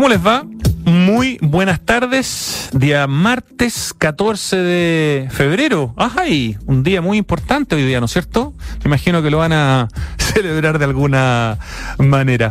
¿Cómo 0.00 0.08
les 0.08 0.26
va? 0.26 0.46
Muy 0.86 1.36
buenas 1.42 1.78
tardes. 1.80 2.70
Día 2.72 3.06
martes 3.06 3.92
14 3.98 4.56
de 4.56 5.28
febrero. 5.30 5.92
¡Ay! 5.98 6.56
Un 6.64 6.82
día 6.82 7.02
muy 7.02 7.18
importante 7.18 7.74
hoy 7.74 7.84
día, 7.84 8.00
¿no 8.00 8.06
es 8.06 8.12
cierto? 8.12 8.54
Me 8.82 8.88
imagino 8.88 9.22
que 9.22 9.28
lo 9.28 9.36
van 9.36 9.52
a 9.52 9.88
celebrar 10.16 10.78
de 10.78 10.86
alguna 10.86 11.58
manera. 11.98 12.50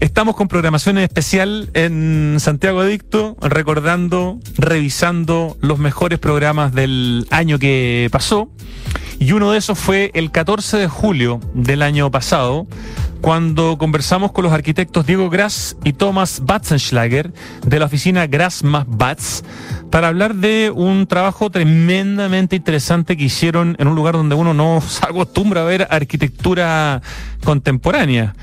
Estamos 0.00 0.34
con 0.34 0.48
programación 0.48 0.96
especial 0.96 1.68
en 1.74 2.38
Santiago 2.40 2.80
Adicto, 2.80 3.36
recordando, 3.42 4.40
revisando 4.56 5.58
los 5.60 5.78
mejores 5.78 6.18
programas 6.18 6.72
del 6.72 7.26
año 7.30 7.58
que 7.58 8.08
pasó. 8.10 8.50
Y 9.18 9.32
uno 9.32 9.52
de 9.52 9.58
esos 9.58 9.78
fue 9.78 10.10
el 10.14 10.30
14 10.30 10.78
de 10.78 10.88
julio 10.88 11.40
del 11.52 11.82
año 11.82 12.10
pasado, 12.10 12.66
cuando 13.20 13.76
conversamos 13.76 14.32
con 14.32 14.44
los 14.44 14.54
arquitectos 14.54 15.04
Diego 15.04 15.28
Grass 15.28 15.76
y 15.84 15.92
Thomas 15.92 16.40
Batzenschlager 16.44 17.34
de 17.66 17.78
la 17.78 17.84
oficina 17.84 18.26
Grass 18.26 18.64
más 18.64 18.86
Batz 18.88 19.42
para 19.90 20.08
hablar 20.08 20.36
de 20.36 20.72
un 20.74 21.06
trabajo 21.06 21.50
tremendamente 21.50 22.56
interesante 22.56 23.18
que 23.18 23.24
hicieron 23.24 23.76
en 23.78 23.88
un 23.88 23.94
lugar 23.94 24.14
donde 24.14 24.34
uno 24.34 24.54
no 24.54 24.80
se 24.88 25.04
acostumbra 25.04 25.60
a 25.60 25.64
ver 25.64 25.86
arquitectura 25.90 27.02
contemporánea. 27.44 28.34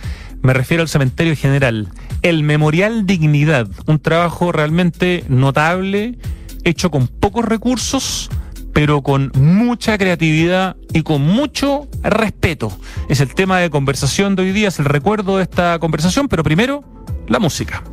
Me 0.42 0.54
refiero 0.54 0.84
al 0.84 0.90
cementerio 0.90 1.36
general. 1.36 1.90
El 2.22 2.44
Memorial 2.44 3.06
Dignidad, 3.06 3.68
un 3.86 4.00
trabajo 4.00 4.52
realmente 4.52 5.24
notable, 5.28 6.18
hecho 6.64 6.92
con 6.92 7.08
pocos 7.08 7.46
recursos, 7.46 8.30
pero 8.74 9.02
con 9.02 9.32
mucha 9.36 9.98
creatividad 9.98 10.76
y 10.94 11.02
con 11.02 11.22
mucho 11.22 11.88
respeto. 12.04 12.78
Es 13.10 13.22
el 13.22 13.34
tema 13.34 13.60
de 13.60 13.70
conversación 13.70 14.36
de 14.36 14.44
hoy 14.44 14.52
día, 14.52 14.68
es 14.68 14.80
el 14.80 14.86
recuerdo 14.86 15.38
de 15.38 15.44
esta 15.44 15.80
conversación, 15.80 16.28
pero 16.28 16.44
primero, 16.44 16.84
la 17.28 17.40
música. 17.40 17.84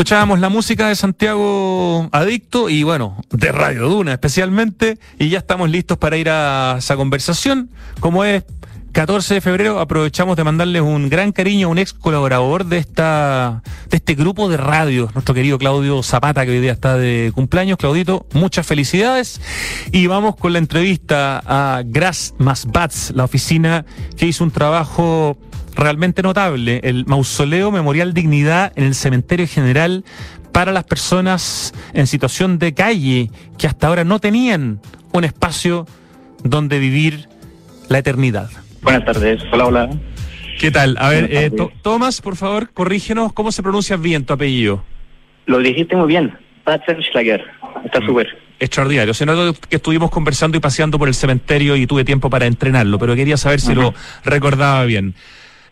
Escuchábamos 0.00 0.40
la 0.40 0.48
música 0.48 0.88
de 0.88 0.96
Santiago 0.96 2.08
Adicto 2.10 2.70
y 2.70 2.84
bueno, 2.84 3.22
de 3.32 3.52
Radio 3.52 3.86
Duna 3.86 4.14
especialmente, 4.14 4.98
y 5.18 5.28
ya 5.28 5.36
estamos 5.36 5.68
listos 5.68 5.98
para 5.98 6.16
ir 6.16 6.30
a 6.30 6.76
esa 6.78 6.96
conversación. 6.96 7.68
Como 8.00 8.24
es 8.24 8.44
14 8.92 9.34
de 9.34 9.40
febrero, 9.42 9.78
aprovechamos 9.78 10.38
de 10.38 10.44
mandarles 10.44 10.80
un 10.80 11.10
gran 11.10 11.32
cariño 11.32 11.66
a 11.66 11.70
un 11.70 11.76
ex 11.76 11.92
colaborador 11.92 12.64
de 12.64 12.78
esta, 12.78 13.62
de 13.90 13.98
este 13.98 14.14
grupo 14.14 14.48
de 14.48 14.56
radio, 14.56 15.10
nuestro 15.12 15.34
querido 15.34 15.58
Claudio 15.58 16.02
Zapata, 16.02 16.46
que 16.46 16.52
hoy 16.52 16.60
día 16.60 16.72
está 16.72 16.96
de 16.96 17.30
cumpleaños. 17.34 17.76
Claudito, 17.76 18.26
muchas 18.32 18.66
felicidades. 18.66 19.42
Y 19.92 20.06
vamos 20.06 20.34
con 20.34 20.54
la 20.54 20.60
entrevista 20.60 21.42
a 21.44 21.82
Grass 21.84 22.32
Más 22.38 22.64
Bats, 22.64 23.12
la 23.14 23.24
oficina 23.24 23.84
que 24.16 24.26
hizo 24.26 24.44
un 24.44 24.50
trabajo 24.50 25.36
realmente 25.74 26.22
notable, 26.22 26.80
el 26.84 27.06
mausoleo 27.06 27.70
Memorial 27.70 28.14
Dignidad 28.14 28.72
en 28.76 28.84
el 28.84 28.94
Cementerio 28.94 29.46
General 29.46 30.04
para 30.52 30.72
las 30.72 30.84
personas 30.84 31.72
en 31.94 32.06
situación 32.06 32.58
de 32.58 32.74
calle 32.74 33.30
que 33.58 33.66
hasta 33.66 33.86
ahora 33.86 34.04
no 34.04 34.18
tenían 34.18 34.80
un 35.12 35.24
espacio 35.24 35.86
donde 36.42 36.78
vivir 36.78 37.28
la 37.88 37.98
eternidad. 37.98 38.50
Buenas 38.82 39.04
tardes, 39.04 39.42
hola, 39.52 39.66
hola. 39.66 39.90
¿Qué 40.58 40.70
tal? 40.70 40.96
A 40.98 41.08
ver, 41.08 41.28
eh, 41.32 41.50
Tomás, 41.82 42.20
por 42.20 42.36
favor, 42.36 42.70
corrígenos 42.72 43.32
cómo 43.32 43.50
se 43.52 43.62
pronuncia 43.62 43.96
bien 43.96 44.24
tu 44.24 44.34
apellido. 44.34 44.84
Lo 45.46 45.58
dijiste 45.58 45.96
muy 45.96 46.08
bien, 46.08 46.36
Batzenschlager, 46.64 47.44
está 47.84 48.00
mm. 48.00 48.06
súper. 48.06 48.38
Extraordinario. 48.58 49.14
Se 49.14 49.24
notó 49.24 49.58
que 49.58 49.76
estuvimos 49.76 50.10
conversando 50.10 50.58
y 50.58 50.60
paseando 50.60 50.98
por 50.98 51.08
el 51.08 51.14
cementerio 51.14 51.76
y 51.76 51.86
tuve 51.86 52.04
tiempo 52.04 52.28
para 52.28 52.44
entrenarlo, 52.44 52.98
pero 52.98 53.16
quería 53.16 53.38
saber 53.38 53.58
si 53.58 53.74
lo 53.74 53.94
recordaba 54.22 54.84
bien. 54.84 55.14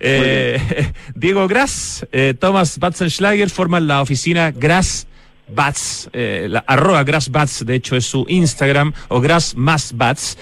Eh, 0.01 0.93
Diego 1.15 1.49
Grass, 1.49 2.07
eh, 2.13 2.35
Thomas 2.39 2.79
Batzenschlager 2.79 3.51
forman 3.51 3.87
la 3.87 4.01
oficina 4.01 4.51
Grass 4.51 5.07
Bats, 5.49 6.11
eh, 6.13 6.47
la 6.49 6.61
arroba 6.67 7.03
Grass 7.05 7.31
Bats, 7.31 7.65
de 7.65 7.75
hecho 7.75 7.97
es 7.97 8.05
su 8.05 8.25
Instagram, 8.29 8.93
o 9.09 9.21
Grass 9.21 9.55
Más 9.57 9.97
Bats, 9.97 10.39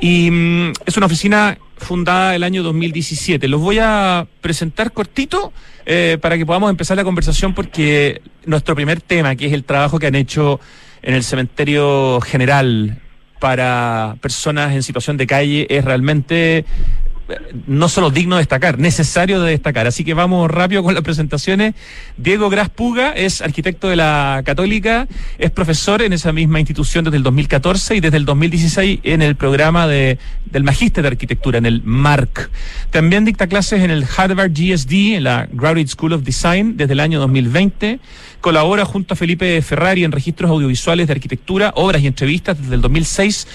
y 0.00 0.30
mm, 0.30 0.72
es 0.86 0.96
una 0.96 1.06
oficina 1.06 1.58
fundada 1.76 2.34
el 2.34 2.42
año 2.42 2.62
2017. 2.62 3.48
Los 3.48 3.60
voy 3.60 3.78
a 3.80 4.26
presentar 4.40 4.92
cortito 4.92 5.52
eh, 5.84 6.18
para 6.20 6.38
que 6.38 6.46
podamos 6.46 6.70
empezar 6.70 6.96
la 6.96 7.04
conversación 7.04 7.54
porque 7.54 8.22
nuestro 8.44 8.74
primer 8.74 9.00
tema, 9.00 9.36
que 9.36 9.46
es 9.46 9.52
el 9.52 9.64
trabajo 9.64 9.98
que 9.98 10.06
han 10.06 10.14
hecho 10.14 10.58
en 11.02 11.14
el 11.14 11.22
cementerio 11.22 12.20
general 12.20 12.98
para 13.40 14.16
personas 14.22 14.74
en 14.74 14.82
situación 14.82 15.16
de 15.16 15.26
calle, 15.26 15.66
es 15.68 15.84
realmente 15.84 16.64
no 17.66 17.88
solo 17.88 18.10
digno 18.10 18.36
de 18.36 18.42
destacar, 18.42 18.78
necesario 18.78 19.40
de 19.42 19.50
destacar. 19.50 19.86
Así 19.86 20.04
que 20.04 20.14
vamos 20.14 20.50
rápido 20.50 20.82
con 20.82 20.94
las 20.94 21.02
presentaciones. 21.02 21.74
Diego 22.16 22.48
Graspuga 22.50 23.12
es 23.12 23.42
arquitecto 23.42 23.88
de 23.88 23.96
la 23.96 24.42
Católica, 24.44 25.08
es 25.38 25.50
profesor 25.50 26.02
en 26.02 26.12
esa 26.12 26.32
misma 26.32 26.60
institución 26.60 27.04
desde 27.04 27.16
el 27.16 27.22
2014 27.22 27.96
y 27.96 28.00
desde 28.00 28.16
el 28.16 28.24
2016 28.24 29.00
en 29.02 29.22
el 29.22 29.36
programa 29.36 29.86
de, 29.86 30.18
del 30.44 30.62
Magíster 30.62 31.02
de 31.02 31.08
Arquitectura, 31.08 31.58
en 31.58 31.66
el 31.66 31.82
MARC. 31.84 32.50
También 32.90 33.24
dicta 33.24 33.46
clases 33.46 33.82
en 33.82 33.90
el 33.90 34.04
Harvard 34.16 34.52
GSD, 34.52 35.16
en 35.16 35.24
la 35.24 35.48
Graduate 35.50 35.88
School 35.88 36.12
of 36.12 36.22
Design, 36.22 36.76
desde 36.76 36.92
el 36.92 37.00
año 37.00 37.18
2020. 37.20 37.98
Colabora 38.40 38.84
junto 38.84 39.14
a 39.14 39.16
Felipe 39.16 39.60
Ferrari 39.62 40.04
en 40.04 40.12
registros 40.12 40.50
audiovisuales 40.50 41.08
de 41.08 41.14
arquitectura, 41.14 41.72
obras 41.74 42.02
y 42.02 42.06
entrevistas 42.06 42.60
desde 42.60 42.74
el 42.74 42.80
2006 42.80 43.46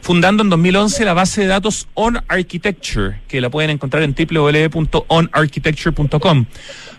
fundando 0.00 0.42
en 0.42 0.50
2011 0.50 1.04
la 1.04 1.14
base 1.14 1.42
de 1.42 1.46
datos 1.46 1.86
On 1.94 2.20
Architecture, 2.28 3.20
que 3.28 3.40
la 3.40 3.50
pueden 3.50 3.70
encontrar 3.70 4.02
en 4.02 4.14
www.onarchitecture.com. 4.14 6.46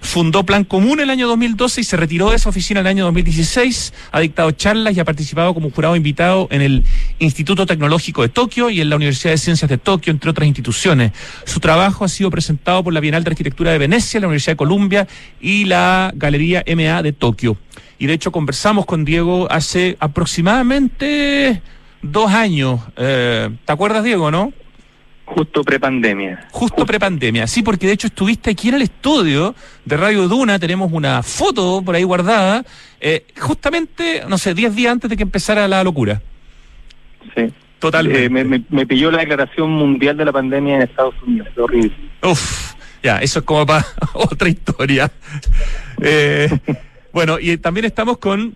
Fundó 0.01 0.43
Plan 0.43 0.63
Común 0.63 0.99
el 0.99 1.11
año 1.11 1.27
2012 1.27 1.81
y 1.81 1.83
se 1.83 1.95
retiró 1.95 2.31
de 2.31 2.37
esa 2.37 2.49
oficina 2.49 2.79
el 2.79 2.87
año 2.87 3.05
2016. 3.05 3.93
Ha 4.11 4.19
dictado 4.19 4.49
charlas 4.51 4.97
y 4.97 4.99
ha 4.99 5.05
participado 5.05 5.53
como 5.53 5.69
jurado 5.69 5.95
invitado 5.95 6.47
en 6.51 6.61
el 6.61 6.83
Instituto 7.19 7.67
Tecnológico 7.67 8.23
de 8.23 8.29
Tokio 8.29 8.71
y 8.71 8.81
en 8.81 8.89
la 8.89 8.95
Universidad 8.95 9.33
de 9.33 9.37
Ciencias 9.37 9.69
de 9.69 9.77
Tokio, 9.77 10.11
entre 10.11 10.31
otras 10.31 10.47
instituciones. 10.47 11.11
Su 11.45 11.59
trabajo 11.59 12.03
ha 12.03 12.09
sido 12.09 12.31
presentado 12.31 12.83
por 12.83 12.93
la 12.93 12.99
Bienal 12.99 13.23
de 13.23 13.29
Arquitectura 13.29 13.71
de 13.71 13.77
Venecia, 13.77 14.19
la 14.19 14.27
Universidad 14.27 14.53
de 14.53 14.57
Columbia 14.57 15.07
y 15.39 15.65
la 15.65 16.11
Galería 16.15 16.63
MA 16.75 17.03
de 17.03 17.13
Tokio. 17.13 17.57
Y 17.99 18.07
de 18.07 18.13
hecho 18.13 18.31
conversamos 18.31 18.87
con 18.87 19.05
Diego 19.05 19.47
hace 19.51 19.97
aproximadamente 19.99 21.61
dos 22.01 22.31
años. 22.31 22.79
Eh, 22.97 23.49
¿Te 23.65 23.71
acuerdas, 23.73 24.03
Diego, 24.03 24.31
no? 24.31 24.53
Justo 25.25 25.63
prepandemia. 25.63 26.47
Justo 26.51 26.85
prepandemia, 26.85 27.47
sí, 27.47 27.63
porque 27.63 27.87
de 27.87 27.93
hecho 27.93 28.07
estuviste 28.07 28.49
aquí 28.49 28.67
en 28.67 28.75
el 28.75 28.81
estudio 28.81 29.55
de 29.85 29.95
Radio 29.95 30.27
Duna, 30.27 30.59
tenemos 30.59 30.91
una 30.91 31.23
foto 31.23 31.81
por 31.81 31.95
ahí 31.95 32.03
guardada, 32.03 32.65
eh, 32.99 33.25
justamente, 33.39 34.23
no 34.27 34.37
sé, 34.37 34.53
diez 34.53 34.75
días 34.75 34.91
antes 34.91 35.09
de 35.09 35.15
que 35.15 35.23
empezara 35.23 35.69
la 35.69 35.83
locura. 35.85 36.21
Sí. 37.35 37.53
Totalmente. 37.79 38.25
Eh, 38.25 38.63
me, 38.69 38.85
pilló 38.85 39.09
la 39.09 39.19
declaración 39.19 39.71
mundial 39.71 40.17
de 40.17 40.25
la 40.25 40.33
pandemia 40.33 40.75
en 40.75 40.81
Estados 40.83 41.15
Unidos, 41.25 41.47
horrible. 41.57 41.95
Uf, 42.23 42.73
ya, 43.01 43.19
eso 43.19 43.39
es 43.39 43.45
como 43.45 43.65
para 43.65 43.85
otra 44.13 44.49
historia. 44.49 45.09
bueno, 47.13 47.39
y 47.39 47.57
también 47.57 47.85
estamos 47.85 48.17
con 48.17 48.55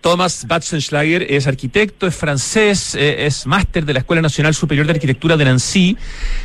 Thomas 0.00 0.46
Batzenschlager 0.46 1.26
es 1.30 1.46
arquitecto, 1.46 2.06
es 2.06 2.14
francés, 2.14 2.94
eh, 2.94 3.24
es 3.26 3.46
máster 3.46 3.86
de 3.86 3.94
la 3.94 4.00
Escuela 4.00 4.20
Nacional 4.20 4.54
Superior 4.54 4.86
de 4.86 4.92
Arquitectura 4.92 5.36
de 5.36 5.46
Nancy, 5.46 5.96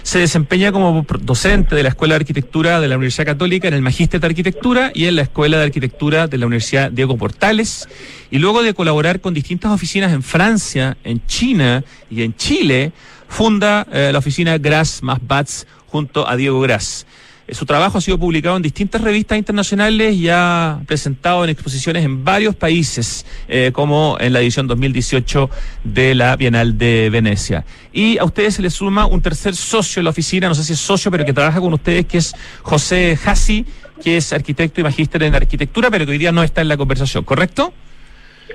se 0.01 0.19
desempeña 0.19 0.71
como 0.71 1.05
docente 1.21 1.75
de 1.75 1.83
la 1.83 1.89
Escuela 1.89 2.13
de 2.13 2.21
Arquitectura 2.21 2.79
de 2.79 2.87
la 2.87 2.95
Universidad 2.95 3.25
Católica 3.25 3.67
en 3.67 3.73
el 3.73 3.81
Magíster 3.81 4.21
de 4.21 4.27
Arquitectura 4.27 4.91
y 4.93 5.05
en 5.05 5.17
la 5.17 5.23
Escuela 5.23 5.57
de 5.57 5.65
Arquitectura 5.65 6.27
de 6.27 6.37
la 6.37 6.45
Universidad 6.45 6.89
Diego 6.89 7.17
Portales. 7.17 7.89
Y 8.31 8.39
luego 8.39 8.63
de 8.63 8.73
colaborar 8.73 9.19
con 9.19 9.33
distintas 9.33 9.71
oficinas 9.71 10.13
en 10.13 10.23
Francia, 10.23 10.97
en 11.03 11.25
China 11.25 11.83
y 12.09 12.21
en 12.21 12.35
Chile, 12.35 12.93
funda 13.27 13.85
eh, 13.91 14.11
la 14.13 14.19
oficina 14.19 14.57
Gras 14.57 15.03
más 15.03 15.19
Bats 15.21 15.67
junto 15.87 16.27
a 16.27 16.35
Diego 16.35 16.61
Gras. 16.61 17.05
Su 17.51 17.65
trabajo 17.65 17.97
ha 17.97 18.01
sido 18.01 18.17
publicado 18.19 18.57
en 18.57 18.61
distintas 18.61 19.01
revistas 19.01 19.37
internacionales 19.37 20.15
y 20.15 20.29
ha 20.29 20.79
presentado 20.85 21.43
en 21.43 21.49
exposiciones 21.49 22.05
en 22.05 22.23
varios 22.23 22.55
países, 22.55 23.25
eh, 23.47 23.71
como 23.73 24.17
en 24.19 24.33
la 24.33 24.39
edición 24.41 24.67
2018 24.67 25.49
de 25.83 26.15
la 26.15 26.35
Bienal 26.35 26.77
de 26.77 27.09
Venecia. 27.09 27.65
Y 27.91 28.19
a 28.19 28.23
ustedes 28.23 28.55
se 28.55 28.61
les 28.61 28.73
suma 28.73 29.07
un 29.07 29.21
tercer 29.21 29.55
socio 29.55 29.99
en 29.99 30.03
la 30.03 30.11
oficina, 30.11 30.47
no 30.47 30.55
sé 30.55 30.63
si 30.63 30.73
es 30.73 30.79
socio, 30.79 31.09
pero 31.09 31.25
que 31.25 31.33
trabaja 31.33 31.59
con 31.59 31.73
ustedes, 31.73 32.05
que 32.05 32.19
es 32.19 32.35
José 32.61 33.17
Hassi, 33.25 33.65
que 34.03 34.17
es 34.17 34.31
arquitecto 34.31 34.81
y 34.81 34.83
magíster 34.83 35.23
en 35.23 35.33
arquitectura, 35.33 35.89
pero 35.89 36.05
que 36.05 36.11
hoy 36.11 36.17
día 36.19 36.31
no 36.31 36.43
está 36.43 36.61
en 36.61 36.67
la 36.67 36.77
conversación, 36.77 37.23
¿correcto? 37.23 37.73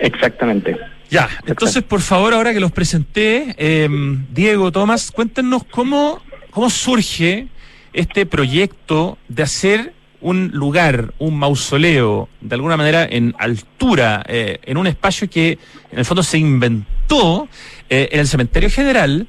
Exactamente. 0.01 0.77
Ya, 1.11 1.29
entonces 1.47 1.83
por 1.83 2.01
favor, 2.01 2.33
ahora 2.33 2.53
que 2.53 2.61
los 2.61 2.73
presenté, 2.73 3.55
eh, 3.59 3.89
Diego, 4.31 4.71
Tomás, 4.73 5.11
cuéntenos 5.11 5.65
cómo, 5.65 6.23
cómo 6.51 6.71
surge 6.71 7.49
este 7.95 8.27
proyecto 8.27 9.17
de 9.29 9.43
hacer 9.43 9.95
un 10.21 10.51
lugar, 10.53 11.13
un 11.19 11.39
mausoleo, 11.39 12.29
de 12.41 12.55
alguna 12.55 12.77
manera 12.77 13.05
en 13.05 13.35
altura, 13.39 14.25
eh, 14.27 14.59
en 14.65 14.77
un 14.77 14.87
espacio 14.87 15.29
que 15.29 15.59
en 15.93 15.99
el 15.99 16.05
fondo 16.05 16.23
se 16.23 16.39
inventó 16.39 17.49
eh, 17.91 18.09
en 18.11 18.21
el 18.21 18.27
cementerio 18.27 18.71
general 18.71 19.29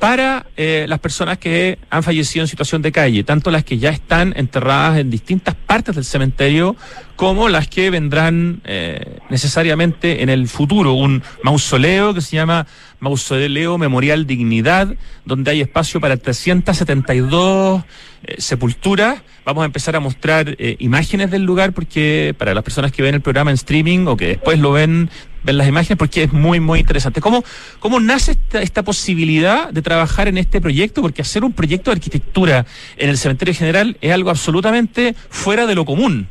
para 0.00 0.46
eh, 0.56 0.86
las 0.88 0.98
personas 0.98 1.38
que 1.38 1.78
han 1.90 2.02
fallecido 2.02 2.44
en 2.44 2.48
situación 2.48 2.82
de 2.82 2.92
calle, 2.92 3.24
tanto 3.24 3.50
las 3.50 3.64
que 3.64 3.78
ya 3.78 3.90
están 3.90 4.32
enterradas 4.36 4.98
en 4.98 5.10
distintas 5.10 5.54
partes 5.54 5.94
del 5.94 6.04
cementerio 6.04 6.76
como 7.16 7.48
las 7.50 7.68
que 7.68 7.90
vendrán 7.90 8.62
necesariamente 9.28 10.22
en 10.22 10.30
el 10.30 10.48
futuro. 10.48 10.94
Un 10.94 11.22
mausoleo 11.42 12.14
que 12.14 12.22
se 12.22 12.36
llama 12.36 12.66
Mausoleo 13.00 13.78
Memorial 13.78 14.26
Dignidad, 14.26 14.94
donde 15.24 15.50
hay 15.50 15.60
espacio 15.60 16.00
para 16.00 16.16
372 16.16 17.82
eh, 18.22 18.36
sepulturas. 18.38 19.22
Vamos 19.44 19.62
a 19.62 19.64
empezar 19.64 19.96
a 19.96 20.00
mostrar 20.00 20.54
eh, 20.58 20.76
imágenes 20.78 21.30
del 21.30 21.42
lugar 21.42 21.72
porque 21.72 22.34
para 22.36 22.54
las 22.54 22.62
personas 22.62 22.92
que 22.92 23.02
ven 23.02 23.14
el 23.14 23.22
programa 23.22 23.50
en 23.50 23.54
streaming 23.54 24.06
o 24.06 24.16
que 24.16 24.26
después 24.26 24.58
lo 24.58 24.72
ven, 24.72 25.10
ven 25.42 25.58
las 25.58 25.68
imágenes 25.68 25.98
porque 25.98 26.24
es 26.24 26.32
muy, 26.32 26.60
muy 26.60 26.80
interesante. 26.80 27.20
¿Cómo, 27.20 27.44
cómo 27.78 28.00
nace 28.00 28.32
esta, 28.32 28.62
esta 28.62 28.82
posibilidad 28.82 29.70
de 29.70 29.82
trabajar 29.82 30.28
en 30.28 30.38
este 30.38 30.60
proyecto? 30.60 31.02
Porque 31.02 31.22
hacer 31.22 31.44
un 31.44 31.52
proyecto 31.52 31.90
de 31.90 31.96
arquitectura 31.96 32.66
en 32.96 33.10
el 33.10 33.16
cementerio 33.16 33.54
general 33.54 33.96
es 34.00 34.12
algo 34.12 34.30
absolutamente 34.30 35.14
fuera 35.28 35.66
de 35.66 35.74
lo 35.74 35.84
común. 35.84 36.28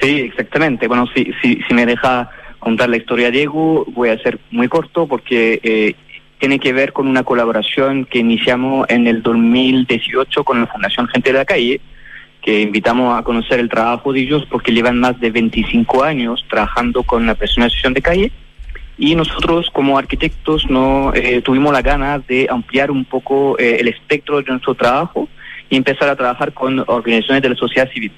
Sí, 0.00 0.20
exactamente. 0.20 0.88
Bueno, 0.88 1.06
si, 1.14 1.32
si, 1.42 1.60
si 1.66 1.74
me 1.74 1.86
deja 1.86 2.30
contar 2.58 2.88
la 2.88 2.96
historia 2.96 3.30
Diego, 3.30 3.84
voy 3.92 4.08
a 4.08 4.18
ser 4.18 4.38
muy 4.50 4.68
corto 4.68 5.06
porque 5.06 5.60
eh, 5.62 5.94
tiene 6.38 6.58
que 6.58 6.72
ver 6.72 6.92
con 6.92 7.06
una 7.06 7.22
colaboración 7.22 8.04
que 8.04 8.18
iniciamos 8.18 8.86
en 8.88 9.06
el 9.06 9.22
2018 9.22 10.44
con 10.44 10.60
la 10.60 10.66
Fundación 10.66 11.08
Gente 11.08 11.32
de 11.32 11.38
la 11.38 11.44
Calle, 11.44 11.80
que 12.46 12.60
invitamos 12.60 13.18
a 13.18 13.24
conocer 13.24 13.58
el 13.58 13.68
trabajo 13.68 14.12
de 14.12 14.20
ellos 14.20 14.46
porque 14.48 14.70
llevan 14.70 15.00
más 15.00 15.18
de 15.18 15.32
25 15.32 16.04
años 16.04 16.44
trabajando 16.48 17.02
con 17.02 17.26
la 17.26 17.34
persona 17.34 17.68
de 17.90 18.00
calle 18.00 18.30
y 18.96 19.16
nosotros 19.16 19.68
como 19.72 19.98
arquitectos 19.98 20.70
no 20.70 21.12
eh, 21.12 21.42
tuvimos 21.42 21.72
la 21.72 21.82
gana 21.82 22.20
de 22.20 22.46
ampliar 22.48 22.92
un 22.92 23.04
poco 23.04 23.58
eh, 23.58 23.78
el 23.80 23.88
espectro 23.88 24.40
de 24.40 24.48
nuestro 24.48 24.76
trabajo 24.76 25.28
y 25.68 25.76
empezar 25.76 26.08
a 26.08 26.14
trabajar 26.14 26.52
con 26.52 26.84
organizaciones 26.86 27.42
de 27.42 27.48
la 27.48 27.56
sociedad 27.56 27.90
civil. 27.90 28.12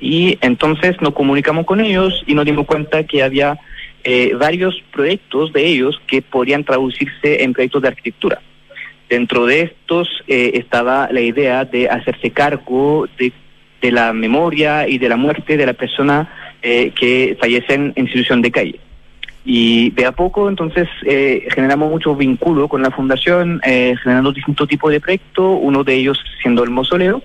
Y 0.00 0.38
entonces 0.40 0.98
nos 1.02 1.12
comunicamos 1.12 1.66
con 1.66 1.80
ellos 1.80 2.24
y 2.26 2.32
nos 2.32 2.46
dimos 2.46 2.64
cuenta 2.64 3.04
que 3.04 3.22
había 3.22 3.58
eh, 4.04 4.32
varios 4.38 4.82
proyectos 4.90 5.52
de 5.52 5.66
ellos 5.66 6.00
que 6.06 6.22
podrían 6.22 6.64
traducirse 6.64 7.44
en 7.44 7.52
proyectos 7.52 7.82
de 7.82 7.88
arquitectura. 7.88 8.40
Dentro 9.10 9.44
de 9.44 9.62
estos 9.62 10.08
eh, 10.28 10.52
estaba 10.54 11.08
la 11.10 11.20
idea 11.20 11.64
de 11.64 11.90
hacerse 11.90 12.30
cargo 12.30 13.06
de, 13.18 13.32
de, 13.80 13.92
la 13.92 14.12
memoria 14.12 14.88
y 14.88 14.98
de 14.98 15.08
la 15.08 15.16
muerte 15.16 15.56
de 15.56 15.66
la 15.66 15.72
persona 15.72 16.28
eh, 16.62 16.92
que 16.98 17.36
fallecen 17.40 17.92
en 17.96 18.06
situación 18.06 18.42
de 18.42 18.50
calle. 18.50 18.80
Y 19.44 19.90
de 19.90 20.04
a 20.04 20.12
poco 20.12 20.48
entonces 20.48 20.88
eh, 21.04 21.48
generamos 21.50 21.90
mucho 21.90 22.14
vínculo 22.14 22.68
con 22.68 22.82
la 22.82 22.90
fundación, 22.90 23.60
eh, 23.64 23.94
generando 24.02 24.32
distintos 24.32 24.68
tipos 24.68 24.92
de 24.92 25.00
proyectos, 25.00 25.58
uno 25.60 25.82
de 25.82 25.94
ellos 25.94 26.22
siendo 26.42 26.62
el 26.62 26.70
mausoleo, 26.70 27.22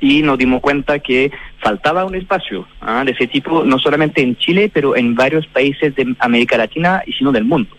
y 0.00 0.22
nos 0.22 0.38
dimos 0.38 0.60
cuenta 0.60 1.00
que 1.00 1.32
faltaba 1.58 2.04
un 2.04 2.14
espacio 2.14 2.66
¿ah? 2.80 3.02
de 3.04 3.12
ese 3.12 3.26
tipo, 3.26 3.64
no 3.64 3.78
solamente 3.78 4.22
en 4.22 4.36
Chile, 4.36 4.70
pero 4.72 4.96
en 4.96 5.14
varios 5.14 5.46
países 5.48 5.94
de 5.96 6.14
América 6.20 6.56
Latina 6.56 7.02
y 7.04 7.12
sino 7.12 7.32
del 7.32 7.44
mundo. 7.44 7.70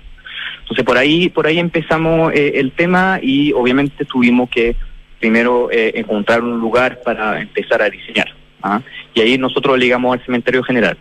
Entonces 0.61 0.85
por 0.85 0.97
ahí, 0.97 1.29
por 1.29 1.47
ahí 1.47 1.59
empezamos 1.59 2.33
eh, 2.33 2.53
el 2.55 2.71
tema 2.73 3.19
y 3.21 3.53
obviamente 3.53 4.05
tuvimos 4.05 4.49
que 4.49 4.75
primero 5.19 5.69
eh, 5.71 5.91
encontrar 5.95 6.41
un 6.41 6.59
lugar 6.59 7.01
para 7.03 7.41
empezar 7.41 7.81
a 7.81 7.89
diseñar. 7.89 8.27
¿ah? 8.61 8.81
Y 9.13 9.21
ahí 9.21 9.37
nosotros 9.37 9.77
ligamos 9.77 10.17
al 10.17 10.25
cementerio 10.25 10.63
general. 10.63 10.97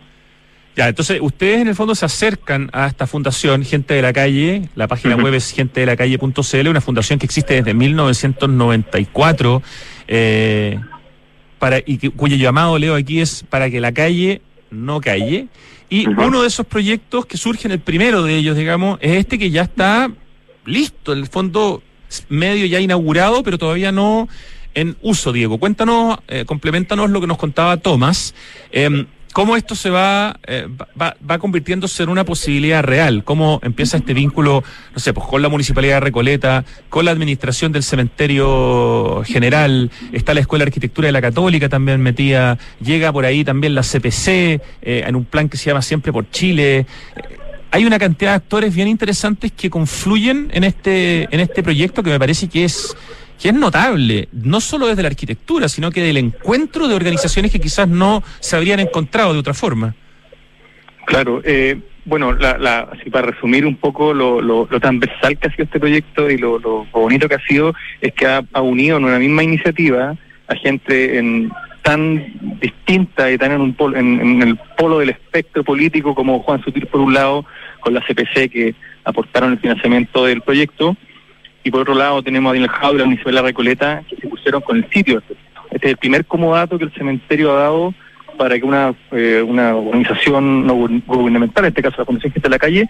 Ya, 0.75 0.87
entonces 0.87 1.19
ustedes 1.21 1.61
en 1.61 1.67
el 1.67 1.75
fondo 1.75 1.93
se 1.95 2.05
acercan 2.05 2.69
a 2.71 2.87
esta 2.87 3.05
fundación, 3.05 3.65
Gente 3.65 3.95
de 3.95 4.01
la 4.01 4.13
Calle, 4.13 4.69
la 4.75 4.87
página 4.87 5.15
web 5.15 5.33
es 5.33 5.51
gentedelacalle.cl, 5.51 6.67
una 6.69 6.79
fundación 6.79 7.19
que 7.19 7.25
existe 7.25 7.55
desde 7.55 7.73
1994, 7.73 9.61
eh, 10.07 10.79
para, 11.57 11.79
y 11.85 11.97
que, 11.97 12.11
cuyo 12.11 12.37
llamado, 12.37 12.77
leo 12.79 12.95
aquí, 12.95 13.19
es 13.19 13.43
para 13.49 13.69
que 13.69 13.81
la 13.81 13.91
calle 13.91 14.41
no 14.71 15.01
calle. 15.01 15.47
Y 15.89 16.07
uno 16.07 16.43
de 16.43 16.47
esos 16.47 16.65
proyectos 16.65 17.25
que 17.25 17.35
surgen, 17.35 17.71
el 17.71 17.79
primero 17.79 18.23
de 18.23 18.37
ellos, 18.37 18.55
digamos, 18.55 18.99
es 19.01 19.17
este 19.17 19.37
que 19.37 19.49
ya 19.49 19.63
está 19.63 20.09
listo, 20.65 21.11
en 21.11 21.19
el 21.19 21.27
fondo 21.27 21.81
medio 22.29 22.65
ya 22.65 22.79
inaugurado, 22.79 23.43
pero 23.43 23.57
todavía 23.57 23.91
no 23.91 24.27
en 24.75 24.95
uso, 25.01 25.31
Diego. 25.31 25.57
Cuéntanos, 25.57 26.19
eh, 26.27 26.45
complementanos 26.45 27.09
lo 27.09 27.21
que 27.21 27.27
nos 27.27 27.37
contaba 27.37 27.77
Tomás. 27.77 28.33
Eh, 28.71 29.05
¿Cómo 29.31 29.55
esto 29.55 29.75
se 29.75 29.91
va, 29.91 30.39
eh, 30.47 30.67
va, 30.99 31.15
va, 31.29 31.37
convirtiéndose 31.37 32.01
en 32.01 32.09
una 32.09 32.25
posibilidad 32.25 32.83
real? 32.83 33.23
¿Cómo 33.23 33.59
empieza 33.63 33.97
este 33.97 34.15
vínculo, 34.15 34.63
no 34.93 34.99
sé, 34.99 35.13
pues 35.13 35.27
con 35.27 35.41
la 35.43 35.49
Municipalidad 35.49 35.97
de 35.97 35.99
Recoleta, 35.99 36.65
con 36.89 37.05
la 37.05 37.11
administración 37.11 37.71
del 37.71 37.83
cementerio 37.83 39.21
general, 39.25 39.91
está 40.13 40.33
la 40.33 40.39
Escuela 40.39 40.65
de 40.65 40.69
Arquitectura 40.69 41.05
de 41.05 41.11
la 41.11 41.21
Católica 41.21 41.69
también 41.69 42.01
metida, 42.01 42.57
llega 42.81 43.13
por 43.13 43.25
ahí 43.25 43.43
también 43.43 43.75
la 43.75 43.83
CPC, 43.83 44.27
eh, 44.27 45.03
en 45.05 45.15
un 45.15 45.25
plan 45.25 45.47
que 45.47 45.57
se 45.57 45.65
llama 45.65 45.83
Siempre 45.83 46.11
por 46.11 46.29
Chile. 46.31 46.87
Hay 47.71 47.85
una 47.85 47.99
cantidad 47.99 48.31
de 48.31 48.35
actores 48.37 48.75
bien 48.75 48.87
interesantes 48.87 49.51
que 49.51 49.69
confluyen 49.69 50.49
en 50.53 50.63
este, 50.63 51.27
en 51.33 51.39
este 51.39 51.61
proyecto 51.61 52.01
que 52.01 52.09
me 52.09 52.19
parece 52.19 52.47
que 52.47 52.65
es 52.65 52.95
que 53.39 53.49
es 53.49 53.53
notable, 53.53 54.27
no 54.33 54.59
solo 54.59 54.87
desde 54.87 55.01
la 55.01 55.07
arquitectura, 55.07 55.69
sino 55.69 55.91
que 55.91 56.01
del 56.01 56.17
encuentro 56.17 56.89
de 56.89 56.95
organizaciones 56.95 57.51
que 57.51 57.59
quizás 57.59 57.87
no 57.87 58.21
se 58.41 58.57
habrían 58.57 58.81
encontrado 58.81 59.31
de 59.31 59.39
otra 59.39 59.53
forma. 59.53 59.95
Claro, 61.05 61.41
eh, 61.45 61.79
bueno, 62.05 62.33
la, 62.33 62.57
la, 62.57 62.89
para 63.11 63.27
resumir 63.27 63.65
un 63.65 63.77
poco 63.77 64.13
lo, 64.13 64.41
lo, 64.41 64.67
lo, 64.69 64.79
transversal 64.79 65.37
que 65.37 65.47
ha 65.47 65.51
sido 65.51 65.63
este 65.63 65.79
proyecto 65.79 66.29
y 66.29 66.37
lo, 66.37 66.59
lo 66.59 66.85
bonito 66.91 67.29
que 67.29 67.35
ha 67.35 67.47
sido 67.47 67.73
es 68.01 68.13
que 68.13 68.27
ha, 68.27 68.43
unido 68.61 68.97
en 68.97 69.05
una 69.05 69.19
misma 69.19 69.43
iniciativa 69.43 70.15
a 70.47 70.55
gente 70.55 71.17
en, 71.17 71.51
tan 71.81 72.59
distinta 72.59 73.31
y 73.31 73.37
tan 73.37 73.51
en, 73.51 73.61
un 73.61 73.73
polo, 73.73 73.97
en, 73.97 74.19
en, 74.19 74.41
el 74.41 74.57
polo 74.77 74.99
del 74.99 75.09
espectro 75.09 75.63
político 75.63 76.15
como 76.15 76.39
Juan 76.41 76.63
Sutil 76.63 76.87
por 76.87 77.01
un 77.01 77.13
lado, 77.13 77.45
con 77.79 77.93
la 77.93 78.01
CPC 78.01 78.51
que 78.51 78.75
aportaron 79.03 79.53
el 79.53 79.59
financiamiento 79.59 80.25
del 80.25 80.41
proyecto, 80.41 80.95
y 81.63 81.71
por 81.71 81.81
otro 81.81 81.95
lado 81.95 82.23
tenemos 82.23 82.49
a 82.49 82.53
Daniel 82.53 82.69
Jaula 82.69 83.05
y 83.05 83.13
Isabel 83.13 83.43
Recoleta 83.43 84.03
que 84.09 84.15
se 84.15 84.27
pusieron 84.27 84.61
con 84.61 84.77
el 84.77 84.89
sitio. 84.89 85.21
Este 85.71 85.87
es 85.87 85.91
el 85.91 85.97
primer 85.97 86.25
comodato 86.25 86.77
que 86.77 86.85
el 86.85 86.93
cementerio 86.93 87.51
ha 87.51 87.61
dado 87.61 87.93
para 88.37 88.57
que 88.57 88.65
una, 88.65 88.95
eh, 89.11 89.43
una 89.45 89.75
organización 89.75 90.65
no 90.65 90.73
gubernamental, 90.75 91.65
en 91.65 91.69
este 91.69 91.81
caso 91.81 91.97
la 91.99 92.05
Fundación 92.05 92.31
Gente 92.31 92.47
de 92.47 92.51
la 92.51 92.59
Calle, 92.59 92.87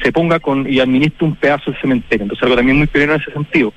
se 0.00 0.12
ponga 0.12 0.38
con 0.38 0.70
y 0.70 0.78
administre 0.78 1.26
un 1.26 1.34
pedazo 1.34 1.72
del 1.72 1.80
cementerio. 1.80 2.22
Entonces 2.22 2.44
algo 2.44 2.56
también 2.56 2.78
muy 2.78 2.86
pionero 2.86 3.14
en 3.14 3.20
ese 3.20 3.32
sentido. 3.32 3.72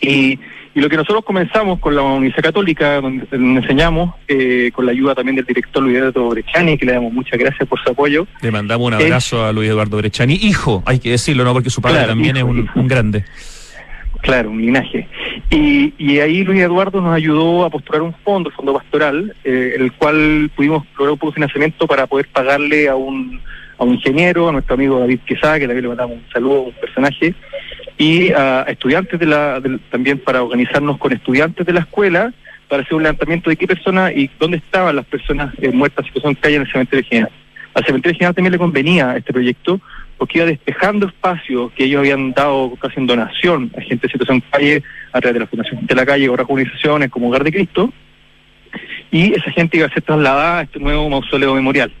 Y, 0.00 0.38
y 0.78 0.80
lo 0.80 0.88
que 0.88 0.96
nosotros 0.96 1.24
comenzamos 1.24 1.80
con 1.80 1.96
la 1.96 2.02
Universidad 2.02 2.50
Católica, 2.50 3.00
donde, 3.00 3.26
donde 3.28 3.60
enseñamos, 3.62 4.14
eh, 4.28 4.70
con 4.72 4.86
la 4.86 4.92
ayuda 4.92 5.12
también 5.12 5.34
del 5.34 5.44
director 5.44 5.82
Luis 5.82 5.96
Eduardo 5.96 6.28
Brechani, 6.28 6.78
que 6.78 6.86
le 6.86 6.92
damos 6.92 7.12
muchas 7.12 7.36
gracias 7.36 7.68
por 7.68 7.82
su 7.82 7.90
apoyo. 7.90 8.28
Le 8.42 8.52
mandamos 8.52 8.86
un 8.86 8.94
abrazo 8.94 9.44
a 9.44 9.50
Luis 9.52 9.68
Eduardo 9.68 9.96
Brechani, 9.96 10.34
hijo, 10.34 10.84
hay 10.86 11.00
que 11.00 11.10
decirlo, 11.10 11.42
¿no? 11.42 11.52
Porque 11.52 11.68
su 11.68 11.82
padre 11.82 11.96
claro, 11.96 12.10
también 12.10 12.36
hijo, 12.36 12.46
es 12.46 12.52
un, 12.52 12.70
un 12.76 12.86
grande. 12.86 13.24
Claro, 14.20 14.52
un 14.52 14.60
linaje. 14.60 15.08
Y, 15.50 15.94
y 15.98 16.20
ahí 16.20 16.44
Luis 16.44 16.60
Eduardo 16.60 17.00
nos 17.00 17.12
ayudó 17.12 17.64
a 17.64 17.70
postular 17.70 18.02
un 18.02 18.14
fondo, 18.14 18.50
el 18.50 18.54
Fondo 18.54 18.72
Pastoral, 18.72 19.34
eh, 19.42 19.74
el 19.76 19.90
cual 19.94 20.48
pudimos 20.54 20.84
lograr 20.96 21.14
un 21.14 21.18
poco 21.18 21.32
de 21.32 21.34
financiamiento 21.34 21.88
para 21.88 22.06
poder 22.06 22.28
pagarle 22.28 22.88
a 22.88 22.94
un, 22.94 23.40
a 23.78 23.82
un 23.82 23.94
ingeniero, 23.94 24.48
a 24.48 24.52
nuestro 24.52 24.74
amigo 24.74 25.00
David 25.00 25.18
Quesada, 25.26 25.58
que 25.58 25.66
también 25.66 25.82
le 25.82 25.88
mandamos 25.88 26.18
un 26.18 26.32
saludo, 26.32 26.60
un 26.62 26.72
personaje, 26.74 27.34
y 27.98 28.30
a 28.30 28.62
estudiantes 28.62 29.18
de 29.18 29.26
la, 29.26 29.60
de, 29.60 29.78
también 29.90 30.18
para 30.18 30.42
organizarnos 30.42 30.98
con 30.98 31.12
estudiantes 31.12 31.66
de 31.66 31.72
la 31.72 31.80
escuela, 31.80 32.32
para 32.68 32.82
hacer 32.82 32.94
un 32.94 33.02
levantamiento 33.02 33.50
de 33.50 33.56
qué 33.56 33.66
personas 33.66 34.12
y 34.14 34.30
dónde 34.38 34.58
estaban 34.58 34.94
las 34.94 35.04
personas 35.06 35.52
eh, 35.58 35.70
muertas 35.70 36.04
en 36.04 36.08
situación 36.08 36.34
de 36.34 36.40
calle 36.40 36.56
en 36.56 36.62
el 36.62 36.70
cementerio 36.70 37.04
general. 37.08 37.32
Al 37.74 37.84
cementerio 37.84 38.14
general 38.14 38.34
también 38.34 38.52
le 38.52 38.58
convenía 38.58 39.16
este 39.16 39.32
proyecto 39.32 39.80
porque 40.16 40.38
iba 40.38 40.46
despejando 40.46 41.06
espacios 41.06 41.72
que 41.72 41.84
ellos 41.84 42.00
habían 42.00 42.32
dado 42.32 42.74
casi 42.76 42.98
en 42.98 43.06
donación 43.06 43.70
a 43.76 43.80
gente 43.80 44.06
de 44.06 44.12
situación 44.12 44.42
calle 44.50 44.82
a 45.12 45.20
través 45.20 45.34
de 45.34 45.40
la 45.40 45.46
Fundación 45.46 45.86
de 45.86 45.94
la 45.94 46.04
Calle, 46.04 46.28
otras 46.28 46.48
organizaciones 46.48 47.10
como 47.10 47.28
Hogar 47.28 47.44
de 47.44 47.52
Cristo, 47.52 47.92
y 49.10 49.32
esa 49.32 49.50
gente 49.52 49.76
iba 49.76 49.86
a 49.86 49.90
ser 49.90 50.02
trasladada 50.02 50.58
a 50.58 50.62
este 50.62 50.80
nuevo 50.80 51.08
mausoleo 51.08 51.54
memorial. 51.54 51.92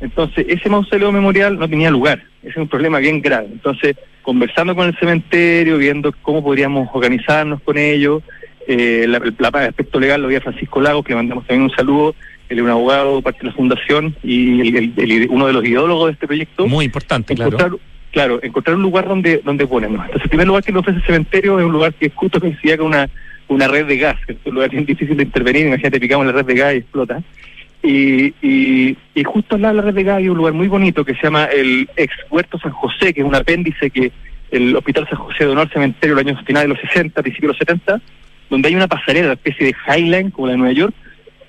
Entonces, 0.00 0.44
ese 0.48 0.68
mausoleo 0.68 1.12
memorial 1.12 1.58
no 1.58 1.68
tenía 1.68 1.90
lugar, 1.90 2.22
ese 2.42 2.50
es 2.50 2.56
un 2.56 2.68
problema 2.68 2.98
bien 2.98 3.22
grave. 3.22 3.46
Entonces, 3.50 3.96
conversando 4.26 4.74
con 4.74 4.88
el 4.88 4.98
cementerio, 4.98 5.78
viendo 5.78 6.12
cómo 6.20 6.42
podríamos 6.42 6.88
organizarnos 6.92 7.62
con 7.62 7.78
ellos, 7.78 8.24
eh, 8.66 9.06
la, 9.06 9.20
la, 9.20 9.48
el 9.62 9.68
aspecto 9.68 10.00
legal 10.00 10.20
lo 10.20 10.26
había 10.26 10.40
Francisco 10.40 10.80
Lagos, 10.80 11.04
que 11.04 11.12
le 11.12 11.16
mandamos 11.18 11.46
también 11.46 11.70
un 11.70 11.76
saludo, 11.76 12.16
él 12.48 12.58
es 12.58 12.64
un 12.64 12.70
abogado, 12.70 13.22
parte 13.22 13.42
de 13.42 13.46
la 13.46 13.52
fundación 13.52 14.16
y 14.24 14.60
el, 14.62 14.76
el, 14.76 14.92
el, 14.96 15.28
uno 15.30 15.46
de 15.46 15.52
los 15.52 15.64
ideólogos 15.64 16.08
de 16.08 16.12
este 16.14 16.26
proyecto. 16.26 16.66
Muy 16.66 16.86
importante, 16.86 17.34
encontrar, 17.34 17.70
claro. 17.70 17.80
Claro, 18.10 18.40
encontrar 18.42 18.76
un 18.76 18.82
lugar 18.82 19.06
donde 19.06 19.42
donde 19.44 19.64
ponernos. 19.64 20.00
Entonces, 20.06 20.24
el 20.24 20.30
primer 20.30 20.48
lugar 20.48 20.64
que 20.64 20.72
nos 20.72 20.80
ofrece 20.80 20.98
el 20.98 21.06
cementerio 21.06 21.60
es 21.60 21.64
un 21.64 21.72
lugar 21.72 21.94
que 21.94 22.10
justo 22.10 22.40
coincidía 22.40 22.76
con 22.78 22.86
una, 22.86 23.08
una 23.46 23.68
red 23.68 23.86
de 23.86 23.96
gas, 23.96 24.16
que 24.26 24.32
es 24.32 24.38
un 24.44 24.54
lugar 24.54 24.70
bien 24.70 24.86
difícil 24.86 25.16
de 25.16 25.22
intervenir, 25.22 25.66
imagínate, 25.66 26.00
picamos 26.00 26.26
la 26.26 26.32
red 26.32 26.46
de 26.46 26.54
gas 26.54 26.74
y 26.74 26.78
explota. 26.78 27.22
Y, 27.86 28.34
y, 28.42 28.96
y 29.14 29.22
justo 29.22 29.54
al 29.54 29.62
lado 29.62 29.76
de 29.76 29.82
la 29.82 29.90
red 29.92 30.08
hay 30.08 30.28
un 30.28 30.36
lugar 30.36 30.54
muy 30.54 30.66
bonito 30.66 31.04
que 31.04 31.14
se 31.14 31.22
llama 31.22 31.44
el 31.44 31.88
ex 31.94 32.12
Huerto 32.28 32.58
San 32.58 32.72
José, 32.72 33.14
que 33.14 33.20
es 33.20 33.26
un 33.26 33.36
apéndice 33.36 33.90
que 33.90 34.10
el 34.50 34.74
Hospital 34.74 35.06
San 35.08 35.18
José 35.18 35.44
donó 35.44 35.60
al 35.60 35.70
cementerio 35.70 36.18
en 36.18 36.26
los 36.26 36.34
años 36.34 36.44
finales 36.44 36.68
de 36.68 36.74
los 36.74 36.92
60, 36.92 37.22
principios 37.22 37.56
de 37.56 37.58
los 37.58 37.58
70, 37.58 38.02
donde 38.50 38.68
hay 38.68 38.74
una 38.74 38.88
pasarela, 38.88 39.26
una 39.26 39.34
especie 39.34 39.66
de 39.66 39.76
Highline, 39.86 40.32
como 40.32 40.48
la 40.48 40.54
de 40.54 40.58
Nueva 40.58 40.72
York, 40.72 40.94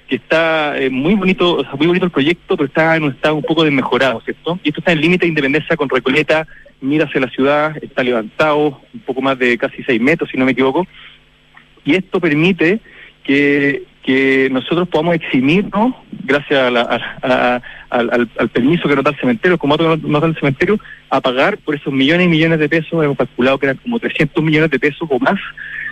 que 0.08 0.18
está 0.18 0.78
eh, 0.78 0.92
muy 0.92 1.16
bonito, 1.16 1.56
o 1.56 1.64
sea, 1.64 1.74
muy 1.74 1.88
bonito 1.88 2.06
el 2.06 2.12
proyecto, 2.12 2.56
pero 2.56 2.68
está 2.68 2.96
en 2.96 3.04
un 3.04 3.14
estado 3.14 3.34
un 3.34 3.44
poco 3.44 3.64
desmejorado, 3.64 4.22
¿cierto? 4.22 4.60
Y 4.64 4.70
esto 4.70 4.82
está 4.82 4.92
en 4.92 5.02
límite 5.02 5.26
de 5.26 5.30
independencia 5.30 5.76
con 5.76 5.90
Recoleta, 5.90 6.48
mira 6.82 7.06
hacia 7.06 7.22
la 7.22 7.30
ciudad, 7.30 7.76
está 7.82 8.04
levantado, 8.04 8.80
un 8.94 9.00
poco 9.02 9.24
más 9.24 9.40
de 9.40 9.58
casi 9.58 9.82
seis 9.84 10.00
metros, 10.00 10.30
si 10.30 10.38
no 10.38 10.46
me 10.46 10.52
equivoco, 10.52 10.86
y 11.84 11.96
esto 11.96 12.20
permite 12.20 12.80
que, 13.24 13.84
que 14.08 14.48
nosotros 14.50 14.88
podamos 14.88 15.16
eximirnos, 15.16 15.94
gracias 16.24 16.58
a 16.58 16.72
la, 16.72 16.82
a, 16.82 17.56
a, 17.56 17.62
al, 17.90 18.30
al, 18.40 18.50
permiso 18.50 18.88
que 18.88 18.96
nos 18.96 19.04
da 19.04 19.12
el 19.12 19.18
cementerio, 19.18 19.58
como 19.58 19.76
nos 19.76 20.22
da 20.22 20.28
el 20.28 20.36
cementerio, 20.36 20.80
a 21.10 21.20
pagar 21.20 21.58
por 21.58 21.76
esos 21.76 21.92
millones 21.92 22.28
y 22.28 22.30
millones 22.30 22.60
de 22.60 22.70
pesos, 22.70 23.04
hemos 23.04 23.18
calculado 23.18 23.60
que 23.60 23.66
eran 23.66 23.78
como 23.78 24.00
300 24.00 24.42
millones 24.42 24.72
de 24.72 24.80
pesos 24.80 25.10
o 25.12 25.20
más, 25.20 25.38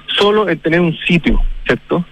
solo 0.07 0.47
en 0.47 0.57
tener 0.59 0.79
un 0.79 0.95
sitio, 0.99 1.41
¿cierto? 1.65 2.05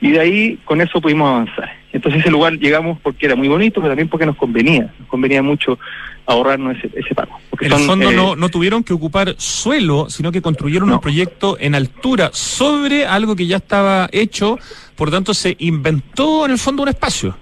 Y 0.00 0.12
de 0.12 0.20
ahí 0.20 0.58
con 0.64 0.80
eso 0.80 0.98
pudimos 0.98 1.28
avanzar. 1.28 1.79
Entonces 1.92 2.20
ese 2.20 2.30
lugar 2.30 2.52
llegamos 2.54 2.98
porque 3.00 3.26
era 3.26 3.34
muy 3.34 3.48
bonito, 3.48 3.80
pero 3.80 3.90
también 3.90 4.08
porque 4.08 4.26
nos 4.26 4.36
convenía, 4.36 4.92
nos 4.98 5.08
convenía 5.08 5.42
mucho 5.42 5.78
ahorrarnos 6.26 6.76
ese, 6.76 6.90
ese 6.94 7.14
pago. 7.14 7.40
Porque 7.50 7.66
en 7.66 7.72
el 7.72 7.80
fondo 7.80 8.10
eh, 8.10 8.14
no, 8.14 8.36
no 8.36 8.48
tuvieron 8.48 8.84
que 8.84 8.92
ocupar 8.92 9.34
suelo, 9.38 10.08
sino 10.08 10.30
que 10.30 10.40
construyeron 10.40 10.88
no. 10.88 10.96
un 10.96 11.00
proyecto 11.00 11.56
en 11.58 11.74
altura 11.74 12.30
sobre 12.32 13.06
algo 13.06 13.34
que 13.34 13.46
ya 13.46 13.56
estaba 13.56 14.08
hecho, 14.12 14.58
por 14.94 15.10
tanto 15.10 15.34
se 15.34 15.56
inventó 15.58 16.44
en 16.44 16.52
el 16.52 16.58
fondo 16.58 16.82
un 16.82 16.88
espacio. 16.88 17.36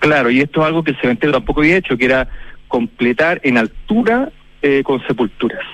Claro, 0.00 0.30
y 0.30 0.40
esto 0.40 0.60
es 0.60 0.66
algo 0.66 0.82
que 0.82 0.92
el 0.92 1.00
cementerio 1.00 1.32
tampoco 1.32 1.60
había 1.60 1.76
hecho, 1.76 1.96
que 1.96 2.04
era 2.04 2.28
completar 2.66 3.40
en 3.44 3.58
altura 3.58 4.30
eh, 4.62 4.82
con 4.84 5.04
sepulturas. 5.06 5.64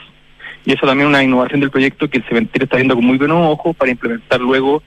Y 0.67 0.73
eso 0.73 0.87
también 0.87 1.09
es 1.09 1.15
una 1.15 1.23
innovación 1.23 1.61
del 1.61 1.71
proyecto 1.71 2.09
que 2.09 2.19
el 2.19 2.25
cementerio 2.25 2.65
está 2.65 2.77
viendo 2.77 2.95
con 2.95 3.05
muy 3.05 3.19
buenos 3.19 3.39
ojos 3.41 3.77
para 3.77 3.91
implementar 3.91 4.41
luego 4.41 4.83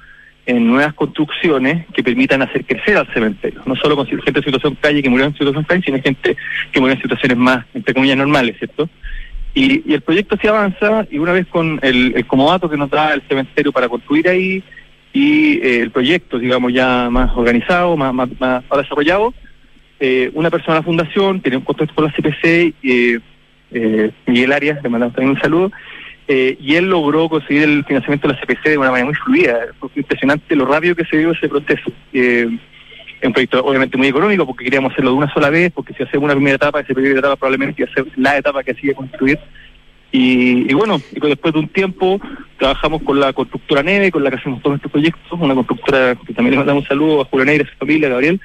en 0.48 0.66
nuevas 0.66 0.94
construcciones 0.96 1.86
que 1.94 2.02
permitan 2.02 2.42
hacer 2.42 2.66
crecer 2.66 2.98
al 2.98 3.14
cementerio. 3.14 3.62
No 3.66 3.76
solo 3.76 3.96
con 3.96 4.08
gente 4.08 4.40
en 4.40 4.44
situación 4.44 4.78
calle 4.82 5.04
que 5.04 5.10
murió 5.10 5.26
en 5.26 5.34
situación 5.34 5.64
calle, 5.66 5.84
sino 5.86 6.02
gente 6.02 6.36
que 6.72 6.80
murió 6.80 6.96
en 6.96 7.02
situaciones 7.02 7.38
más, 7.38 7.66
entre 7.76 7.94
comillas, 7.94 8.18
normales, 8.18 8.56
¿cierto? 8.58 8.90
Y, 9.54 9.94
el 9.94 10.02
proyecto 10.02 10.38
se 10.38 10.48
avanza 10.48 11.06
y 11.12 11.20
una 11.20 11.34
vez 11.34 11.46
con 11.48 11.80
el, 11.84 12.14
el 12.16 12.26
comodato 12.26 12.70
que 12.70 12.78
nos 12.78 12.90
da 12.90 13.14
el 13.14 13.22
cementerio 13.28 13.72
para 13.72 13.90
construir 13.90 14.28
ahí 14.28 14.64
y 15.14 15.60
eh, 15.60 15.82
el 15.82 15.92
proyecto, 15.92 16.40
digamos, 16.40 16.74
ya 16.74 17.10
más 17.12 17.32
organizado, 17.36 17.96
más, 17.98 18.14
más, 18.14 18.30
más 18.40 18.64
desarrollado, 18.70 19.34
eh, 20.00 20.30
una 20.34 20.52
persona 20.52 20.76
de 20.76 20.80
la 20.82 20.86
fundación 20.86 21.42
tiene 21.42 21.58
un 21.58 21.64
contacto 21.64 21.96
con 21.96 22.06
la 22.06 22.12
CPC, 22.12 22.46
eh, 22.84 23.20
eh, 23.72 24.12
Miguel 24.28 24.54
Arias, 24.54 24.82
le 24.84 24.90
mandamos 24.90 25.16
también 25.16 25.36
un 25.36 25.42
saludo, 25.42 25.72
eh, 26.28 26.58
y 26.60 26.76
él 26.76 26.90
logró 26.90 27.30
conseguir 27.30 27.64
el 27.64 27.86
financiamiento 27.86 28.28
de 28.28 28.34
la 28.34 28.40
CPC 28.42 28.70
de 28.70 28.78
una 28.78 28.92
manera 28.92 29.06
muy 29.06 29.16
fluida. 29.16 29.60
Fue 29.80 29.90
impresionante 29.96 30.56
lo 30.56 30.66
rápido 30.66 30.96
que 30.96 31.06
se 31.06 31.18
dio 31.18 31.32
ese 31.32 31.48
proceso. 31.48 31.92
Eh, 32.12 32.50
es 33.20 33.28
un 33.28 33.34
proyecto 33.34 33.64
obviamente 33.64 33.98
muy 33.98 34.08
económico 34.08 34.46
porque 34.46 34.66
queríamos 34.66 34.92
hacerlo 34.92 35.12
de 35.12 35.18
una 35.18 35.34
sola 35.34 35.50
vez, 35.50 35.72
porque 35.74 35.94
si 35.94 36.04
hacemos 36.04 36.26
una 36.26 36.36
primera 36.36 36.58
etapa, 36.58 36.82
esa 36.82 36.94
primera 36.94 37.20
etapa 37.20 37.36
probablemente 37.38 37.82
iba 37.82 37.92
a 37.92 37.94
ser 37.94 38.06
la 38.18 38.38
etapa 38.38 38.64
que 38.64 38.74
sigue 38.76 38.94
construir. 38.94 39.40
Y, 40.12 40.70
y, 40.70 40.74
bueno, 40.74 41.02
después 41.12 41.54
de 41.54 41.60
un 41.60 41.68
tiempo 41.68 42.20
trabajamos 42.58 43.02
con 43.04 43.20
la 43.20 43.34
constructora 43.34 43.84
Neve, 43.84 44.12
con 44.12 44.24
la 44.24 44.30
que 44.30 44.38
hacemos 44.38 44.62
todos 44.62 44.78
estos 44.78 44.92
proyectos, 44.92 45.40
una 45.40 45.56
constructora 45.56 46.16
que 46.16 46.34
también 46.34 46.52
le 46.52 46.58
mandamos 46.58 46.84
un 46.84 46.88
saludo 46.88 47.22
a 47.22 47.26
Julio 47.26 47.46
Neira, 47.46 47.66
a 47.66 47.70
su 47.70 47.78
familia, 47.78 48.08
a 48.08 48.12
Gabriel, 48.12 48.40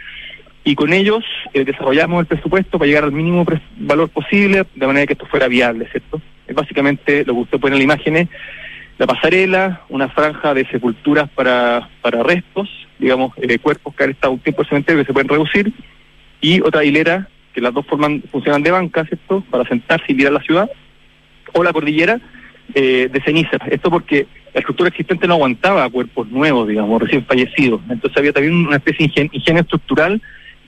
y 0.64 0.74
con 0.74 0.92
ellos 0.92 1.24
eh, 1.52 1.64
desarrollamos 1.64 2.20
el 2.20 2.26
presupuesto 2.26 2.78
para 2.78 2.86
llegar 2.86 3.04
al 3.04 3.12
mínimo 3.12 3.44
valor 3.78 4.08
posible, 4.10 4.64
de 4.74 4.86
manera 4.86 5.06
que 5.06 5.14
esto 5.14 5.26
fuera 5.26 5.48
viable, 5.48 5.88
¿cierto? 5.90 6.20
Es 6.46 6.54
básicamente 6.54 7.24
lo 7.24 7.34
que 7.34 7.40
usted 7.40 7.60
pone 7.60 7.74
en 7.74 7.78
la 7.78 7.84
imagen, 7.84 8.28
la 8.98 9.06
pasarela, 9.06 9.82
una 9.88 10.08
franja 10.08 10.54
de 10.54 10.66
sepulturas 10.66 11.28
para, 11.30 11.88
para 12.00 12.22
restos, 12.22 12.68
digamos, 12.98 13.32
eh, 13.38 13.58
cuerpos 13.58 13.94
que 13.94 14.04
han 14.04 14.10
estado 14.10 14.34
un 14.34 14.38
tiempo 14.38 14.62
en 14.62 14.66
el 14.66 14.68
cementerio 14.68 15.02
que 15.02 15.06
se 15.06 15.12
pueden 15.12 15.28
reducir, 15.28 15.72
y 16.40 16.60
otra 16.60 16.84
hilera, 16.84 17.28
que 17.52 17.60
las 17.60 17.74
dos 17.74 17.84
forman, 17.86 18.22
funcionan 18.30 18.62
de 18.62 18.70
banca, 18.70 19.04
¿cierto?, 19.04 19.42
para 19.50 19.64
sentarse 19.64 20.06
y 20.08 20.14
mirar 20.14 20.32
la 20.32 20.42
ciudad, 20.42 20.70
o 21.54 21.62
la 21.64 21.72
cordillera 21.72 22.20
eh, 22.74 23.08
de 23.12 23.22
cenizas. 23.22 23.60
Esto 23.68 23.90
porque 23.90 24.26
la 24.54 24.60
estructura 24.60 24.88
existente 24.88 25.26
no 25.26 25.34
aguantaba 25.34 25.88
cuerpos 25.90 26.28
nuevos, 26.28 26.68
digamos, 26.68 27.02
recién 27.02 27.24
fallecidos. 27.24 27.80
Entonces 27.90 28.16
había 28.16 28.32
también 28.32 28.54
una 28.54 28.76
especie 28.76 29.08
de 29.14 29.30
ingenio 29.32 29.62
estructural 29.62 30.22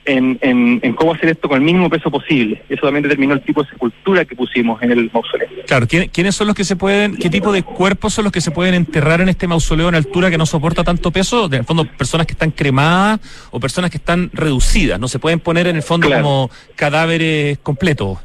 en, 0.06 0.38
en, 0.42 0.92
cómo 0.94 1.14
hacer 1.14 1.30
esto 1.30 1.48
con 1.48 1.58
el 1.58 1.64
mínimo 1.64 1.88
peso 1.88 2.10
posible. 2.10 2.62
Eso 2.68 2.82
también 2.82 3.02
determinó 3.02 3.34
el 3.34 3.42
tipo 3.42 3.62
de 3.62 3.70
sepultura 3.70 4.24
que 4.24 4.36
pusimos 4.36 4.82
en 4.82 4.92
el 4.92 5.10
mausoleo. 5.12 5.48
Claro, 5.66 5.86
¿quiénes 5.86 6.34
son 6.34 6.46
los 6.46 6.56
que 6.56 6.64
se 6.64 6.76
pueden, 6.76 7.16
qué 7.16 7.30
tipo 7.30 7.52
de 7.52 7.62
cuerpos 7.62 8.14
son 8.14 8.24
los 8.24 8.32
que 8.32 8.40
se 8.40 8.50
pueden 8.50 8.74
enterrar 8.74 9.20
en 9.20 9.28
este 9.28 9.46
mausoleo 9.46 9.88
en 9.88 9.94
altura 9.94 10.30
que 10.30 10.38
no 10.38 10.46
soporta 10.46 10.84
tanto 10.84 11.10
peso? 11.10 11.46
En 11.46 11.54
el 11.54 11.64
fondo, 11.64 11.84
personas 11.84 12.26
que 12.26 12.32
están 12.32 12.50
cremadas 12.50 13.20
o 13.50 13.60
personas 13.60 13.90
que 13.90 13.98
están 13.98 14.30
reducidas, 14.32 15.00
no 15.00 15.08
se 15.08 15.18
pueden 15.18 15.40
poner 15.40 15.66
en 15.66 15.76
el 15.76 15.82
fondo 15.82 16.10
como 16.10 16.50
cadáveres 16.76 17.58
completos. 17.58 18.18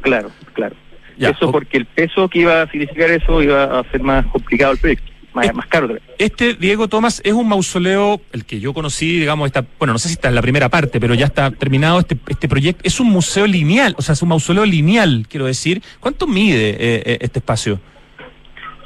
Claro, 0.00 0.30
claro. 0.52 0.74
eso 1.18 1.50
porque 1.50 1.78
el 1.78 1.86
peso 1.86 2.28
que 2.28 2.40
iba 2.40 2.62
a 2.62 2.70
significar 2.70 3.10
eso 3.10 3.42
iba 3.42 3.64
a 3.64 3.80
hacer 3.80 4.02
más 4.02 4.26
complicado 4.26 4.72
el 4.72 4.78
proyecto 4.78 5.13
más, 5.34 5.66
caro. 5.68 5.96
Este, 6.18 6.54
Diego 6.54 6.88
Tomás, 6.88 7.20
es 7.24 7.32
un 7.32 7.48
mausoleo, 7.48 8.20
el 8.32 8.44
que 8.44 8.60
yo 8.60 8.72
conocí, 8.72 9.18
digamos, 9.18 9.46
está, 9.46 9.64
bueno, 9.78 9.92
no 9.92 9.98
sé 9.98 10.08
si 10.08 10.14
está 10.14 10.28
en 10.28 10.36
la 10.36 10.42
primera 10.42 10.68
parte, 10.68 11.00
pero 11.00 11.14
ya 11.14 11.26
está 11.26 11.50
terminado 11.50 11.98
este, 11.98 12.16
este 12.28 12.48
proyecto. 12.48 12.82
Es 12.84 13.00
un 13.00 13.08
museo 13.08 13.46
lineal, 13.46 13.94
o 13.98 14.02
sea, 14.02 14.12
es 14.12 14.22
un 14.22 14.28
mausoleo 14.28 14.64
lineal, 14.64 15.26
quiero 15.28 15.46
decir. 15.46 15.82
¿Cuánto 16.00 16.26
mide 16.26 16.70
eh, 16.70 17.02
eh, 17.04 17.18
este 17.20 17.40
espacio? 17.40 17.80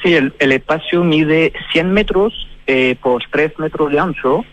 Sí, 0.02 0.14
el, 0.14 0.32
espacio 0.52 1.04
mide 1.04 1.52
100 1.72 1.92
metros 1.92 2.32
eh, 2.66 2.96
por 3.02 3.22
3 3.30 3.58
metros 3.58 3.90
de 3.90 3.98
ancho. 3.98 4.44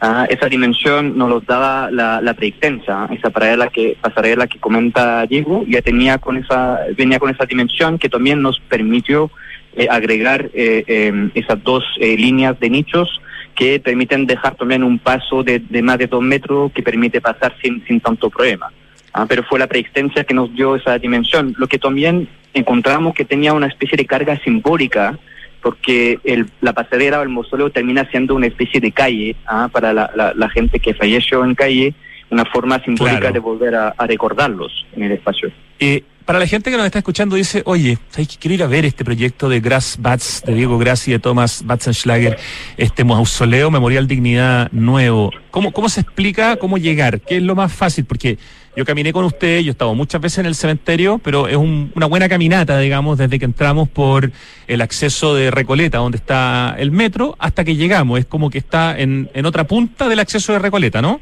Ah, 0.00 0.26
esa 0.28 0.46
dimensión 0.46 1.16
nos 1.16 1.28
lo 1.28 1.40
daba 1.40 1.88
la, 1.90 2.20
la 2.20 2.34
preextensa, 2.34 3.08
esa 3.12 3.30
pasarela 3.30 3.68
que, 3.68 3.96
pasarela 4.00 4.48
que 4.48 4.58
comenta 4.58 5.24
Diego, 5.26 5.64
ya 5.68 5.80
tenía 5.80 6.18
con 6.18 6.36
esa, 6.36 6.80
venía 6.96 7.20
con 7.20 7.30
esa 7.30 7.46
dimensión 7.46 7.98
que 7.98 8.08
también 8.08 8.42
nos 8.42 8.58
permitió 8.58 9.30
eh, 9.76 9.86
agregar 9.90 10.50
eh, 10.54 10.84
em, 10.86 11.30
esas 11.34 11.62
dos 11.62 11.84
eh, 11.98 12.16
líneas 12.16 12.58
de 12.60 12.70
nichos 12.70 13.20
que 13.54 13.80
permiten 13.80 14.26
dejar 14.26 14.54
también 14.54 14.82
un 14.82 14.98
paso 14.98 15.42
de, 15.42 15.62
más 15.82 15.98
de 15.98 16.06
dos 16.06 16.22
metros 16.22 16.72
que 16.72 16.82
permite 16.82 17.20
pasar 17.20 17.54
sin, 17.62 17.84
sin 17.86 18.00
tanto 18.00 18.30
problema. 18.30 18.72
Ah, 19.12 19.26
pero 19.28 19.42
fue 19.42 19.58
la 19.58 19.66
preexistencia 19.66 20.24
que 20.24 20.32
nos 20.32 20.54
dio 20.54 20.76
esa 20.76 20.98
dimensión. 20.98 21.54
Lo 21.58 21.66
que 21.66 21.78
también 21.78 22.28
encontramos 22.54 23.14
que 23.14 23.24
tenía 23.24 23.52
una 23.52 23.66
especie 23.66 23.96
de 23.96 24.06
carga 24.06 24.38
simbólica 24.42 25.18
porque 25.62 26.18
el, 26.24 26.46
la 26.60 26.72
pasarela 26.72 27.20
o 27.20 27.22
el 27.22 27.28
mausoleo 27.28 27.70
termina 27.70 28.04
siendo 28.10 28.34
una 28.34 28.48
especie 28.48 28.80
de 28.80 28.90
calle 28.90 29.36
ah, 29.46 29.68
para 29.72 29.92
la, 29.92 30.32
la, 30.34 30.50
gente 30.50 30.80
que 30.80 30.92
falleció 30.92 31.44
en 31.44 31.54
calle, 31.54 31.94
una 32.30 32.44
forma 32.44 32.82
simbólica 32.84 33.30
de 33.30 33.38
volver 33.38 33.74
a, 33.76 33.94
recordarlos 34.06 34.86
en 34.96 35.04
el 35.04 35.12
espacio. 35.12 35.50
Eh, 35.78 36.02
para 36.24 36.38
la 36.38 36.46
gente 36.46 36.70
que 36.70 36.76
nos 36.76 36.86
está 36.86 36.98
escuchando 36.98 37.36
dice, 37.36 37.62
oye, 37.66 37.98
quiero 38.40 38.54
ir 38.54 38.62
a 38.62 38.66
ver 38.66 38.84
este 38.84 39.04
proyecto 39.04 39.48
de 39.48 39.60
Grass 39.60 39.96
Bats, 40.00 40.42
de 40.46 40.54
Diego 40.54 40.78
Grass 40.78 41.08
y 41.08 41.12
de 41.12 41.18
Thomas 41.18 41.62
Batzenschlager, 41.64 42.38
este 42.76 43.04
mausoleo 43.04 43.70
Memorial 43.70 44.06
Dignidad 44.06 44.70
nuevo. 44.72 45.30
¿Cómo, 45.50 45.72
¿Cómo 45.72 45.88
se 45.88 46.00
explica 46.00 46.56
cómo 46.56 46.78
llegar? 46.78 47.20
¿Qué 47.20 47.36
es 47.36 47.42
lo 47.42 47.54
más 47.54 47.72
fácil? 47.72 48.04
Porque 48.04 48.38
yo 48.74 48.84
caminé 48.84 49.12
con 49.12 49.24
usted, 49.24 49.60
yo 49.60 49.68
he 49.68 49.72
estado 49.72 49.94
muchas 49.94 50.20
veces 50.20 50.38
en 50.38 50.46
el 50.46 50.54
cementerio, 50.54 51.18
pero 51.18 51.46
es 51.46 51.56
una 51.56 52.06
buena 52.06 52.28
caminata, 52.28 52.78
digamos, 52.78 53.18
desde 53.18 53.38
que 53.38 53.44
entramos 53.44 53.88
por 53.88 54.32
el 54.66 54.80
acceso 54.80 55.34
de 55.34 55.50
Recoleta, 55.50 55.98
donde 55.98 56.16
está 56.16 56.74
el 56.78 56.90
metro, 56.90 57.36
hasta 57.38 57.64
que 57.64 57.76
llegamos. 57.76 58.18
Es 58.18 58.26
como 58.26 58.48
que 58.48 58.58
está 58.58 58.98
en, 58.98 59.28
en 59.34 59.44
otra 59.44 59.64
punta 59.64 60.08
del 60.08 60.20
acceso 60.20 60.54
de 60.54 60.58
Recoleta, 60.58 61.02
¿no? 61.02 61.20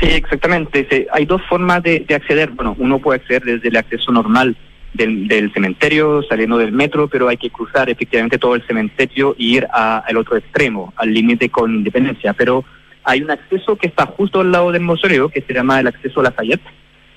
Sí, 0.00 0.08
exactamente. 0.08 1.06
Hay 1.12 1.24
dos 1.24 1.42
formas 1.48 1.82
de, 1.82 2.04
acceder. 2.14 2.50
Bueno, 2.50 2.74
uno 2.78 2.98
puede 2.98 3.20
acceder 3.20 3.42
desde 3.44 3.68
el 3.68 3.76
acceso 3.76 4.12
normal 4.12 4.56
del, 4.92 5.50
cementerio, 5.52 6.22
saliendo 6.22 6.58
del 6.58 6.72
metro, 6.72 7.08
pero 7.08 7.28
hay 7.28 7.36
que 7.36 7.50
cruzar 7.50 7.88
efectivamente 7.88 8.38
todo 8.38 8.54
el 8.54 8.66
cementerio 8.66 9.34
e 9.38 9.42
ir 9.42 9.66
al 9.72 10.16
otro 10.16 10.36
extremo, 10.36 10.92
al 10.96 11.12
límite 11.12 11.48
con 11.48 11.74
Independencia. 11.74 12.32
Pero 12.34 12.64
hay 13.04 13.22
un 13.22 13.30
acceso 13.30 13.76
que 13.76 13.86
está 13.86 14.06
justo 14.06 14.40
al 14.40 14.52
lado 14.52 14.72
del 14.72 14.82
mausoleo, 14.82 15.28
que 15.28 15.42
se 15.42 15.54
llama 15.54 15.80
el 15.80 15.86
acceso 15.86 16.20
a 16.20 16.24
Lafayette, 16.24 16.62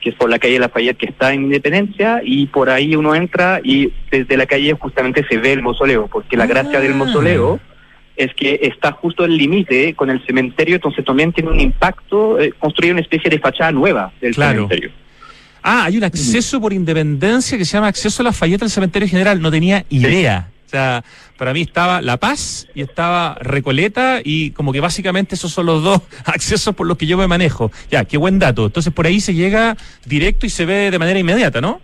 que 0.01 0.09
es 0.11 0.15
por 0.15 0.29
la 0.29 0.39
calle 0.39 0.59
Lafayette 0.59 0.97
que 0.97 1.07
está 1.07 1.33
en 1.33 1.43
Independencia, 1.43 2.21
y 2.23 2.47
por 2.47 2.69
ahí 2.69 2.95
uno 2.95 3.15
entra 3.15 3.59
y 3.63 3.91
desde 4.09 4.37
la 4.37 4.45
calle 4.45 4.73
justamente 4.73 5.25
se 5.27 5.37
ve 5.37 5.53
el 5.53 5.61
mausoleo, 5.61 6.07
porque 6.07 6.37
la 6.37 6.45
gracia 6.45 6.79
del 6.79 6.93
ah. 6.93 6.95
mausoleo 6.95 7.59
es 8.19 8.33
que 8.35 8.59
está 8.63 8.91
justo 8.91 9.23
el 9.23 9.37
límite 9.37 9.93
con 9.95 10.09
el 10.09 10.23
cementerio, 10.25 10.75
entonces 10.75 11.05
también 11.05 11.31
tiene 11.31 11.49
un 11.49 11.59
impacto 11.59 12.39
eh, 12.39 12.53
construir 12.59 12.91
una 12.91 13.01
especie 13.01 13.29
de 13.29 13.39
fachada 13.39 13.71
nueva 13.71 14.11
del 14.19 14.35
cementerio. 14.35 14.91
Ah, 15.63 15.85
hay 15.85 15.97
un 15.97 16.03
acceso 16.03 16.59
por 16.59 16.73
independencia 16.73 17.57
que 17.57 17.65
se 17.65 17.73
llama 17.73 17.87
acceso 17.87 18.21
a 18.21 18.25
la 18.25 18.33
falleta 18.33 18.65
del 18.65 18.71
cementerio 18.71 19.07
general. 19.07 19.41
No 19.41 19.51
tenía 19.51 19.85
idea. 19.89 20.49
O 20.65 20.69
sea, 20.69 21.03
para 21.37 21.53
mí 21.53 21.61
estaba 21.61 22.01
La 22.01 22.17
Paz 22.17 22.67
y 22.75 22.81
estaba 22.81 23.37
Recoleta 23.41 24.19
y 24.23 24.51
como 24.51 24.71
que 24.71 24.79
básicamente 24.79 25.35
esos 25.35 25.51
son 25.51 25.65
los 25.65 25.83
dos 25.83 26.01
accesos 26.25 26.75
por 26.75 26.87
los 26.87 26.97
que 26.97 27.07
yo 27.07 27.17
me 27.17 27.27
manejo. 27.27 27.71
Ya, 27.89 28.05
qué 28.05 28.17
buen 28.17 28.37
dato. 28.37 28.67
Entonces 28.67 28.93
por 28.93 29.07
ahí 29.07 29.19
se 29.19 29.33
llega 29.33 29.75
directo 30.05 30.45
y 30.45 30.49
se 30.49 30.65
ve 30.65 30.91
de 30.91 30.99
manera 30.99 31.19
inmediata, 31.19 31.61
¿no? 31.61 31.81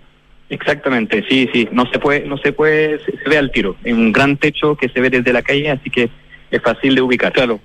Exactamente, 0.50 1.26
sí, 1.28 1.50
sí. 1.52 1.68
No 1.72 1.90
se 1.92 1.98
puede, 1.98 2.28
no 2.28 2.38
se 2.38 2.54
puede, 2.54 3.00
se, 3.04 3.30
ve 3.30 3.38
al 3.38 3.52
tiro. 3.52 3.76
En 3.84 3.98
un 3.98 4.12
gran 4.12 4.38
techo 4.38 4.76
que 4.76 4.90
se 4.90 5.02
ve 5.02 5.10
desde 5.10 5.34
la 5.34 5.42
calle, 5.42 5.72
así 5.72 5.90
que 5.90 6.10
es 6.52 6.62
fácil 6.62 6.96
de 6.96 7.02
ubicar. 7.02 7.34
Claro. 7.34 7.60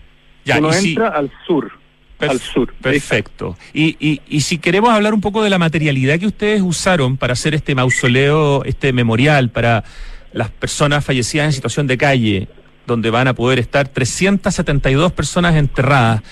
Ya, 0.45 0.59
Uno 0.59 0.73
entra 0.73 1.09
al 1.09 1.31
sur. 1.47 1.71
al 2.19 2.41
sur. 2.41 2.73
Perfecto. 2.75 3.57
Y, 3.73 3.97
y, 4.01 4.21
y 4.29 4.41
si 4.43 4.59
queremos 4.59 4.91
hablar 4.91 5.15
un 5.15 5.21
poco 5.21 5.43
de 5.43 5.51
la 5.51 5.59
materialidad 5.59 6.19
que 6.19 6.27
ustedes 6.27 6.63
usaron 6.63 7.17
para 7.17 7.35
hacer 7.35 7.55
este 7.55 7.75
mausoleo, 7.75 8.65
este 8.65 8.93
memorial 8.93 9.51
para 9.51 9.85
las 10.33 10.51
personas 10.51 11.05
fallecidas 11.05 11.47
en 11.47 11.53
situación 11.53 11.87
de 11.87 11.99
calle, 11.99 12.49
donde 12.87 13.11
van 13.11 13.29
a 13.29 13.35
poder 13.35 13.59
estar 13.59 13.89
372 13.89 15.13
personas 15.13 15.57
enterradas. 15.57 16.23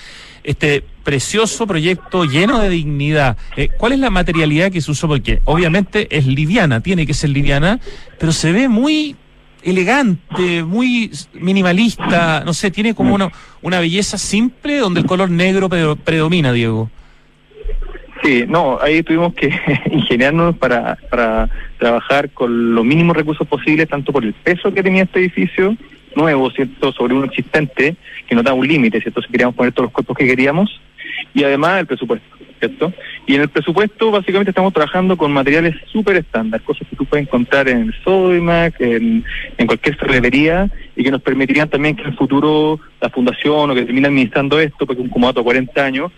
Este 0.43 0.83
precioso 1.03 1.67
proyecto 1.67 2.25
lleno 2.25 2.59
de 2.59 2.69
dignidad. 2.69 3.37
Eh, 3.57 3.69
¿Cuál 3.77 3.93
es 3.93 3.99
la 3.99 4.09
materialidad 4.09 4.71
que 4.71 4.81
se 4.81 4.91
usó? 4.91 5.07
Porque 5.07 5.41
obviamente 5.45 6.07
es 6.15 6.25
liviana, 6.25 6.81
tiene 6.81 7.05
que 7.05 7.13
ser 7.13 7.31
liviana, 7.31 7.79
pero 8.19 8.31
se 8.31 8.51
ve 8.51 8.69
muy 8.69 9.15
elegante, 9.63 10.63
muy 10.63 11.11
minimalista, 11.33 12.43
no 12.45 12.53
sé, 12.53 12.71
tiene 12.71 12.93
como 12.93 13.15
una, 13.15 13.31
una 13.61 13.79
belleza 13.79 14.17
simple 14.17 14.77
donde 14.77 15.01
el 15.01 15.05
color 15.05 15.29
negro 15.29 15.69
predomina, 15.69 16.51
Diego. 16.51 16.89
Sí, 18.23 18.43
no, 18.47 18.79
ahí 18.81 19.01
tuvimos 19.03 19.33
que 19.33 19.49
ingeniarnos 19.91 20.57
para, 20.57 20.97
para 21.09 21.49
trabajar 21.77 22.29
con 22.31 22.75
los 22.75 22.83
mínimos 22.83 23.15
recursos 23.15 23.47
posibles, 23.47 23.87
tanto 23.87 24.11
por 24.11 24.25
el 24.25 24.33
peso 24.33 24.73
que 24.73 24.83
tenía 24.83 25.03
este 25.03 25.19
edificio 25.19 25.75
nuevo, 26.15 26.51
¿cierto?, 26.51 26.91
sobre 26.91 27.13
uno 27.13 27.25
existente, 27.25 27.95
que 28.27 28.35
no 28.35 28.43
da 28.43 28.53
un 28.53 28.67
límite, 28.67 28.99
¿cierto?, 28.99 29.21
si 29.21 29.29
queríamos 29.29 29.55
poner 29.55 29.71
todos 29.71 29.85
los 29.85 29.93
cuerpos 29.93 30.17
que 30.17 30.27
queríamos, 30.27 30.81
y 31.33 31.43
además 31.43 31.79
el 31.79 31.87
presupuesto. 31.87 32.39
¿cierto? 32.59 32.93
Y 33.29 33.35
en 33.35 33.41
el 33.41 33.49
presupuesto 33.49 34.09
básicamente 34.09 34.49
estamos 34.49 34.73
trabajando 34.73 35.15
con 35.15 35.31
materiales 35.31 35.75
súper 35.91 36.15
estándar, 36.15 36.63
cosas 36.63 36.87
que 36.87 36.95
tú 36.95 37.05
puedes 37.05 37.27
encontrar 37.27 37.69
en 37.69 37.93
Sodimac, 38.03 38.81
en, 38.81 39.23
en 39.55 39.67
cualquier 39.67 39.97
ferretería, 39.97 40.67
y 40.95 41.03
que 41.03 41.11
nos 41.11 41.21
permitirían 41.21 41.69
también 41.69 41.95
que 41.95 42.01
en 42.01 42.07
el 42.07 42.17
futuro 42.17 42.79
la 42.99 43.11
fundación 43.11 43.69
o 43.69 43.75
que 43.75 43.83
termine 43.83 44.07
administrando 44.07 44.59
esto, 44.59 44.87
porque 44.87 45.03
un 45.03 45.09
comodato 45.09 45.41
a 45.41 45.43
40 45.43 45.85
años, 45.85 46.11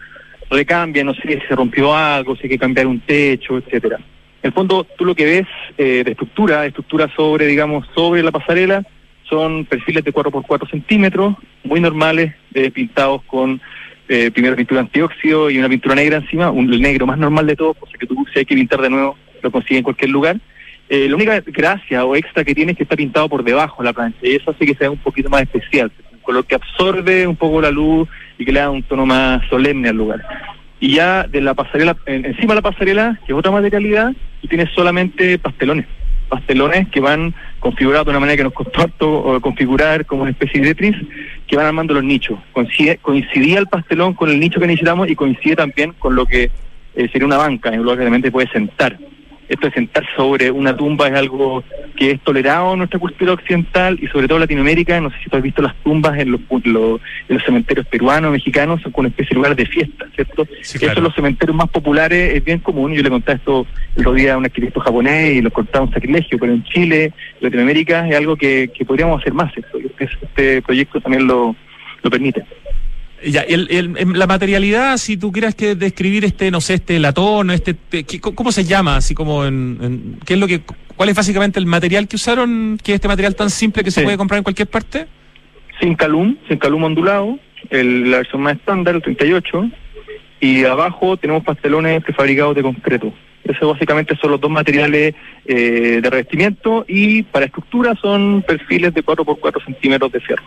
recambia, 0.49 1.03
no 1.03 1.13
sé 1.13 1.23
si 1.23 1.47
se 1.49 1.53
rompió 1.53 1.93
algo, 1.93 2.37
si 2.37 2.43
hay 2.43 2.51
que 2.51 2.57
cambiar 2.57 2.87
un 2.87 3.01
techo, 3.01 3.57
etcétera. 3.57 3.97
En 3.97 4.47
el 4.47 4.53
fondo, 4.53 4.87
tú 4.97 5.03
lo 5.03 5.13
que 5.13 5.25
ves 5.25 5.47
eh, 5.77 6.05
de 6.05 6.11
estructura, 6.11 6.65
estructura 6.65 7.11
sobre, 7.13 7.45
digamos, 7.45 7.85
sobre 7.93 8.23
la 8.23 8.31
pasarela, 8.31 8.85
son 9.29 9.65
perfiles 9.65 10.05
de 10.05 10.13
4 10.13 10.31
por 10.31 10.47
4 10.47 10.69
centímetros, 10.69 11.35
muy 11.65 11.81
normales, 11.81 12.35
eh, 12.53 12.71
pintados 12.71 13.21
con 13.23 13.59
eh, 14.13 14.29
primero 14.29 14.57
pintura 14.57 14.81
antióxido 14.81 15.49
y 15.49 15.57
una 15.57 15.69
pintura 15.69 15.95
negra 15.95 16.17
encima, 16.17 16.51
un, 16.51 16.69
negro 16.69 17.05
más 17.07 17.17
normal 17.17 17.47
de 17.47 17.55
todo, 17.55 17.73
cosa 17.73 17.97
que 17.97 18.05
tú 18.05 18.25
si 18.33 18.39
hay 18.39 18.45
que 18.45 18.55
pintar 18.55 18.81
de 18.81 18.89
nuevo, 18.89 19.15
lo 19.41 19.51
consigues 19.51 19.77
en 19.77 19.83
cualquier 19.83 20.09
lugar. 20.09 20.37
Eh, 20.89 21.07
la 21.07 21.15
única 21.15 21.41
gracia 21.45 22.03
o 22.03 22.13
extra 22.17 22.43
que 22.43 22.53
tiene 22.53 22.73
es 22.73 22.77
que 22.77 22.83
está 22.83 22.97
pintado 22.97 23.29
por 23.29 23.41
debajo 23.41 23.81
de 23.81 23.87
la 23.87 23.93
plancha 23.93 24.19
y 24.21 24.35
eso 24.35 24.51
hace 24.51 24.65
que 24.65 24.75
sea 24.75 24.91
un 24.91 24.97
poquito 24.97 25.29
más 25.29 25.43
especial, 25.43 25.89
un 26.11 26.19
color 26.19 26.45
que 26.45 26.55
absorbe 26.55 27.25
un 27.25 27.37
poco 27.37 27.61
la 27.61 27.71
luz 27.71 28.09
y 28.37 28.43
que 28.43 28.51
le 28.51 28.59
da 28.59 28.69
un 28.69 28.83
tono 28.83 29.05
más 29.05 29.47
solemne 29.47 29.87
al 29.87 29.95
lugar. 29.95 30.21
Y 30.81 30.95
ya 30.95 31.23
de 31.23 31.39
la 31.39 31.53
pasarela, 31.53 31.95
encima 32.05 32.53
de 32.53 32.61
la 32.61 32.69
pasarela, 32.69 33.17
que 33.25 33.31
es 33.31 33.39
otra 33.39 33.51
materialidad, 33.51 34.11
tú 34.41 34.47
tienes 34.49 34.69
solamente 34.75 35.39
pastelones 35.39 35.85
pastelones 36.31 36.87
que 36.87 37.01
van 37.01 37.35
configurados 37.59 38.05
de 38.05 38.11
una 38.11 38.21
manera 38.21 38.37
que 38.37 38.43
nos 38.45 38.53
costó 38.53 38.81
harto 38.81 39.41
configurar 39.41 40.05
como 40.05 40.21
una 40.21 40.31
especie 40.31 40.61
de 40.61 40.73
Tetris, 40.73 40.95
que 41.45 41.57
van 41.57 41.65
armando 41.65 41.93
los 41.93 42.05
nichos. 42.05 42.39
Coincide, 42.53 42.97
coincidía 43.01 43.59
el 43.59 43.67
pastelón 43.67 44.13
con 44.13 44.29
el 44.29 44.39
nicho 44.39 44.59
que 44.59 44.67
necesitamos 44.67 45.09
y 45.09 45.15
coincide 45.15 45.57
también 45.57 45.93
con 45.99 46.15
lo 46.15 46.25
que 46.25 46.49
eh, 46.95 47.09
sería 47.11 47.25
una 47.25 47.37
banca, 47.37 47.69
en 47.69 47.81
lugar 47.81 47.97
que 47.97 48.03
realmente 48.03 48.31
puede 48.31 48.47
sentar 48.47 48.97
esto 49.51 49.67
de 49.67 49.73
sentar 49.73 50.05
sobre 50.15 50.49
una 50.49 50.75
tumba 50.75 51.09
es 51.09 51.13
algo 51.13 51.63
que 51.97 52.11
es 52.11 52.21
tolerado 52.21 52.71
en 52.71 52.79
nuestra 52.79 52.99
cultura 52.99 53.33
occidental 53.33 53.99
y 54.01 54.07
sobre 54.07 54.27
todo 54.27 54.39
Latinoamérica. 54.39 54.99
No 55.01 55.09
sé 55.11 55.17
si 55.23 55.29
tú 55.29 55.35
has 55.35 55.43
visto 55.43 55.61
las 55.61 55.75
tumbas 55.83 56.17
en 56.19 56.31
los, 56.31 56.39
en 56.63 56.99
los 57.27 57.43
cementerios 57.43 57.85
peruanos, 57.87 58.31
mexicanos, 58.31 58.81
son 58.81 58.93
como 58.93 59.01
una 59.01 59.09
especie 59.09 59.31
de 59.31 59.35
lugar 59.35 59.55
de 59.55 59.65
fiesta, 59.65 60.05
¿cierto? 60.15 60.47
Sí, 60.61 60.77
Eso 60.81 60.97
en 60.97 61.03
los 61.03 61.13
cementerios 61.13 61.55
más 61.55 61.69
populares 61.69 62.33
es 62.35 62.43
bien 62.43 62.59
común. 62.59 62.93
Yo 62.93 63.03
le 63.03 63.09
conté 63.09 63.33
esto 63.33 63.67
el 63.95 64.01
otro 64.01 64.13
día 64.13 64.35
a 64.35 64.37
un 64.37 64.45
arquitecto 64.45 64.79
japonés 64.79 65.35
y 65.35 65.41
lo 65.41 65.51
contaba 65.51 65.85
un 65.85 65.93
sacrilegio, 65.93 66.39
pero 66.39 66.53
en 66.53 66.63
Chile, 66.63 67.11
Latinoamérica, 67.41 68.07
es 68.07 68.15
algo 68.15 68.37
que, 68.37 68.71
que 68.73 68.85
podríamos 68.85 69.19
hacer 69.19 69.33
más. 69.33 69.51
¿cierto? 69.53 69.77
Este 69.99 70.61
proyecto 70.61 71.01
también 71.01 71.27
lo, 71.27 71.55
lo 72.03 72.09
permite. 72.09 72.45
Ya, 73.25 73.41
el, 73.41 73.67
el, 73.69 74.13
la 74.13 74.25
materialidad, 74.25 74.97
si 74.97 75.15
tú 75.15 75.31
quieras 75.31 75.53
que 75.53 75.75
describir 75.75 76.25
este, 76.25 76.49
no 76.49 76.59
sé, 76.59 76.75
este 76.75 76.99
latón, 76.99 77.51
este, 77.51 77.75
¿cómo 78.19 78.51
se 78.51 78.63
llama? 78.63 78.95
Así 78.95 79.13
como 79.13 79.45
en, 79.45 80.17
¿qué 80.25 80.33
es 80.33 80.39
lo 80.39 80.47
que, 80.47 80.61
cuál 80.95 81.09
es 81.09 81.15
básicamente 81.15 81.59
el 81.59 81.65
material 81.65 82.07
que 82.07 82.15
usaron, 82.15 82.79
que 82.83 82.93
es 82.93 82.95
este 82.95 83.07
material 83.07 83.35
tan 83.35 83.49
simple 83.49 83.83
que 83.83 83.91
se 83.91 84.01
puede 84.01 84.17
comprar 84.17 84.39
en 84.39 84.43
cualquier 84.43 84.69
parte? 84.69 85.07
Sin 85.79 85.95
calum, 85.95 86.37
sin 86.47 86.57
calum 86.57 86.83
ondulado, 86.83 87.37
el, 87.69 88.09
la 88.09 88.17
versión 88.17 88.41
más 88.41 88.55
estándar, 88.55 88.95
el 88.95 89.01
38, 89.01 89.69
y 90.39 90.63
abajo 90.65 91.17
tenemos 91.17 91.43
pastelones 91.43 92.03
prefabricados 92.03 92.55
de 92.55 92.63
concreto. 92.63 93.13
Eso 93.43 93.69
básicamente 93.69 94.15
son 94.17 94.31
los 94.31 94.41
dos 94.41 94.51
materiales 94.51 95.15
eh, 95.45 95.99
de 96.01 96.09
revestimiento 96.09 96.85
y 96.87 97.23
para 97.23 97.45
estructura 97.45 97.95
son 97.95 98.43
perfiles 98.47 98.93
de 98.93 99.03
4 99.03 99.25
por 99.25 99.39
4 99.39 99.61
centímetros 99.65 100.11
de 100.11 100.19
fierro. 100.19 100.43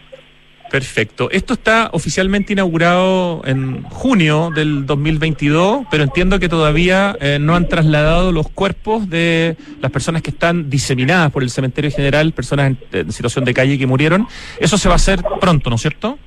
Perfecto. 0.75 1.31
Esto 1.31 1.55
está 1.55 1.91
oficialmente 1.93 2.53
inaugurado 2.53 3.43
en 3.45 3.85
junio 3.85 4.51
del 4.53 4.87
2022, 4.87 5.87
pero 5.89 6.03
entiendo 6.03 6.41
que 6.41 6.49
todavía 6.49 7.17
eh, 7.21 7.39
no 7.41 7.55
han 7.55 7.69
trasladado 7.69 8.33
los 8.33 8.49
cuerpos 8.51 9.09
de 9.09 9.57
las 9.81 9.93
personas 9.93 10.23
que 10.23 10.31
están 10.31 10.69
diseminadas 10.71 11.31
por 11.31 11.45
el 11.45 11.51
cementerio 11.51 11.93
general, 11.93 12.33
personas 12.33 12.73
en, 12.91 13.13
situación 13.13 13.45
de 13.45 13.55
calle 13.55 13.79
que 13.79 13.87
murieron. 13.87 14.27
Eso 14.59 14.77
se 14.77 14.89
va 14.89 14.95
a 14.95 14.97
hacer 14.97 15.21
pronto, 15.41 15.71
¿no 15.71 15.77
es 15.77 15.83
cierto? 15.83 16.19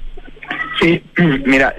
Sí, 0.79 1.03
mira, 1.45 1.75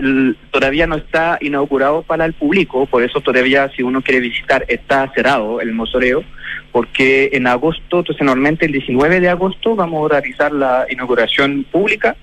todavía 0.50 0.86
no 0.86 0.96
está 0.96 1.38
inaugurado 1.40 2.02
para 2.02 2.26
el 2.26 2.34
público, 2.34 2.84
por 2.84 3.02
eso 3.02 3.22
todavía 3.22 3.70
si 3.74 3.82
uno 3.82 4.02
quiere 4.02 4.20
visitar 4.20 4.66
está 4.68 5.10
cerrado 5.14 5.62
el 5.62 5.72
mausoleo, 5.72 6.22
porque 6.70 7.30
en 7.32 7.46
agosto, 7.46 8.00
entonces 8.00 8.26
normalmente 8.26 8.66
el 8.66 8.72
19 8.72 9.20
de 9.20 9.30
agosto 9.30 9.74
vamos 9.74 10.04
a 10.04 10.20
realizar 10.20 10.52
la 10.52 10.84
inauguración 10.90 11.64
pública 11.72 12.14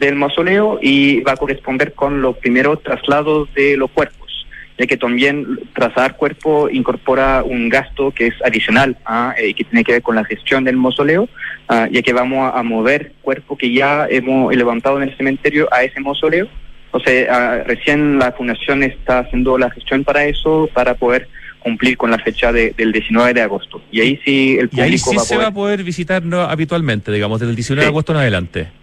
del 0.00 0.16
mausoleo 0.16 0.78
y 0.82 1.20
va 1.20 1.32
a 1.32 1.36
corresponder 1.36 1.92
con 1.92 2.22
los 2.22 2.36
primeros 2.38 2.82
traslados 2.82 3.52
de 3.54 3.76
los 3.76 3.90
cuerpos, 3.90 4.46
ya 4.78 4.86
que 4.86 4.96
también 4.96 5.60
trasladar 5.74 6.16
cuerpo 6.16 6.70
incorpora 6.70 7.44
un 7.44 7.68
gasto 7.68 8.10
que 8.10 8.28
es 8.28 8.34
adicional 8.42 8.96
¿ah? 9.04 9.34
y 9.40 9.52
que 9.52 9.64
tiene 9.64 9.84
que 9.84 9.92
ver 9.92 10.02
con 10.02 10.16
la 10.16 10.24
gestión 10.24 10.64
del 10.64 10.78
mausoleo, 10.78 11.28
¿ah? 11.68 11.86
ya 11.92 12.00
que 12.00 12.14
vamos 12.14 12.50
a, 12.52 12.62
mover 12.62 13.12
cuerpo 13.20 13.56
que 13.58 13.72
ya 13.72 14.06
hemos 14.08 14.56
levantado 14.56 15.00
en 15.00 15.08
el 15.08 15.16
cementerio 15.16 15.68
a 15.70 15.84
ese 15.84 16.00
mausoleo. 16.00 16.48
O 16.92 16.98
sea, 16.98 17.26
ah, 17.30 17.62
recién 17.64 18.18
la 18.18 18.32
fundación 18.32 18.82
está 18.82 19.20
haciendo 19.20 19.58
la 19.58 19.70
gestión 19.70 20.02
para 20.02 20.24
eso, 20.24 20.68
para 20.72 20.94
poder 20.94 21.28
cumplir 21.60 21.98
con 21.98 22.10
la 22.10 22.18
fecha 22.18 22.52
del 22.52 22.90
19 22.90 23.34
de 23.34 23.42
agosto. 23.42 23.82
Y 23.92 24.00
ahí 24.00 24.18
sí 24.24 24.56
el 24.58 24.70
público 24.70 24.88
y 24.88 24.92
ahí 24.92 24.98
sí 24.98 25.18
se 25.18 25.36
va 25.36 25.48
a 25.48 25.54
poder 25.54 25.84
visitar 25.84 26.22
habitualmente, 26.48 27.12
digamos, 27.12 27.38
desde 27.38 27.50
el 27.50 27.56
19 27.56 27.82
de 27.82 27.88
agosto 27.88 28.12
en 28.12 28.18
adelante. 28.18 28.79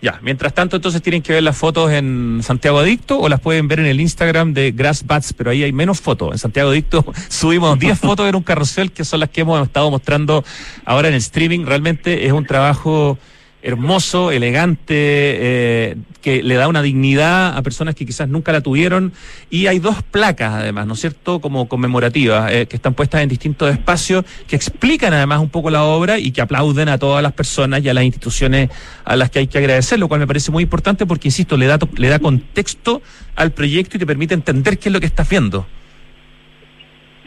Ya, 0.00 0.18
mientras 0.22 0.54
tanto, 0.54 0.76
entonces 0.76 1.02
tienen 1.02 1.20
que 1.20 1.34
ver 1.34 1.42
las 1.42 1.56
fotos 1.56 1.90
en 1.90 2.40
Santiago 2.42 2.78
Adicto 2.78 3.18
o 3.18 3.28
las 3.28 3.40
pueden 3.40 3.68
ver 3.68 3.80
en 3.80 3.86
el 3.86 4.00
Instagram 4.00 4.54
de 4.54 4.72
Grass 4.72 5.04
Bats, 5.06 5.34
pero 5.34 5.50
ahí 5.50 5.62
hay 5.64 5.72
menos 5.72 6.00
fotos. 6.00 6.32
En 6.32 6.38
Santiago 6.38 6.70
Adicto 6.70 7.04
subimos 7.28 7.78
10 7.78 7.98
fotos 7.98 8.28
en 8.28 8.36
un 8.36 8.42
carrusel 8.42 8.92
que 8.92 9.04
son 9.04 9.20
las 9.20 9.28
que 9.28 9.42
hemos 9.42 9.62
estado 9.62 9.90
mostrando 9.90 10.44
ahora 10.84 11.08
en 11.08 11.14
el 11.14 11.18
streaming. 11.18 11.66
Realmente 11.66 12.26
es 12.26 12.32
un 12.32 12.46
trabajo 12.46 13.18
hermoso, 13.66 14.30
elegante, 14.30 14.94
eh, 14.94 15.96
que 16.22 16.40
le 16.40 16.54
da 16.54 16.68
una 16.68 16.82
dignidad 16.82 17.56
a 17.56 17.62
personas 17.62 17.96
que 17.96 18.06
quizás 18.06 18.28
nunca 18.28 18.52
la 18.52 18.60
tuvieron. 18.60 19.12
Y 19.50 19.66
hay 19.66 19.80
dos 19.80 20.04
placas, 20.04 20.54
además, 20.54 20.86
¿no 20.86 20.94
es 20.94 21.00
cierto?, 21.00 21.40
como 21.40 21.66
conmemorativas, 21.66 22.52
eh, 22.52 22.66
que 22.66 22.76
están 22.76 22.94
puestas 22.94 23.22
en 23.22 23.28
distintos 23.28 23.72
espacios, 23.72 24.24
que 24.46 24.54
explican 24.54 25.12
además 25.12 25.40
un 25.40 25.50
poco 25.50 25.70
la 25.70 25.82
obra 25.82 26.16
y 26.16 26.30
que 26.30 26.40
aplauden 26.40 26.88
a 26.88 26.98
todas 26.98 27.24
las 27.24 27.32
personas 27.32 27.84
y 27.84 27.88
a 27.88 27.94
las 27.94 28.04
instituciones 28.04 28.70
a 29.04 29.16
las 29.16 29.30
que 29.30 29.40
hay 29.40 29.48
que 29.48 29.58
agradecer, 29.58 29.98
lo 29.98 30.06
cual 30.06 30.20
me 30.20 30.28
parece 30.28 30.52
muy 30.52 30.62
importante 30.62 31.04
porque, 31.04 31.26
insisto, 31.26 31.56
le 31.56 31.66
da, 31.66 31.76
le 31.96 32.08
da 32.08 32.20
contexto 32.20 33.02
al 33.34 33.50
proyecto 33.50 33.96
y 33.96 34.00
te 34.00 34.06
permite 34.06 34.34
entender 34.34 34.78
qué 34.78 34.90
es 34.90 34.92
lo 34.92 35.00
que 35.00 35.06
estás 35.06 35.28
viendo. 35.28 35.66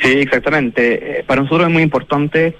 Sí, 0.02 0.12
exactamente. 0.12 1.19
Eh, 1.19 1.23
para 1.28 1.41
nosotros 1.41 1.67
es 1.67 1.73
muy 1.73 1.84
importante 1.84 2.56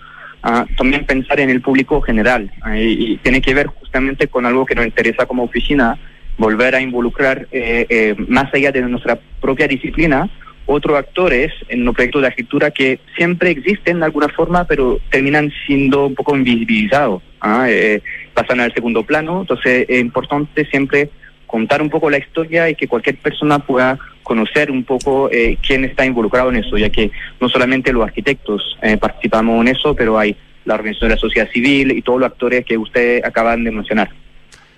también 0.78 1.06
pensar 1.06 1.40
en 1.40 1.50
el 1.50 1.62
público 1.62 2.02
general 2.02 2.52
y 2.76 3.18
tiene 3.18 3.42
que 3.42 3.54
ver 3.54 3.68
justamente 3.68 4.28
con 4.28 4.46
algo 4.46 4.66
que 4.66 4.76
nos 4.76 4.86
interesa 4.86 5.26
como 5.26 5.44
oficina, 5.44 5.98
volver 6.38 6.76
a 6.76 6.82
involucrar 6.82 7.48
eh, 7.52 7.86
eh, 7.90 8.16
más 8.28 8.54
allá 8.54 8.72
de 8.72 8.82
nuestra 8.82 9.20
propia 9.42 9.68
disciplina 9.68 10.30
otros 10.72 11.00
actores 11.00 11.52
en 11.68 11.84
los 11.84 11.96
proyectos 11.96 12.22
de 12.22 12.28
arquitectura 12.28 12.70
que 12.70 13.00
siempre 13.18 13.50
existen 13.50 14.00
de 14.00 14.06
alguna 14.06 14.30
forma, 14.30 14.66
pero 14.66 15.00
terminan 15.10 15.52
siendo 15.66 16.06
un 16.06 16.14
poco 16.14 16.36
invisibilizados, 16.36 17.24
¿ah? 17.42 17.66
eh, 17.68 18.04
pasan 18.36 18.60
al 18.60 18.72
segundo 18.72 19.04
plano. 19.04 19.42
Entonces 19.42 19.88
es 19.90 20.00
importante 20.00 20.66
siempre 20.66 21.10
contar 21.50 21.82
un 21.82 21.90
poco 21.90 22.10
la 22.10 22.20
historia 22.20 22.70
y 22.70 22.76
que 22.76 22.88
cualquier 22.88 23.18
persona 23.18 23.58
pueda 23.60 23.98
conocer 24.22 24.70
un 24.70 24.84
poco 24.84 25.30
eh, 25.32 25.58
quién 25.66 25.84
está 25.84 26.06
involucrado 26.06 26.50
en 26.50 26.58
eso, 26.58 26.78
ya 26.78 26.90
que 26.92 27.10
no 27.42 27.50
solamente 27.50 27.92
los 27.92 28.04
arquitectos 28.04 28.78
eh, 28.84 28.98
participamos 28.98 29.60
en 29.62 29.70
eso, 29.70 29.96
pero 29.96 30.20
hay 30.20 30.38
la 30.66 30.76
organización 30.76 31.10
de 31.10 31.16
la 31.16 31.20
sociedad 31.20 31.50
civil 31.52 31.92
y 31.92 32.04
todos 32.04 32.20
los 32.20 32.32
actores 32.32 32.64
que 32.64 32.78
usted 32.78 33.26
acaban 33.26 33.64
de 33.64 33.72
mencionar. 33.72 34.10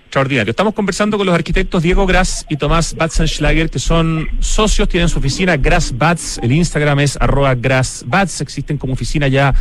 Extraordinario. 0.05 0.51
Estamos 0.51 0.73
conversando 0.73 1.17
con 1.17 1.25
los 1.25 1.35
arquitectos 1.35 1.83
Diego 1.83 2.05
Grass 2.05 2.45
y 2.49 2.55
Tomás 2.55 2.95
Batzenschlager, 2.95 3.69
que 3.69 3.79
son 3.79 4.29
socios, 4.39 4.87
tienen 4.87 5.09
su 5.09 5.19
oficina 5.19 5.57
Grass 5.57 5.97
Bats, 5.97 6.39
el 6.41 6.53
Instagram 6.53 7.01
es 7.01 7.17
arroba 7.19 7.55
Grass 7.55 8.05
Bats, 8.07 8.39
existen 8.39 8.77
como 8.77 8.93
oficina 8.93 9.27
ya 9.27 9.53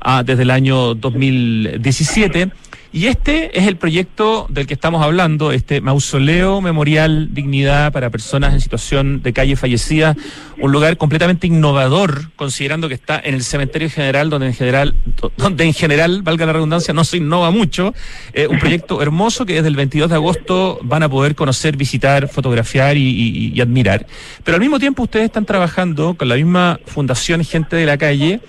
ah, 0.00 0.22
desde 0.24 0.42
el 0.42 0.50
año 0.50 0.94
2017. 0.94 2.50
Y 2.94 3.06
este 3.06 3.58
es 3.58 3.66
el 3.66 3.76
proyecto 3.76 4.46
del 4.50 4.66
que 4.66 4.74
estamos 4.74 5.02
hablando, 5.02 5.50
este 5.50 5.80
mausoleo 5.80 6.60
memorial 6.60 7.32
dignidad 7.32 7.90
para 7.90 8.10
personas 8.10 8.52
en 8.52 8.60
situación 8.60 9.22
de 9.22 9.32
calle 9.32 9.56
fallecida, 9.56 10.14
un 10.60 10.72
lugar 10.72 10.98
completamente 10.98 11.46
innovador, 11.46 12.30
considerando 12.36 12.88
que 12.88 12.94
está 12.94 13.18
en 13.18 13.32
el 13.32 13.44
cementerio 13.44 13.88
general, 13.88 14.28
donde 14.28 14.48
en 14.48 14.54
general, 14.54 14.94
donde 15.38 15.64
en 15.64 15.72
general, 15.72 16.20
valga 16.20 16.44
la 16.44 16.52
redundancia, 16.52 16.92
no 16.92 17.04
se 17.04 17.16
innova 17.16 17.50
mucho. 17.50 17.94
Eh, 18.34 18.46
un 18.46 18.58
proyecto 18.58 19.00
hermoso 19.00 19.46
que 19.46 19.54
desde 19.54 19.68
el 19.68 19.76
22 19.76 20.10
de 20.10 20.16
agosto 20.16 20.78
van 20.82 21.02
a 21.02 21.08
poder 21.08 21.34
conocer, 21.34 21.78
visitar, 21.78 22.28
fotografiar 22.28 22.98
y, 22.98 23.52
y 23.54 23.60
admirar. 23.62 24.06
Pero 24.44 24.56
al 24.56 24.60
mismo 24.60 24.78
tiempo 24.78 25.04
ustedes 25.04 25.24
están 25.24 25.46
trabajando 25.46 26.12
con 26.12 26.28
la 26.28 26.34
misma 26.34 26.78
fundación 26.84 27.42
Gente 27.42 27.74
de 27.76 27.86
la 27.86 27.96
Calle 27.96 28.40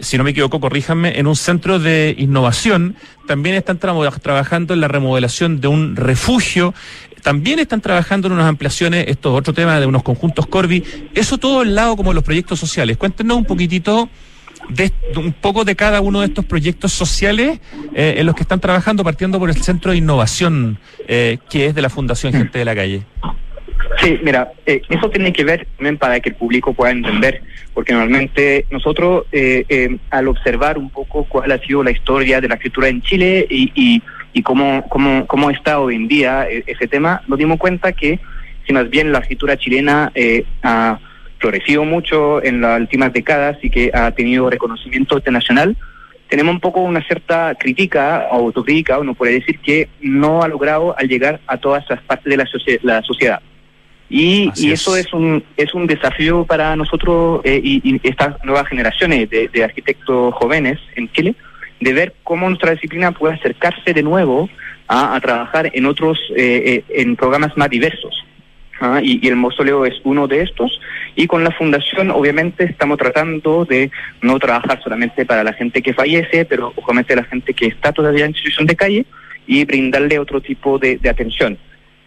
si 0.00 0.18
no 0.18 0.24
me 0.24 0.30
equivoco, 0.30 0.60
corríjanme, 0.60 1.18
en 1.18 1.26
un 1.26 1.36
centro 1.36 1.78
de 1.78 2.14
innovación. 2.18 2.96
También 3.26 3.54
están 3.54 3.78
trabajando 3.78 4.74
en 4.74 4.80
la 4.80 4.88
remodelación 4.88 5.60
de 5.60 5.68
un 5.68 5.96
refugio. 5.96 6.74
también 7.22 7.58
están 7.58 7.82
trabajando 7.82 8.28
en 8.28 8.32
unas 8.32 8.46
ampliaciones, 8.46 9.04
esto 9.08 9.32
es 9.32 9.38
otro 9.38 9.52
tema 9.52 9.78
de 9.78 9.84
unos 9.84 10.02
conjuntos 10.02 10.46
Corby, 10.46 10.82
eso 11.14 11.36
todo 11.36 11.60
al 11.60 11.74
lado 11.74 11.94
como 11.94 12.14
los 12.14 12.24
proyectos 12.24 12.58
sociales. 12.58 12.96
Cuéntenos 12.96 13.36
un 13.36 13.44
poquitito 13.44 14.08
de, 14.70 14.90
un 15.16 15.32
poco 15.32 15.64
de 15.64 15.76
cada 15.76 16.00
uno 16.00 16.20
de 16.20 16.26
estos 16.26 16.44
proyectos 16.44 16.92
sociales 16.92 17.60
eh, 17.94 18.14
en 18.16 18.26
los 18.26 18.34
que 18.34 18.42
están 18.42 18.60
trabajando, 18.60 19.04
partiendo 19.04 19.38
por 19.38 19.50
el 19.50 19.62
Centro 19.62 19.92
de 19.92 19.98
Innovación, 19.98 20.78
eh, 21.08 21.38
que 21.50 21.66
es 21.66 21.74
de 21.74 21.82
la 21.82 21.90
Fundación 21.90 22.32
Gente 22.32 22.58
de 22.58 22.64
la 22.64 22.74
Calle. 22.74 23.02
Sí, 23.98 24.18
mira, 24.22 24.52
eh, 24.66 24.82
eso 24.88 25.10
tiene 25.10 25.32
que 25.32 25.44
ver 25.44 25.66
también 25.76 25.98
para 25.98 26.20
que 26.20 26.30
el 26.30 26.36
público 26.36 26.72
pueda 26.72 26.92
entender, 26.92 27.42
porque 27.74 27.92
normalmente 27.92 28.66
nosotros 28.70 29.26
al 30.10 30.28
observar 30.28 30.78
un 30.78 30.90
poco 30.90 31.24
cuál 31.24 31.50
ha 31.52 31.58
sido 31.58 31.82
la 31.82 31.90
historia 31.90 32.40
de 32.40 32.48
la 32.48 32.54
escritura 32.54 32.88
en 32.88 33.02
Chile 33.02 33.46
y, 33.50 33.72
y, 33.74 34.02
y 34.32 34.42
cómo, 34.42 34.86
cómo, 34.88 35.26
cómo 35.26 35.50
está 35.50 35.80
hoy 35.80 35.96
en 35.96 36.08
día 36.08 36.46
ese 36.48 36.86
tema, 36.86 37.22
nos 37.26 37.38
dimos 37.38 37.58
cuenta 37.58 37.92
que 37.92 38.20
si 38.66 38.72
más 38.72 38.88
bien 38.88 39.12
la 39.12 39.18
escritura 39.18 39.56
chilena 39.56 40.12
ha 40.62 40.98
florecido 41.40 41.84
mucho 41.84 42.42
en 42.44 42.60
las 42.60 42.80
últimas 42.80 43.12
décadas 43.12 43.58
y 43.62 43.70
que 43.70 43.90
ha 43.92 44.12
tenido 44.12 44.50
reconocimiento 44.50 45.16
internacional, 45.16 45.76
tenemos 46.28 46.54
un 46.54 46.60
poco 46.60 46.80
una 46.80 47.02
cierta 47.02 47.54
crítica 47.58 48.28
o 48.30 48.36
autocrítica, 48.36 49.00
uno 49.00 49.14
puede 49.14 49.32
decir 49.32 49.58
que 49.58 49.88
no 50.00 50.42
ha 50.42 50.48
logrado 50.48 50.96
al 50.96 51.08
llegar 51.08 51.40
a 51.48 51.56
todas 51.56 51.84
las 51.90 52.00
partes 52.02 52.30
de 52.30 52.36
la, 52.36 52.46
la 52.82 53.02
sociedad. 53.02 53.40
Y, 54.10 54.50
y 54.56 54.72
eso 54.72 54.96
es. 54.96 55.12
un 55.12 55.42
es 55.56 55.72
un 55.72 55.86
desafío 55.86 56.44
para 56.44 56.74
nosotros 56.76 57.40
eh, 57.44 57.60
y, 57.62 58.00
estas 58.02 58.44
nuevas 58.44 58.66
generaciones 58.66 59.30
de, 59.30 59.48
de, 59.48 59.64
arquitectos 59.64 60.34
jóvenes 60.34 60.78
en 60.96 61.10
Chile, 61.12 61.34
de 61.80 61.92
ver 61.92 62.14
cómo 62.24 62.48
nuestra 62.48 62.72
disciplina 62.72 63.12
puede 63.12 63.34
acercarse 63.34 63.94
de 63.94 64.02
nuevo 64.02 64.50
a, 64.88 65.14
a 65.14 65.20
trabajar 65.20 65.70
en 65.72 65.86
otros, 65.86 66.18
eh, 66.36 66.84
eh, 66.88 67.02
en 67.02 67.14
programas 67.14 67.56
más 67.56 67.70
diversos. 67.70 68.24
¿ah? 68.80 69.00
y, 69.02 69.26
el 69.26 69.36
mausoleo 69.36 69.86
es 69.86 69.94
uno 70.04 70.26
de 70.26 70.42
estos. 70.42 70.80
Y 71.14 71.26
con 71.26 71.44
la 71.44 71.50
fundación, 71.50 72.10
obviamente, 72.10 72.64
estamos 72.64 72.98
tratando 72.98 73.64
de 73.64 73.90
no 74.22 74.38
trabajar 74.38 74.82
solamente 74.82 75.24
para 75.24 75.44
la 75.44 75.52
gente 75.52 75.82
que 75.82 75.94
fallece, 75.94 76.44
pero 76.44 76.72
obviamente 76.76 77.16
la 77.16 77.24
gente 77.24 77.54
que 77.54 77.66
está 77.66 77.92
todavía 77.92 78.24
en 78.24 78.34
situación 78.34 78.66
de 78.66 78.76
calle 78.76 79.06
y 79.46 79.64
brindarle 79.64 80.18
otro 80.18 80.40
tipo 80.40 80.78
de, 80.78 80.98
atención. 81.08 81.58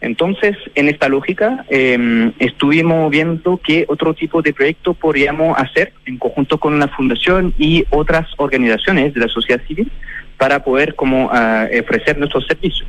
Entonces, 0.04 0.58
en 0.76 0.90
esta 0.90 1.08
lógica, 1.08 1.66
eh, 1.70 2.32
estuvimos 2.40 3.10
viendo 3.10 3.58
qué 3.64 3.86
otro 3.88 4.14
tipo 4.14 4.42
de 4.42 4.52
proyecto 4.52 4.94
podríamos 4.94 5.58
hacer 5.58 5.94
en 6.06 6.18
conjunto 6.18 6.60
con 6.60 6.78
la 6.78 6.90
fundación 6.90 7.54
y 7.58 7.86
otras 7.90 8.28
organizaciones 8.36 9.14
de 9.14 9.22
la 9.22 9.30
sociedad 9.30 9.62
civil 9.66 9.90
para 10.38 10.62
poder 10.62 10.96
como 10.96 11.28
uh, 11.28 11.80
ofrecer 11.82 12.18
nuestros 12.18 12.46
servicios. 12.46 12.86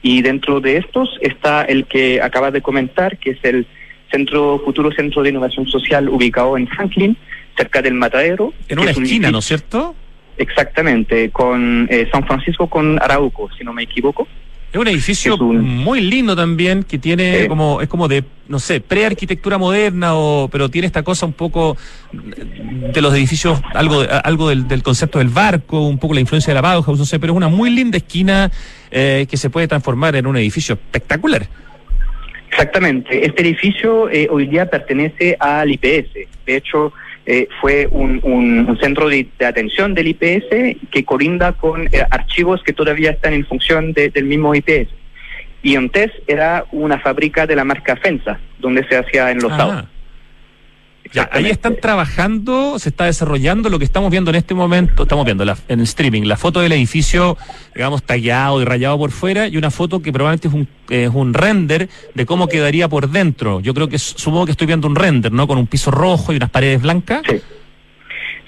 Y 0.00 0.22
dentro 0.22 0.60
de 0.60 0.76
estos 0.76 1.18
está 1.20 1.62
el 1.62 1.86
que 1.86 2.22
acaba 2.22 2.52
de 2.52 2.62
comentar, 2.62 3.18
que 3.18 3.30
es 3.30 3.38
el 3.42 3.66
centro 4.12 4.60
futuro 4.64 4.92
centro 4.92 5.24
de 5.24 5.30
innovación 5.30 5.66
social 5.66 6.08
ubicado 6.08 6.56
en 6.56 6.68
Franklin, 6.68 7.16
cerca 7.56 7.82
del 7.82 7.94
Matadero. 7.94 8.54
En 8.68 8.78
una 8.78 8.92
esquina, 8.92 9.32
¿no 9.32 9.38
es 9.38 9.46
cierto? 9.46 9.96
Exactamente, 10.36 11.30
con 11.30 11.88
eh, 11.90 12.08
San 12.12 12.24
Francisco 12.24 12.68
con 12.68 13.02
Arauco, 13.02 13.50
si 13.58 13.64
no 13.64 13.72
me 13.72 13.82
equivoco. 13.82 14.28
Es 14.74 14.80
un 14.80 14.88
edificio 14.88 15.36
muy 15.38 16.00
lindo 16.00 16.34
también, 16.34 16.82
que 16.82 16.98
tiene 16.98 17.46
como, 17.46 17.80
es 17.80 17.86
como 17.86 18.08
de, 18.08 18.24
no 18.48 18.58
sé, 18.58 18.80
prearquitectura 18.80 19.56
moderna, 19.56 20.16
o, 20.16 20.48
pero 20.50 20.68
tiene 20.68 20.88
esta 20.88 21.04
cosa 21.04 21.26
un 21.26 21.32
poco 21.32 21.76
de 22.12 23.00
los 23.00 23.14
edificios, 23.14 23.62
algo, 23.72 24.02
algo 24.24 24.48
del, 24.48 24.66
del 24.66 24.82
concepto 24.82 25.20
del 25.20 25.28
barco, 25.28 25.86
un 25.86 25.98
poco 25.98 26.14
la 26.14 26.20
influencia 26.22 26.50
de 26.50 26.56
la 26.56 26.60
Bauhaus, 26.60 26.98
no 26.98 27.04
sé, 27.04 27.20
pero 27.20 27.34
es 27.34 27.36
una 27.36 27.46
muy 27.46 27.70
linda 27.70 27.98
esquina 27.98 28.50
eh, 28.90 29.28
que 29.30 29.36
se 29.36 29.48
puede 29.48 29.68
transformar 29.68 30.16
en 30.16 30.26
un 30.26 30.36
edificio 30.38 30.72
espectacular. 30.72 31.46
Exactamente. 32.48 33.24
Este 33.24 33.42
edificio 33.42 34.10
eh, 34.10 34.26
hoy 34.28 34.48
día 34.48 34.68
pertenece 34.68 35.36
al 35.38 35.70
IPS. 35.70 36.14
De 36.46 36.56
hecho, 36.56 36.92
eh, 37.26 37.48
fue 37.60 37.88
un, 37.90 38.20
un, 38.22 38.78
centro 38.80 39.08
de, 39.08 39.26
atención 39.46 39.94
del 39.94 40.08
IPS 40.08 40.76
que 40.90 41.04
colinda 41.04 41.52
con 41.52 41.86
eh, 41.86 42.04
archivos 42.10 42.62
que 42.62 42.72
todavía 42.72 43.12
están 43.12 43.32
en 43.32 43.46
función 43.46 43.92
del 43.92 44.24
mismo 44.24 44.54
IPS. 44.54 44.88
Y 45.62 45.76
antes 45.76 46.10
era 46.26 46.66
una 46.72 46.98
fábrica 46.98 47.46
de 47.46 47.56
la 47.56 47.64
marca 47.64 47.96
Fensa, 47.96 48.38
donde 48.58 48.86
se 48.86 48.98
hacía 48.98 49.30
en 49.30 49.38
los 49.38 49.52
ah. 49.52 49.86
Ya, 51.14 51.30
ahí 51.30 51.46
están 51.46 51.76
trabajando, 51.76 52.76
se 52.80 52.88
está 52.88 53.04
desarrollando 53.04 53.68
lo 53.68 53.78
que 53.78 53.84
estamos 53.84 54.10
viendo 54.10 54.30
en 54.30 54.34
este 54.34 54.52
momento, 54.52 55.04
estamos 55.04 55.24
viendo 55.24 55.44
la, 55.44 55.56
en 55.68 55.78
el 55.78 55.84
streaming, 55.84 56.22
la 56.22 56.36
foto 56.36 56.60
del 56.60 56.72
edificio, 56.72 57.38
digamos, 57.72 58.02
tallado 58.02 58.60
y 58.60 58.64
rayado 58.64 58.98
por 58.98 59.12
fuera, 59.12 59.46
y 59.46 59.56
una 59.56 59.70
foto 59.70 60.02
que 60.02 60.12
probablemente 60.12 60.48
es 60.48 60.54
un, 60.54 60.68
es 60.90 61.10
un 61.14 61.32
render 61.32 61.88
de 62.14 62.26
cómo 62.26 62.48
quedaría 62.48 62.88
por 62.88 63.08
dentro. 63.08 63.60
Yo 63.60 63.74
creo 63.74 63.88
que 63.88 63.98
supongo 63.98 64.46
que 64.46 64.50
estoy 64.50 64.66
viendo 64.66 64.88
un 64.88 64.96
render, 64.96 65.30
¿no? 65.30 65.46
Con 65.46 65.56
un 65.56 65.68
piso 65.68 65.92
rojo 65.92 66.32
y 66.32 66.36
unas 66.36 66.50
paredes 66.50 66.82
blancas. 66.82 67.22
Sí. 67.30 67.40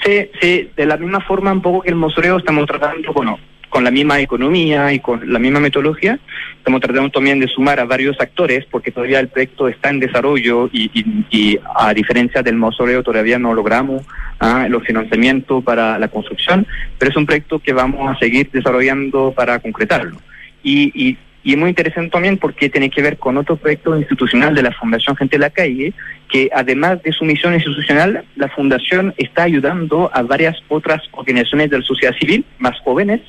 Sí, 0.04 0.30
sí, 0.40 0.70
de 0.76 0.86
la 0.86 0.96
misma 0.96 1.20
forma 1.20 1.52
un 1.52 1.62
poco 1.62 1.82
que 1.82 1.88
el 1.88 1.96
mausoleo 1.96 2.38
estamos 2.38 2.66
tratando, 2.66 3.12
bueno, 3.12 3.38
con 3.76 3.84
la 3.84 3.90
misma 3.90 4.18
economía 4.20 4.90
y 4.90 5.00
con 5.00 5.30
la 5.30 5.38
misma 5.38 5.60
metodología. 5.60 6.18
Estamos 6.56 6.80
tratando 6.80 7.10
también 7.10 7.38
de 7.40 7.46
sumar 7.46 7.78
a 7.78 7.84
varios 7.84 8.18
actores 8.18 8.64
porque 8.70 8.90
todavía 8.90 9.20
el 9.20 9.28
proyecto 9.28 9.68
está 9.68 9.90
en 9.90 10.00
desarrollo 10.00 10.70
y, 10.72 11.60
a 11.74 11.92
diferencia 11.92 12.42
del 12.42 12.56
mausoleo 12.56 13.02
todavía 13.02 13.38
no 13.38 13.52
logramos 13.52 14.02
ah, 14.40 14.66
los 14.70 14.82
financiamientos 14.82 15.62
para 15.62 15.98
la 15.98 16.08
construcción, 16.08 16.66
pero 16.96 17.10
es 17.10 17.16
un 17.18 17.26
proyecto 17.26 17.58
que 17.58 17.74
vamos 17.74 18.10
a 18.10 18.18
seguir 18.18 18.48
desarrollando 18.50 19.34
para 19.36 19.58
concretarlo. 19.58 20.16
Y, 20.62 21.18
y 21.44 21.52
es 21.52 21.58
muy 21.58 21.68
interesante 21.68 22.08
también 22.08 22.38
porque 22.38 22.70
tiene 22.70 22.88
que 22.88 23.02
ver 23.02 23.18
con 23.18 23.36
otro 23.36 23.56
proyecto 23.56 23.94
institucional 23.94 24.54
de 24.54 24.62
la 24.62 24.72
Fundación 24.72 25.16
Gente 25.16 25.36
de 25.36 25.40
la 25.40 25.50
Calle, 25.50 25.92
que 26.30 26.48
además 26.54 27.02
de 27.02 27.12
su 27.12 27.26
misión 27.26 27.52
institucional, 27.52 28.24
la 28.36 28.48
Fundación 28.48 29.12
está 29.18 29.42
ayudando 29.42 30.10
a 30.14 30.22
varias 30.22 30.56
otras 30.68 31.02
organizaciones 31.12 31.68
de 31.68 31.78
la 31.80 31.84
sociedad 31.84 32.16
civil 32.18 32.42
más 32.58 32.80
jóvenes 32.80 33.20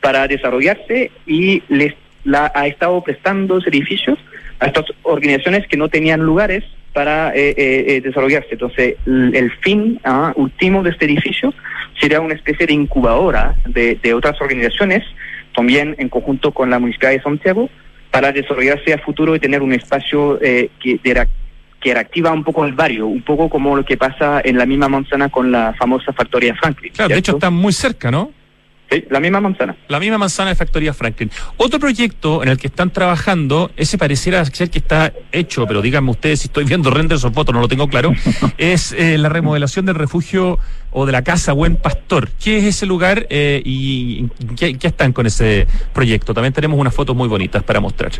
para 0.00 0.26
desarrollarse 0.28 1.10
y 1.26 1.62
les 1.68 1.94
la, 2.24 2.50
ha 2.54 2.66
estado 2.66 3.02
prestando 3.02 3.60
servicios 3.60 4.18
a 4.60 4.66
estas 4.66 4.86
organizaciones 5.02 5.66
que 5.66 5.76
no 5.76 5.88
tenían 5.88 6.20
lugares 6.20 6.64
para 6.92 7.34
eh, 7.34 7.54
eh, 7.56 7.84
eh 7.88 8.00
desarrollarse. 8.00 8.48
Entonces, 8.52 8.96
el, 9.06 9.52
fin 9.60 10.00
ah, 10.04 10.32
último 10.36 10.82
de 10.82 10.90
este 10.90 11.04
edificio 11.04 11.54
sería 12.00 12.20
una 12.20 12.34
especie 12.34 12.66
de 12.66 12.72
incubadora 12.72 13.54
de, 13.66 13.96
de 13.96 14.14
otras 14.14 14.40
organizaciones, 14.40 15.04
también 15.54 15.94
en 15.98 16.08
conjunto 16.08 16.52
con 16.52 16.70
la 16.70 16.78
Municipalidad 16.78 17.20
de 17.20 17.22
Santiago, 17.22 17.70
para 18.10 18.32
desarrollarse 18.32 18.92
a 18.92 18.98
futuro 18.98 19.34
y 19.34 19.40
tener 19.40 19.62
un 19.62 19.72
espacio 19.72 20.38
eh, 20.42 20.70
que, 20.80 20.98
que 20.98 21.94
reactiva 21.94 22.32
un 22.32 22.44
poco 22.44 22.64
el 22.64 22.72
barrio, 22.72 23.06
un 23.06 23.22
poco 23.22 23.48
como 23.48 23.76
lo 23.76 23.84
que 23.84 23.96
pasa 23.96 24.40
en 24.44 24.58
la 24.58 24.66
misma 24.66 24.88
manzana 24.88 25.28
con 25.28 25.52
la 25.52 25.74
famosa 25.78 26.12
factoría 26.12 26.54
Franklin. 26.56 26.92
Claro, 26.92 27.10
de 27.10 27.18
hecho 27.18 27.32
está 27.32 27.50
muy 27.50 27.72
cerca, 27.72 28.10
¿no? 28.10 28.32
Sí, 28.90 29.04
la 29.10 29.20
misma 29.20 29.40
manzana. 29.40 29.76
La 29.88 30.00
misma 30.00 30.16
manzana 30.16 30.50
de 30.50 30.56
Factoría 30.56 30.94
Franklin. 30.94 31.30
Otro 31.58 31.78
proyecto 31.78 32.42
en 32.42 32.48
el 32.48 32.56
que 32.56 32.68
están 32.68 32.90
trabajando, 32.90 33.70
ese 33.76 33.98
pareciera 33.98 34.42
ser 34.46 34.70
que 34.70 34.78
está 34.78 35.12
hecho, 35.30 35.66
pero 35.66 35.82
díganme 35.82 36.10
ustedes 36.10 36.40
si 36.40 36.46
estoy 36.46 36.64
viendo 36.64 36.90
renders 36.90 37.22
o 37.24 37.30
fotos, 37.30 37.54
no 37.54 37.60
lo 37.60 37.68
tengo 37.68 37.88
claro, 37.88 38.12
es 38.58 38.92
eh, 38.92 39.18
la 39.18 39.28
remodelación 39.28 39.84
del 39.84 39.94
refugio 39.94 40.58
o 40.90 41.04
de 41.04 41.12
la 41.12 41.22
casa 41.22 41.52
Buen 41.52 41.76
Pastor. 41.76 42.30
¿Qué 42.42 42.58
es 42.58 42.64
ese 42.64 42.86
lugar 42.86 43.26
eh, 43.28 43.60
y 43.62 44.28
¿qué, 44.56 44.74
están 44.80 45.12
con 45.12 45.26
ese 45.26 45.66
proyecto? 45.92 46.32
También 46.32 46.54
tenemos 46.54 46.78
unas 46.78 46.94
fotos 46.94 47.14
muy 47.14 47.28
bonitas 47.28 47.62
para 47.62 47.80
mostrar. 47.80 48.12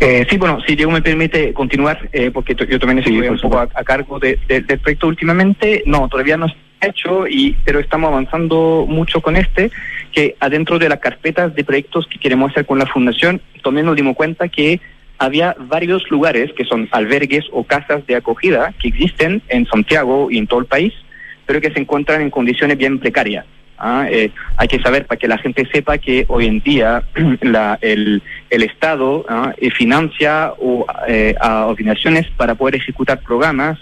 Eh, 0.00 0.26
sí, 0.30 0.38
bueno, 0.38 0.60
si 0.66 0.74
Diego 0.74 0.90
me 0.90 1.02
permite 1.02 1.52
continuar, 1.52 2.08
porque 2.32 2.54
yo 2.54 2.78
también 2.78 3.00
estoy 3.00 3.20
un 3.20 3.38
poco 3.38 3.58
a, 3.58 3.66
cargo 3.68 4.18
del 4.18 4.38
proyecto 4.80 5.08
últimamente. 5.08 5.82
No, 5.84 6.08
todavía 6.08 6.38
no 6.38 6.46
hecho, 6.86 7.26
y, 7.26 7.56
pero 7.64 7.80
estamos 7.80 8.08
avanzando 8.08 8.86
mucho 8.88 9.20
con 9.20 9.36
este, 9.36 9.70
que 10.12 10.36
adentro 10.40 10.78
de 10.78 10.88
las 10.88 11.00
carpetas 11.00 11.54
de 11.54 11.64
proyectos 11.64 12.06
que 12.06 12.18
queremos 12.18 12.50
hacer 12.50 12.66
con 12.66 12.78
la 12.78 12.86
Fundación, 12.86 13.40
también 13.62 13.86
nos 13.86 13.96
dimos 13.96 14.16
cuenta 14.16 14.48
que 14.48 14.80
había 15.18 15.54
varios 15.58 16.10
lugares 16.10 16.52
que 16.52 16.64
son 16.64 16.88
albergues 16.90 17.44
o 17.52 17.64
casas 17.64 18.06
de 18.06 18.16
acogida 18.16 18.74
que 18.80 18.88
existen 18.88 19.40
en 19.48 19.66
Santiago 19.66 20.30
y 20.30 20.38
en 20.38 20.46
todo 20.46 20.60
el 20.60 20.66
país, 20.66 20.92
pero 21.46 21.60
que 21.60 21.70
se 21.70 21.78
encuentran 21.78 22.20
en 22.22 22.30
condiciones 22.30 22.76
bien 22.76 22.98
precarias. 22.98 23.46
¿Ah? 23.82 24.06
Eh, 24.10 24.30
hay 24.56 24.68
que 24.68 24.80
saber 24.80 25.06
para 25.06 25.18
que 25.18 25.28
la 25.28 25.36
gente 25.36 25.68
sepa 25.70 25.98
que 25.98 26.24
hoy 26.28 26.46
en 26.46 26.60
día 26.60 27.02
la, 27.42 27.78
el, 27.82 28.22
Estado 28.48 29.26
¿ah? 29.28 29.52
eh, 29.58 29.70
financia 29.70 30.52
eh, 31.08 31.34
a 31.40 31.66
organizaciones 31.66 32.28
para 32.36 32.54
poder 32.54 32.76
ejecutar 32.76 33.20
programas 33.20 33.78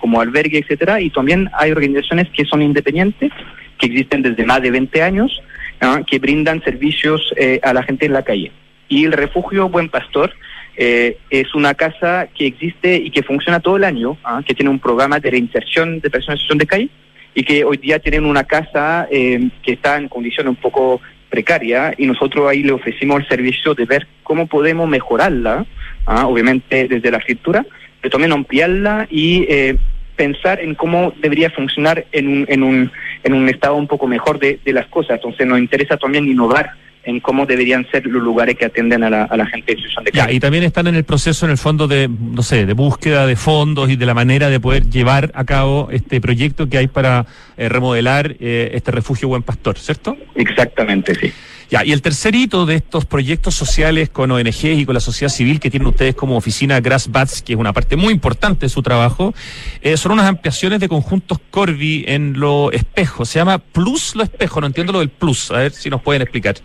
como 0.00 0.20
albergue, 0.20 0.58
etcétera, 0.58 1.00
y 1.00 1.08
también 1.08 1.48
hay 1.54 1.72
organizaciones 1.72 2.28
que 2.28 2.44
son 2.44 2.60
independientes, 2.60 3.32
que 3.78 3.86
existen 3.86 4.20
desde 4.20 4.44
más 4.44 4.60
de 4.60 4.70
20 4.70 5.02
años, 5.02 5.42
¿ah? 5.80 6.02
que 6.06 6.18
brindan 6.18 6.62
servicios 6.62 7.32
a 7.62 7.72
la 7.72 7.82
gente 7.82 8.04
en 8.04 8.12
la 8.12 8.22
calle. 8.22 8.52
Y 8.88 9.06
el 9.06 9.12
refugio 9.12 9.70
Buen 9.70 9.88
Pastor 9.88 10.34
es 10.76 11.54
una 11.54 11.72
casa 11.72 12.28
que 12.34 12.44
existe 12.44 12.96
y 12.96 13.10
que 13.10 13.22
funciona 13.22 13.60
todo 13.60 13.78
el 13.78 13.84
año, 13.84 14.18
que 14.44 14.54
tiene 14.54 14.68
un 14.68 14.78
programa 14.78 15.18
de 15.20 15.30
reinserción 15.30 16.00
de 16.00 16.10
personas 16.10 16.40
en 16.40 16.42
situación 16.42 16.58
de 16.58 16.66
calle 16.66 16.90
y 17.34 17.44
que 17.44 17.64
hoy 17.64 17.76
día 17.78 17.98
tienen 17.98 18.24
una 18.24 18.44
casa 18.44 19.08
eh, 19.10 19.48
que 19.62 19.72
está 19.72 19.96
en 19.96 20.08
condiciones 20.08 20.50
un 20.50 20.56
poco 20.56 21.00
precaria 21.30 21.94
y 21.96 22.06
nosotros 22.06 22.48
ahí 22.48 22.62
le 22.62 22.72
ofrecimos 22.72 23.20
el 23.20 23.28
servicio 23.28 23.74
de 23.74 23.86
ver 23.86 24.06
cómo 24.22 24.46
podemos 24.46 24.88
mejorarla, 24.88 25.64
¿ah? 26.06 26.26
obviamente 26.26 26.88
desde 26.88 27.10
la 27.10 27.18
escritura, 27.18 27.64
pero 28.00 28.12
también 28.12 28.32
ampliarla 28.32 29.06
y 29.10 29.46
eh, 29.48 29.76
pensar 30.14 30.60
en 30.60 30.74
cómo 30.74 31.14
debería 31.20 31.48
funcionar 31.50 32.04
en 32.12 32.28
un, 32.28 32.44
en 32.48 32.62
un, 32.62 32.92
en 33.24 33.32
un 33.32 33.48
estado 33.48 33.76
un 33.76 33.86
poco 33.86 34.06
mejor 34.06 34.38
de 34.38 34.60
las 34.66 34.86
cosas. 34.88 35.12
Entonces 35.16 35.46
nos 35.46 35.58
interesa 35.58 35.96
también 35.96 36.28
innovar 36.28 36.72
en 37.04 37.20
cómo 37.20 37.46
deberían 37.46 37.86
ser 37.90 38.06
los 38.06 38.22
lugares 38.22 38.56
que 38.56 38.64
atienden 38.64 39.02
a 39.02 39.10
la, 39.10 39.24
a 39.24 39.36
la 39.36 39.46
gente 39.46 39.72
en 39.72 39.78
situación 39.78 40.04
de 40.04 40.12
calle. 40.12 40.34
y 40.34 40.40
también 40.40 40.64
están 40.64 40.86
en 40.86 40.94
el 40.94 41.04
proceso, 41.04 41.46
en 41.46 41.52
el 41.52 41.58
fondo, 41.58 41.88
de, 41.88 42.08
no 42.08 42.42
sé, 42.42 42.66
de 42.66 42.72
búsqueda 42.74 43.26
de 43.26 43.36
fondos 43.36 43.90
y 43.90 43.96
de 43.96 44.06
la 44.06 44.14
manera 44.14 44.50
de 44.50 44.60
poder 44.60 44.88
llevar 44.88 45.32
a 45.34 45.44
cabo 45.44 45.88
este 45.90 46.20
proyecto 46.20 46.68
que 46.68 46.78
hay 46.78 46.86
para 46.86 47.26
eh, 47.56 47.68
remodelar 47.68 48.36
eh, 48.40 48.70
este 48.74 48.90
refugio 48.90 49.28
Buen 49.28 49.42
Pastor, 49.42 49.78
¿cierto? 49.78 50.16
Exactamente, 50.34 51.14
sí. 51.14 51.32
Ya, 51.72 51.86
y 51.86 51.92
el 51.92 52.02
tercer 52.02 52.34
hito 52.34 52.66
de 52.66 52.74
estos 52.74 53.06
proyectos 53.06 53.54
sociales 53.54 54.10
con 54.10 54.30
ONGs 54.30 54.62
y 54.62 54.84
con 54.84 54.92
la 54.92 55.00
sociedad 55.00 55.32
civil 55.32 55.58
que 55.58 55.70
tienen 55.70 55.88
ustedes 55.88 56.14
como 56.14 56.36
oficina 56.36 56.78
Grassbats, 56.82 57.40
que 57.40 57.54
es 57.54 57.58
una 57.58 57.72
parte 57.72 57.96
muy 57.96 58.12
importante 58.12 58.66
de 58.66 58.68
su 58.68 58.82
trabajo, 58.82 59.32
eh, 59.80 59.96
son 59.96 60.12
unas 60.12 60.26
ampliaciones 60.26 60.80
de 60.80 60.88
conjuntos 60.90 61.38
Corby 61.50 62.04
en 62.06 62.38
lo 62.38 62.70
espejo. 62.72 63.24
Se 63.24 63.38
llama 63.38 63.56
Plus 63.56 64.14
lo 64.14 64.22
espejo, 64.22 64.60
no 64.60 64.66
entiendo 64.66 64.92
lo 64.92 64.98
del 64.98 65.08
Plus. 65.08 65.50
A 65.50 65.60
ver 65.60 65.72
si 65.72 65.88
nos 65.88 66.02
pueden 66.02 66.20
explicar. 66.20 66.56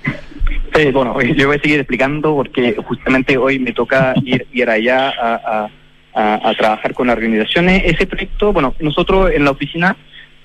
Sí, 0.75 0.91
bueno, 0.91 1.21
yo 1.37 1.47
voy 1.47 1.55
a 1.55 1.61
seguir 1.61 1.79
explicando 1.79 2.35
porque 2.35 2.75
justamente 2.85 3.37
hoy 3.37 3.59
me 3.59 3.71
toca 3.71 4.13
ir, 4.25 4.69
allá 4.69 5.13
a, 5.17 5.69
a, 6.15 6.53
trabajar 6.55 6.93
con 6.93 7.09
organizaciones. 7.09 7.81
Ese 7.85 8.07
proyecto, 8.07 8.51
bueno, 8.51 8.75
nosotros 8.81 9.31
en 9.33 9.45
la 9.45 9.51
oficina 9.51 9.95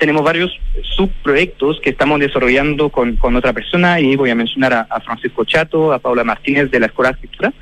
tenemos 0.03 0.25
varios 0.25 0.59
subproyectos 0.97 1.79
que 1.81 1.91
estamos 1.91 2.19
desarrollando 2.19 2.89
con, 2.89 3.15
con 3.15 3.37
otra 3.37 3.53
persona 3.53 4.01
y 4.01 4.17
voy 4.17 4.31
a 4.31 4.35
mencionar 4.35 4.89
a, 4.91 5.01
Francisco 5.01 5.45
Chato, 5.45 5.93
a 5.93 6.01
Paula 6.01 6.25
Martínez 6.25 6.73
de 6.73 6.81
la 6.81 6.87
Escuela 6.87 7.11
de 7.11 7.15
Arquitectura, 7.15 7.53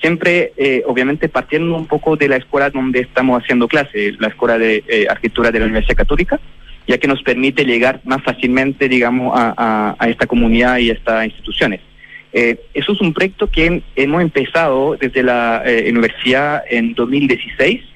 siempre 0.00 0.54
eh, 0.56 0.82
obviamente 0.86 1.28
partiendo 1.28 1.76
un 1.76 1.86
poco 1.86 2.16
de 2.16 2.28
la 2.28 2.36
escuela 2.36 2.70
donde 2.70 3.00
estamos 3.00 3.42
haciendo 3.42 3.68
clase, 3.68 4.14
la 4.18 4.28
Escuela 4.28 4.56
de 4.56 4.82
eh, 4.88 5.06
Arquitectura 5.06 5.50
de 5.50 5.58
la 5.58 5.66
Universidad 5.66 5.98
Católica, 5.98 6.40
ya 6.88 6.96
que 6.96 7.06
nos 7.06 7.22
permite 7.22 7.66
llegar 7.66 8.00
más 8.04 8.22
fácilmente, 8.22 8.88
digamos, 8.88 9.30
a, 9.36 9.94
a, 9.98 10.08
esta 10.08 10.26
comunidad 10.26 10.78
y 10.78 10.88
a 10.88 10.94
estas 10.94 11.26
instituciones. 11.26 11.80
Eh, 12.32 12.58
eso 12.72 12.92
es 12.92 13.02
un 13.02 13.12
proyecto 13.12 13.48
que 13.48 13.82
hemos 13.96 14.22
empezado 14.22 14.96
desde 14.98 15.22
la 15.22 15.62
universidad 15.86 16.62
en 16.70 16.94
2016 16.94 17.91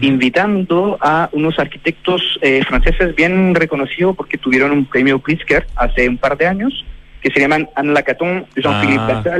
invitando 0.00 0.98
a 1.00 1.28
unos 1.32 1.58
arquitectos 1.58 2.38
eh, 2.40 2.62
franceses 2.64 3.14
bien 3.14 3.54
reconocidos 3.54 4.16
porque 4.16 4.38
tuvieron 4.38 4.72
un 4.72 4.86
premio 4.86 5.18
Pritzker 5.18 5.66
hace 5.76 6.08
un 6.08 6.16
par 6.16 6.36
de 6.38 6.46
años, 6.46 6.84
que 7.20 7.30
se 7.30 7.40
llaman 7.40 7.68
Anne 7.74 7.92
Lacaton, 7.92 8.46
Jean-Philippe 8.56 9.00
ah, 9.02 9.38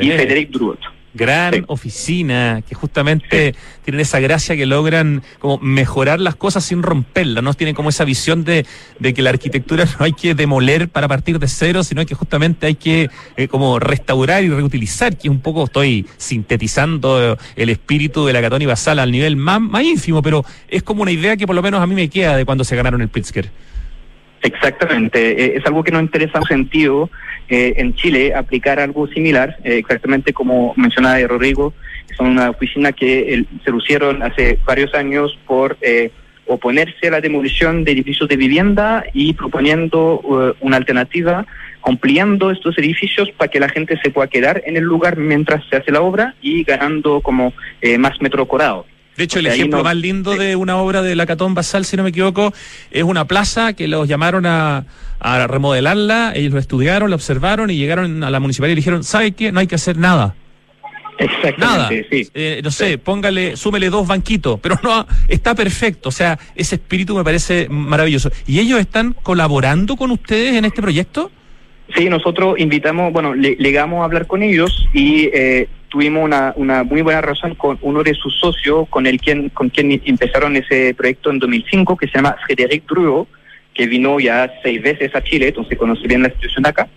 y 0.00 0.10
Frédéric 0.10 0.50
Drouot 0.50 0.97
gran 1.14 1.64
oficina, 1.68 2.62
que 2.68 2.74
justamente 2.74 3.54
tienen 3.84 4.00
esa 4.00 4.20
gracia 4.20 4.56
que 4.56 4.66
logran 4.66 5.22
como 5.38 5.58
mejorar 5.58 6.20
las 6.20 6.36
cosas 6.36 6.64
sin 6.64 6.82
romperlas, 6.82 7.42
¿no? 7.42 7.54
Tienen 7.54 7.74
como 7.74 7.88
esa 7.88 8.04
visión 8.04 8.44
de, 8.44 8.66
de 8.98 9.14
que 9.14 9.22
la 9.22 9.30
arquitectura 9.30 9.84
no 9.98 10.04
hay 10.04 10.12
que 10.12 10.34
demoler 10.34 10.88
para 10.88 11.08
partir 11.08 11.38
de 11.38 11.48
cero, 11.48 11.82
sino 11.82 12.04
que 12.06 12.14
justamente 12.14 12.66
hay 12.66 12.74
que 12.74 13.10
eh, 13.36 13.48
como 13.48 13.78
restaurar 13.78 14.44
y 14.44 14.48
reutilizar, 14.48 15.16
que 15.16 15.28
un 15.28 15.40
poco 15.40 15.64
estoy 15.64 16.06
sintetizando 16.16 17.36
el 17.56 17.68
espíritu 17.70 18.26
de 18.26 18.32
la 18.32 18.40
Catón 18.40 18.62
y 18.62 18.66
Basal 18.66 18.98
al 18.98 19.10
nivel 19.10 19.36
más, 19.36 19.60
más 19.60 19.82
ínfimo, 19.82 20.22
pero 20.22 20.44
es 20.68 20.82
como 20.82 21.02
una 21.02 21.10
idea 21.10 21.36
que 21.36 21.46
por 21.46 21.56
lo 21.56 21.62
menos 21.62 21.80
a 21.80 21.86
mí 21.86 21.94
me 21.94 22.08
queda 22.08 22.36
de 22.36 22.44
cuando 22.44 22.64
se 22.64 22.76
ganaron 22.76 23.02
el 23.02 23.08
Pritzker. 23.08 23.50
Exactamente, 24.42 25.44
eh, 25.44 25.56
es 25.56 25.66
algo 25.66 25.82
que 25.82 25.90
nos 25.90 26.02
interesa 26.02 26.38
un 26.38 26.46
sentido 26.46 27.10
eh, 27.48 27.74
en 27.76 27.94
Chile 27.94 28.34
aplicar 28.34 28.78
algo 28.78 29.08
similar, 29.08 29.56
eh, 29.64 29.78
exactamente 29.78 30.32
como 30.32 30.74
mencionaba 30.76 31.18
Rodrigo, 31.26 31.74
son 32.16 32.28
una 32.28 32.50
oficina 32.50 32.92
que 32.92 33.44
se 33.64 33.70
lucieron 33.70 34.22
hace 34.22 34.58
varios 34.64 34.94
años 34.94 35.38
por 35.46 35.76
oponerse 36.46 37.08
a 37.08 37.10
la 37.12 37.20
demolición 37.20 37.84
de 37.84 37.92
edificios 37.92 38.28
de 38.28 38.36
vivienda 38.36 39.04
y 39.12 39.34
proponiendo 39.34 40.56
una 40.60 40.78
alternativa, 40.78 41.46
ampliando 41.82 42.50
estos 42.50 42.76
edificios 42.78 43.30
para 43.32 43.50
que 43.50 43.60
la 43.60 43.68
gente 43.68 43.98
se 44.02 44.10
pueda 44.10 44.26
quedar 44.26 44.62
en 44.64 44.76
el 44.76 44.84
lugar 44.84 45.16
mientras 45.16 45.62
se 45.68 45.76
hace 45.76 45.92
la 45.92 46.00
obra 46.00 46.34
y 46.40 46.64
ganando 46.64 47.20
como 47.20 47.52
más 47.98 48.20
metro 48.20 48.46
cuadrado. 48.46 48.86
De 49.18 49.24
hecho, 49.24 49.40
el 49.40 49.48
ejemplo 49.48 49.82
más 49.82 49.96
lindo 49.96 50.36
de 50.36 50.54
una 50.54 50.76
obra 50.76 51.02
de 51.02 51.16
la 51.16 51.26
Catón 51.26 51.52
Basal, 51.52 51.84
si 51.84 51.96
no 51.96 52.04
me 52.04 52.10
equivoco, 52.10 52.54
es 52.92 53.02
una 53.02 53.24
plaza 53.24 53.72
que 53.72 53.88
los 53.88 54.06
llamaron 54.06 54.46
a, 54.46 54.84
remodelarla, 55.48 56.34
ellos 56.36 56.52
lo 56.52 56.60
estudiaron, 56.60 57.10
lo 57.10 57.16
observaron 57.16 57.68
y 57.68 57.76
llegaron 57.76 58.22
a 58.22 58.30
la 58.30 58.38
municipalidad 58.38 58.74
y 58.74 58.76
dijeron, 58.76 59.02
¿sabe 59.02 59.32
qué? 59.32 59.50
No 59.50 59.58
hay 59.58 59.66
que 59.66 59.74
hacer 59.74 59.96
nada. 59.96 60.36
Exactamente, 61.18 61.58
Nada. 61.58 61.88
sí. 61.88 62.28
Eh, 62.32 62.60
no 62.62 62.70
sé, 62.70 62.96
póngale, 62.96 63.56
súmele 63.56 63.90
dos 63.90 64.06
banquitos, 64.06 64.60
pero 64.60 64.78
no, 64.84 65.04
está 65.26 65.52
perfecto. 65.56 66.10
O 66.10 66.12
sea, 66.12 66.38
ese 66.54 66.76
espíritu 66.76 67.16
me 67.16 67.24
parece 67.24 67.66
maravilloso. 67.68 68.30
¿Y 68.46 68.60
ellos 68.60 68.78
están 68.78 69.14
colaborando 69.14 69.96
con 69.96 70.12
ustedes 70.12 70.54
en 70.54 70.64
este 70.64 70.80
proyecto? 70.80 71.32
Sí, 71.96 72.08
nosotros 72.08 72.56
invitamos, 72.60 73.12
bueno, 73.12 73.34
le, 73.34 73.56
llegamos 73.56 74.02
a 74.02 74.04
hablar 74.04 74.28
con 74.28 74.44
ellos 74.44 74.86
y 74.94 75.28
eh, 75.32 75.68
tuvimos 75.88 76.24
una, 76.24 76.52
una 76.56 76.84
muy 76.84 77.02
buena 77.02 77.20
relación 77.20 77.54
con 77.54 77.78
uno 77.82 78.02
de 78.02 78.14
sus 78.14 78.38
socios, 78.38 78.88
con 78.88 79.06
el 79.06 79.20
quien, 79.20 79.48
con 79.50 79.70
quien 79.70 80.00
empezaron 80.04 80.56
ese 80.56 80.94
proyecto 80.94 81.30
en 81.30 81.38
2005, 81.38 81.96
que 81.96 82.06
se 82.08 82.14
llama 82.14 82.36
Frédéric 82.46 82.86
Drouot, 82.86 83.28
que 83.74 83.86
vino 83.86 84.18
ya 84.18 84.52
seis 84.62 84.82
veces 84.82 85.14
a 85.14 85.22
Chile, 85.22 85.48
entonces 85.48 85.78
conoce 85.78 86.06
bien 86.06 86.22
la 86.22 86.28
institución 86.28 86.64
de 86.64 86.68
acá, 86.68 86.88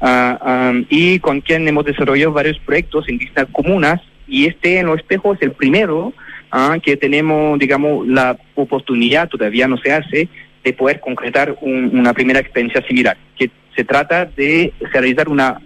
uh, 0.00 0.84
y 0.88 1.18
con 1.18 1.40
quien 1.40 1.66
hemos 1.68 1.84
desarrollado 1.84 2.32
varios 2.32 2.58
proyectos 2.60 3.08
en 3.08 3.18
distintas 3.18 3.48
comunas, 3.52 4.00
y 4.26 4.46
este 4.46 4.78
en 4.78 4.86
los 4.86 4.98
espejos 4.98 5.36
es 5.36 5.42
el 5.42 5.52
primero 5.52 6.12
uh, 6.52 6.80
que 6.82 6.96
tenemos, 6.96 7.58
digamos, 7.58 8.06
la 8.08 8.36
oportunidad, 8.54 9.28
todavía 9.28 9.68
no 9.68 9.76
se 9.78 9.92
hace, 9.92 10.28
de 10.64 10.72
poder 10.72 11.00
concretar 11.00 11.56
un, 11.60 11.90
una 11.98 12.14
primera 12.14 12.40
experiencia 12.40 12.82
similar, 12.86 13.16
que 13.36 13.50
se 13.76 13.84
trata 13.84 14.24
de 14.24 14.72
realizar 14.92 15.28
una 15.28 15.60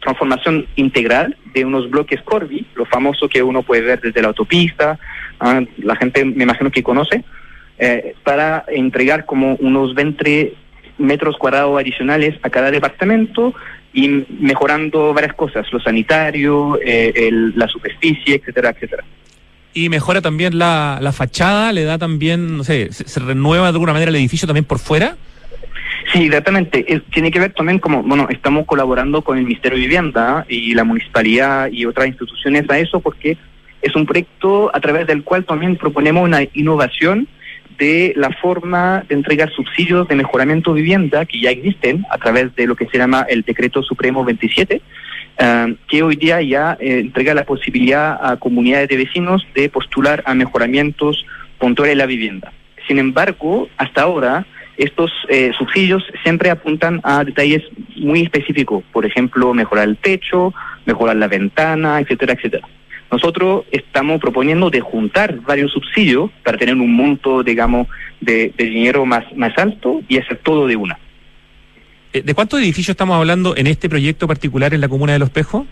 transformación 0.00 0.66
integral 0.76 1.36
de 1.52 1.64
unos 1.64 1.90
bloques 1.90 2.20
Corby, 2.22 2.66
lo 2.74 2.84
famoso 2.84 3.28
que 3.28 3.42
uno 3.42 3.62
puede 3.62 3.82
ver 3.82 4.00
desde 4.00 4.22
la 4.22 4.28
autopista, 4.28 4.98
ah, 5.40 5.62
la 5.78 5.96
gente 5.96 6.24
me 6.24 6.44
imagino 6.44 6.70
que 6.70 6.82
conoce, 6.82 7.24
eh, 7.78 8.14
para 8.22 8.64
entregar 8.68 9.26
como 9.26 9.56
unos 9.56 9.94
20 9.94 10.54
metros 10.98 11.36
cuadrados 11.36 11.78
adicionales 11.78 12.38
a 12.42 12.50
cada 12.50 12.70
departamento 12.70 13.54
y 13.92 14.24
mejorando 14.40 15.12
varias 15.12 15.34
cosas, 15.34 15.66
lo 15.72 15.80
sanitario, 15.80 16.78
eh, 16.84 17.30
la 17.54 17.68
superficie, 17.68 18.36
etcétera, 18.36 18.70
etcétera. 18.70 19.04
Y 19.72 19.88
mejora 19.88 20.22
también 20.22 20.56
la, 20.56 20.98
la 21.00 21.10
fachada, 21.10 21.72
le 21.72 21.82
da 21.82 21.98
también, 21.98 22.58
no 22.58 22.64
sé, 22.64 22.92
se 22.92 23.20
renueva 23.20 23.64
de 23.64 23.70
alguna 23.70 23.92
manera 23.92 24.10
el 24.10 24.16
edificio 24.16 24.46
también 24.46 24.64
por 24.64 24.78
fuera. 24.78 25.16
Sí, 26.14 26.26
exactamente. 26.26 26.86
tiene 27.12 27.32
que 27.32 27.40
ver 27.40 27.54
también 27.54 27.80
como, 27.80 28.04
bueno, 28.04 28.28
estamos 28.30 28.66
colaborando 28.66 29.22
con 29.22 29.36
el 29.36 29.42
Ministerio 29.42 29.76
de 29.76 29.84
Vivienda 29.84 30.46
y 30.48 30.72
la 30.72 30.84
Municipalidad 30.84 31.68
y 31.72 31.86
otras 31.86 32.06
instituciones 32.06 32.70
a 32.70 32.78
eso 32.78 33.00
porque 33.00 33.36
es 33.82 33.96
un 33.96 34.06
proyecto 34.06 34.70
a 34.72 34.78
través 34.78 35.08
del 35.08 35.24
cual 35.24 35.44
también 35.44 35.74
proponemos 35.76 36.22
una 36.22 36.42
innovación 36.54 37.26
de 37.78 38.12
la 38.14 38.30
forma 38.30 39.04
de 39.08 39.16
entregar 39.16 39.50
subsidios 39.50 40.06
de 40.06 40.14
mejoramiento 40.14 40.72
de 40.72 40.82
vivienda 40.82 41.26
que 41.26 41.40
ya 41.40 41.50
existen 41.50 42.06
a 42.08 42.18
través 42.18 42.54
de 42.54 42.68
lo 42.68 42.76
que 42.76 42.86
se 42.86 42.96
llama 42.96 43.26
el 43.28 43.42
Decreto 43.42 43.82
Supremo 43.82 44.24
27, 44.24 44.80
eh, 45.38 45.76
que 45.88 46.02
hoy 46.04 46.14
día 46.14 46.40
ya 46.42 46.76
eh, 46.78 47.00
entrega 47.00 47.34
la 47.34 47.44
posibilidad 47.44 48.20
a 48.22 48.36
comunidades 48.36 48.88
de 48.88 48.98
vecinos 48.98 49.44
de 49.52 49.68
postular 49.68 50.22
a 50.26 50.34
mejoramientos 50.34 51.26
puntuales 51.58 51.96
de 51.96 51.98
la 51.98 52.06
vivienda. 52.06 52.52
Sin 52.86 53.00
embargo, 53.00 53.68
hasta 53.78 54.02
ahora, 54.02 54.46
estos 54.76 55.10
eh, 55.28 55.52
subsidios 55.56 56.02
siempre 56.22 56.50
apuntan 56.50 57.00
a 57.04 57.24
detalles 57.24 57.62
muy 57.96 58.22
específicos, 58.22 58.82
por 58.92 59.06
ejemplo, 59.06 59.54
mejorar 59.54 59.88
el 59.88 59.96
techo, 59.96 60.52
mejorar 60.86 61.16
la 61.16 61.28
ventana, 61.28 62.00
etcétera, 62.00 62.34
etcétera. 62.34 62.66
Nosotros 63.10 63.64
estamos 63.70 64.20
proponiendo 64.20 64.70
de 64.70 64.80
juntar 64.80 65.40
varios 65.40 65.70
subsidios 65.72 66.30
para 66.42 66.58
tener 66.58 66.74
un 66.74 66.94
monto, 66.94 67.42
digamos, 67.42 67.86
de, 68.20 68.52
dinero 68.56 69.06
más, 69.06 69.24
más 69.36 69.56
alto 69.56 70.02
y 70.08 70.18
hacer 70.18 70.38
todo 70.42 70.66
de 70.66 70.76
una. 70.76 70.98
Eh, 72.12 72.22
¿De 72.22 72.34
cuántos 72.34 72.60
edificios 72.60 72.90
estamos 72.90 73.16
hablando 73.16 73.56
en 73.56 73.66
este 73.66 73.88
proyecto 73.88 74.26
particular 74.26 74.74
en 74.74 74.80
la 74.80 74.88
comuna 74.88 75.12
de 75.12 75.18
Los 75.20 75.30
Pejos? 75.30 75.64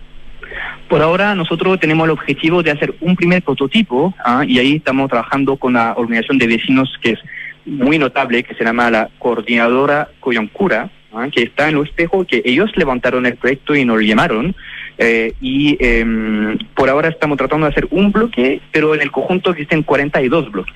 Por 0.88 1.02
ahora 1.02 1.34
nosotros 1.34 1.80
tenemos 1.80 2.04
el 2.04 2.10
objetivo 2.10 2.62
de 2.62 2.70
hacer 2.70 2.94
un 3.00 3.16
primer 3.16 3.42
prototipo 3.42 4.14
¿ah? 4.24 4.44
y 4.46 4.58
ahí 4.58 4.76
estamos 4.76 5.08
trabajando 5.08 5.56
con 5.56 5.72
la 5.72 5.94
organización 5.96 6.38
de 6.38 6.46
vecinos 6.46 6.92
que 7.00 7.12
es 7.12 7.18
muy 7.64 7.98
notable 7.98 8.42
que 8.42 8.54
se 8.54 8.64
llama 8.64 8.90
la 8.90 9.08
Coordinadora 9.18 10.08
Coyoncura, 10.20 10.90
¿ah? 11.12 11.28
que 11.32 11.42
está 11.42 11.68
en 11.68 11.76
los 11.76 11.88
espejos, 11.88 12.26
que 12.26 12.42
ellos 12.44 12.70
levantaron 12.76 13.26
el 13.26 13.36
proyecto 13.36 13.74
y 13.74 13.84
nos 13.84 14.00
llamaron. 14.02 14.54
Eh, 14.98 15.32
y 15.40 15.76
em, 15.80 16.58
por 16.74 16.90
ahora 16.90 17.08
estamos 17.08 17.38
tratando 17.38 17.66
de 17.66 17.72
hacer 17.72 17.88
un 17.90 18.12
bloque, 18.12 18.60
pero 18.70 18.94
en 18.94 19.00
el 19.00 19.10
conjunto 19.10 19.50
existen 19.50 19.82
42 19.82 20.50
bloques. 20.50 20.74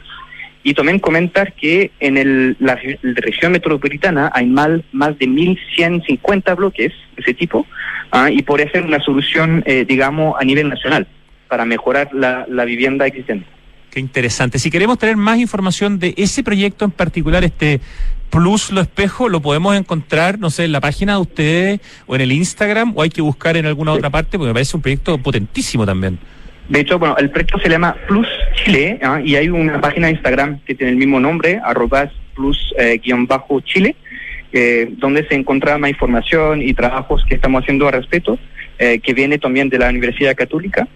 Y 0.62 0.74
también 0.74 0.99
comentar 0.99 1.53
que 1.53 1.93
en 2.01 2.16
el, 2.16 2.57
la, 2.59 2.76
región 3.03 3.53
metropolitana 3.53 4.30
hay 4.34 4.47
mal, 4.47 4.84
más 4.91 5.16
de 5.18 5.26
1.150 5.26 6.57
bloques 6.57 6.93
de 7.14 7.22
ese 7.22 7.34
tipo 7.34 7.66
¿ah? 8.11 8.30
y 8.30 8.43
podría 8.43 8.70
ser 8.72 8.84
una 8.84 8.99
solución, 9.01 9.62
eh, 9.66 9.84
digamos, 9.87 10.34
a 10.41 10.45
nivel 10.45 10.68
nacional 10.68 11.07
para 11.47 11.64
mejorar 11.64 12.09
la, 12.12 12.47
la 12.49 12.64
vivienda 12.64 13.07
existente. 13.07 13.47
Qué 13.97 14.01
interesante. 14.01 14.59
Si 14.59 14.70
queremos 14.70 14.99
tener 14.99 15.16
más 15.16 15.38
información 15.38 15.99
de 15.99 16.12
ese 16.18 16.42
proyecto 16.44 16.84
en 16.84 16.90
particular, 16.90 17.44
este 17.44 17.80
Plus 18.28 18.70
Lo 18.70 18.82
Espejo, 18.82 19.30
¿lo 19.30 19.40
podemos 19.40 19.74
encontrar, 19.74 20.38
no 20.38 20.51
sé, 20.51 20.66
en 20.66 20.72
la 20.72 20.82
página 20.82 21.14
de 21.14 21.20
ustedes 21.20 21.80
o 22.07 22.14
en 22.14 22.20
el 22.20 22.30
Instagram 22.30 22.92
o 22.94 23.01
hay 23.01 23.09
que 23.09 23.22
buscar 23.22 23.57
en 23.57 23.64
alguna 23.64 23.92
otra 23.92 24.11
parte? 24.11 24.36
Porque 24.36 24.49
me 24.49 24.53
parece 24.53 24.76
un 24.76 24.82
proyecto 24.82 25.16
potentísimo 25.16 25.86
también. 25.86 26.18
De 26.68 26.80
hecho, 26.80 26.99
bueno, 26.99 27.16
el 27.16 27.30
proyecto 27.30 27.59
se 27.59 27.70
llama 27.70 27.97
Plus 28.07 28.28
Chile 28.62 29.01
¿ah? 29.03 29.18
y 29.24 29.34
hay 29.34 29.49
una 29.49 29.80
página 29.80 30.09
de 30.09 30.12
Instagram 30.12 30.61
que 30.66 30.74
tiene 30.74 30.92
el 30.92 30.99
mismo 30.99 31.18
nombre, 31.18 31.59
arroba 31.64 32.11
plus-chile, 32.34 33.88
eh, 33.88 33.94
eh, 34.53 34.90
donde 34.99 35.26
se 35.26 35.36
encuentra 35.36 35.78
más 35.78 35.88
información 35.88 36.61
y 36.61 36.74
trabajos 36.74 37.24
que 37.26 37.36
estamos 37.36 37.62
haciendo 37.62 37.86
al 37.86 37.94
respecto, 37.94 38.38
eh, 38.78 38.99
que 38.99 39.14
viene 39.14 39.38
también 39.38 39.70
de 39.70 39.78
la 39.78 39.88
Universidad 39.88 40.36
Católica, 40.36 40.86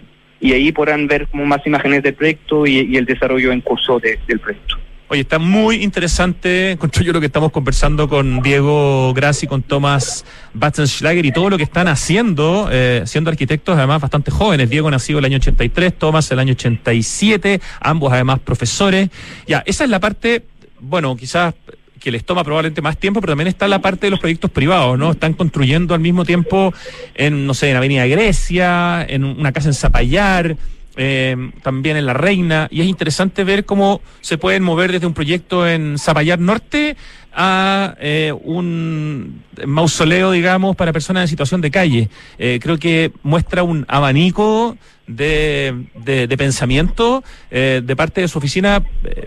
y 0.41 0.53
ahí 0.53 0.71
podrán 0.71 1.07
ver 1.07 1.27
como 1.27 1.45
más 1.45 1.65
imágenes 1.65 2.03
del 2.03 2.15
proyecto 2.15 2.65
y, 2.65 2.97
el 2.97 3.05
desarrollo 3.05 3.51
en 3.51 3.61
curso 3.61 3.99
del 3.99 4.39
proyecto. 4.39 4.77
Oye, 5.07 5.21
está 5.21 5.39
muy 5.39 5.83
interesante, 5.83 6.71
encontré 6.71 7.03
yo 7.03 7.11
lo 7.11 7.19
que 7.19 7.25
estamos 7.25 7.51
conversando 7.51 8.07
con 8.07 8.41
Diego 8.41 9.13
Grassi, 9.13 9.45
con 9.45 9.61
Tomás 9.61 10.25
Batzenschlager 10.53 11.25
y 11.25 11.33
todo 11.33 11.49
lo 11.49 11.57
que 11.57 11.63
están 11.63 11.89
haciendo, 11.89 12.69
eh, 12.71 13.03
siendo 13.05 13.29
arquitectos 13.29 13.77
además 13.77 14.01
bastante 14.01 14.31
jóvenes. 14.31 14.69
Diego 14.69 14.89
nació 14.89 15.19
el 15.19 15.25
año 15.25 15.35
83, 15.35 15.97
Tomás 15.97 16.31
el 16.31 16.39
año 16.39 16.53
87, 16.53 17.59
ambos 17.81 18.13
además 18.13 18.39
profesores. 18.39 19.09
Ya, 19.45 19.61
esa 19.65 19.83
es 19.83 19.89
la 19.89 19.99
parte, 19.99 20.45
bueno, 20.79 21.17
quizás 21.17 21.55
que 22.01 22.11
les 22.11 22.25
toma 22.25 22.43
probablemente 22.43 22.81
más 22.81 22.97
tiempo, 22.97 23.21
pero 23.21 23.31
también 23.31 23.47
está 23.47 23.67
la 23.67 23.79
parte 23.79 24.07
de 24.07 24.11
los 24.11 24.19
proyectos 24.19 24.51
privados, 24.51 24.97
¿no? 24.97 25.11
Están 25.11 25.33
construyendo 25.33 25.93
al 25.93 26.01
mismo 26.01 26.25
tiempo 26.25 26.73
en, 27.15 27.45
no 27.45 27.53
sé, 27.53 27.69
en 27.69 27.77
Avenida 27.77 28.05
Grecia, 28.07 29.05
en 29.07 29.23
una 29.23 29.51
casa 29.51 29.69
en 29.69 29.75
Zapallar, 29.75 30.57
eh, 30.97 31.51
también 31.61 31.95
en 31.95 32.05
La 32.05 32.13
Reina, 32.13 32.67
y 32.69 32.81
es 32.81 32.87
interesante 32.87 33.43
ver 33.43 33.65
cómo 33.65 34.01
se 34.19 34.37
pueden 34.37 34.63
mover 34.63 34.91
desde 34.91 35.07
un 35.07 35.13
proyecto 35.13 35.65
en 35.67 35.97
Zapallar 35.97 36.39
Norte 36.39 36.97
a 37.33 37.95
eh, 38.01 38.33
un 38.43 39.43
mausoleo, 39.65 40.31
digamos, 40.31 40.75
para 40.75 40.91
personas 40.91 41.21
en 41.21 41.27
situación 41.29 41.61
de 41.61 41.71
calle. 41.71 42.09
Eh, 42.39 42.59
creo 42.61 42.77
que 42.77 43.13
muestra 43.23 43.63
un 43.63 43.85
abanico 43.87 44.75
de, 45.07 45.85
de, 46.03 46.37
pensamiento 46.37 47.23
de 47.49 47.95
parte 47.97 48.21
de 48.21 48.27
su 48.29 48.37
oficina 48.37 48.81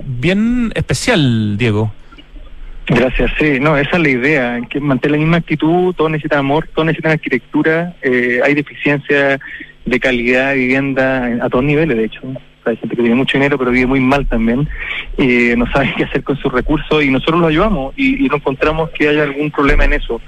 bien 0.05 0.73
especial, 0.75 1.57
Diego. 1.59 1.93
Gracias, 2.87 3.31
sí, 3.39 3.59
no, 3.61 3.77
esa 3.79 3.97
es 3.97 4.03
la 4.03 4.09
idea, 4.09 4.61
que 4.69 4.79
mantener 4.79 5.13
la 5.13 5.25
misma 5.25 5.37
actitud, 5.39 5.95
todos 5.95 6.11
necesitan 6.11 6.41
amor, 6.41 6.69
todos 6.75 6.87
necesitan 6.87 7.13
arquitectura, 7.13 7.95
hay 8.03 8.55
deficiencia 8.55 9.41
de 9.85 10.01
calidad 10.01 10.51
de 10.51 10.57
vivienda 10.57 11.39
a 11.43 11.49
todos 11.49 11.65
niveles, 11.65 11.97
de 11.97 12.05
hecho. 12.05 12.21
hay 12.65 12.77
gente 12.77 12.97
que 12.97 13.03
tiene 13.03 13.17
mucho 13.17 13.37
dinero 13.37 13.59
pero 13.59 13.71
vive 13.71 13.87
muy 13.87 14.01
mal 14.01 14.27
también, 14.27 14.69
eh, 15.19 15.55
no 15.57 15.71
sabe 15.71 15.93
qué 15.97 16.05
hacer 16.05 16.23
con 16.23 16.37
sus 16.37 16.53
recursos 16.53 17.05
y 17.05 17.11
nosotros 17.11 17.41
lo 17.41 17.47
ayudamos 17.49 17.95
y, 17.97 18.27
no 18.29 18.37
encontramos 18.37 18.91
que 18.91 19.09
haya 19.09 19.23
algún 19.23 19.51
problema 19.51 19.85
en 19.85 19.95
eso. 19.95 20.21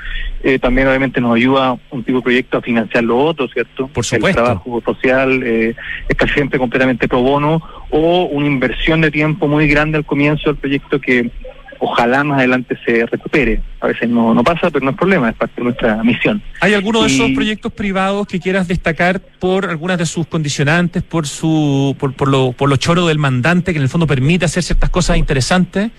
Eh, 0.43 0.59
también 0.59 0.87
obviamente 0.87 1.21
nos 1.21 1.35
ayuda 1.35 1.77
un 1.91 2.05
tipo 2.05 2.19
de 2.19 2.23
proyecto 2.23 2.59
a 2.59 2.63
financiar 2.63 3.03
lo 3.03 3.19
otro, 3.19 3.49
¿cierto? 3.49 3.89
Por 3.89 4.05
supuesto. 4.05 4.41
El 4.41 4.45
trabajo 4.45 4.83
social 4.85 5.43
eh, 5.43 5.75
es 6.09 6.17
casi 6.17 6.35
siempre 6.35 6.59
completamente 6.59 7.09
pro 7.09 7.21
bono 7.21 7.63
o 7.91 8.25
una 8.27 8.47
inversión 8.47 9.01
de 9.01 9.11
tiempo 9.11 9.49
muy 9.49 9.67
grande 9.67 9.97
al 9.99 10.05
comienzo 10.05 10.51
del 10.51 10.57
proyecto 10.57 11.01
que 11.01 11.31
ojalá 11.79 12.25
más 12.25 12.39
adelante 12.39 12.77
se 12.85 13.07
recupere. 13.07 13.61
A 13.81 13.89
veces 13.89 14.09
no, 14.09 14.35
no 14.35 14.43
pasa, 14.43 14.71
pero 14.71 14.85
no 14.85 14.91
es 14.93 14.97
problema, 14.97 15.31
es 15.31 15.37
parte 15.37 15.55
de 15.57 15.65
nuestra 15.65 16.03
misión. 16.03 16.43
¿Hay 16.61 16.75
alguno 16.75 17.03
de 17.03 17.09
esos 17.09 17.31
proyectos 17.33 17.73
privados 17.73 18.27
que 18.27 18.41
quieras 18.41 18.69
destacar 18.69 19.21
por 19.21 19.69
algunas 19.69 19.99
de 19.99 20.07
sus 20.07 20.27
condicionantes, 20.27 21.03
por 21.03 21.27
su 21.27 21.97
por, 21.99 22.15
por, 22.15 22.29
lo, 22.29 22.53
por 22.53 22.69
lo 22.69 22.77
choro 22.77 23.07
del 23.07 23.19
mandante, 23.19 23.73
que 23.73 23.79
en 23.79 23.83
el 23.83 23.89
fondo 23.89 24.07
permite 24.07 24.45
hacer 24.45 24.63
ciertas 24.63 24.91
cosas 24.91 25.17
interesantes? 25.17 25.91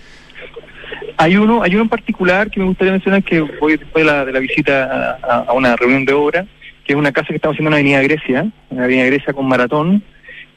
Hay 1.16 1.36
uno, 1.36 1.62
hay 1.62 1.74
uno 1.74 1.82
en 1.82 1.88
particular 1.88 2.50
que 2.50 2.60
me 2.60 2.66
gustaría 2.66 2.92
mencionar 2.92 3.24
que 3.24 3.40
voy 3.40 3.76
después 3.76 4.04
de 4.04 4.10
la, 4.10 4.24
de 4.24 4.32
la 4.32 4.38
visita 4.38 5.18
a, 5.22 5.36
a, 5.48 5.52
una 5.52 5.74
reunión 5.74 6.04
de 6.04 6.12
obra, 6.12 6.46
que 6.84 6.92
es 6.92 6.98
una 6.98 7.10
casa 7.10 7.28
que 7.28 7.36
estamos 7.36 7.56
haciendo 7.56 7.68
en 7.68 7.72
la 7.72 7.78
Avenida 7.78 8.02
Grecia, 8.02 8.40
en 8.70 8.76
la 8.76 8.84
Avenida 8.84 9.06
Grecia 9.06 9.32
con 9.32 9.48
Maratón, 9.48 10.02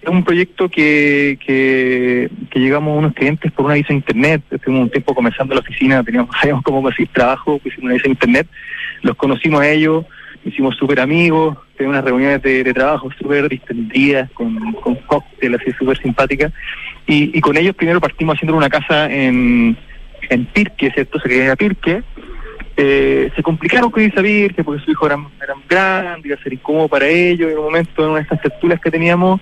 es 0.01 0.09
un 0.09 0.23
proyecto 0.23 0.67
que, 0.67 1.37
que, 1.45 2.29
llegamos 2.59 2.95
a 2.95 2.99
unos 2.99 3.13
clientes 3.13 3.51
por 3.51 3.65
una 3.65 3.75
visa 3.75 3.93
internet. 3.93 4.41
Estuvimos 4.49 4.85
un 4.85 4.89
tiempo 4.89 5.13
comenzando 5.13 5.53
la 5.53 5.61
oficina, 5.61 6.03
teníamos, 6.03 6.35
sabíamos 6.39 6.63
cómo 6.63 6.81
conseguir 6.81 7.09
trabajo, 7.09 7.59
pusimos 7.59 7.85
una 7.85 7.93
visa 7.93 8.07
internet. 8.07 8.47
Los 9.03 9.15
conocimos 9.15 9.61
a 9.61 9.69
ellos, 9.69 10.05
hicimos 10.43 10.75
súper 10.75 10.99
amigos, 10.99 11.57
tuvimos 11.77 11.93
unas 11.93 12.05
reuniones 12.05 12.41
de, 12.41 12.73
trabajo 12.73 13.09
súper 13.11 13.47
distendidas, 13.47 14.29
con, 14.31 14.73
con 14.73 14.95
cóctel 14.95 15.55
así 15.55 15.71
súper 15.71 15.97
simpática 15.99 16.51
Y, 17.05 17.37
y 17.37 17.41
con 17.41 17.57
ellos 17.57 17.75
primero 17.75 18.01
partimos 18.01 18.35
haciendo 18.35 18.57
una 18.57 18.69
casa 18.69 19.11
en, 19.11 19.77
en 20.29 20.45
Pirque, 20.45 20.91
¿cierto? 20.91 21.19
Se 21.19 21.29
quería 21.29 21.55
Pirque. 21.55 22.01
Eh, 22.77 23.29
se 23.35 23.43
complicaron 23.43 23.91
con 23.91 24.01
irse 24.01 24.19
a 24.19 24.23
Pirque 24.23 24.63
porque 24.63 24.83
su 24.83 24.91
hijo 24.91 25.05
era, 25.05 25.17
era 25.43 25.53
grande, 25.69 26.29
iba 26.29 26.37
a 26.37 26.41
ser 26.41 26.53
incómodo 26.53 26.87
para 26.87 27.07
ellos. 27.07 27.51
En 27.51 27.57
un 27.59 27.65
momento, 27.65 28.03
en 28.03 28.09
una 28.09 28.17
de 28.17 28.23
estas 28.23 28.41
tertulias 28.41 28.79
que 28.79 28.89
teníamos, 28.89 29.39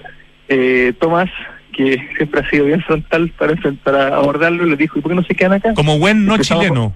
eh, 0.49 0.93
Tomás, 0.99 1.29
que 1.71 1.97
siempre 2.17 2.41
ha 2.41 2.49
sido 2.49 2.65
bien 2.65 2.81
frontal 2.81 3.31
para, 3.37 3.55
para 3.83 4.15
abordarlo, 4.17 4.65
le 4.65 4.75
dijo, 4.75 4.99
¿y 4.99 5.01
por 5.01 5.11
qué 5.11 5.15
no 5.15 5.23
se 5.23 5.35
quedan 5.35 5.53
acá? 5.53 5.73
Como 5.75 5.97
buen 5.99 6.25
no 6.25 6.37
chileno. 6.39 6.93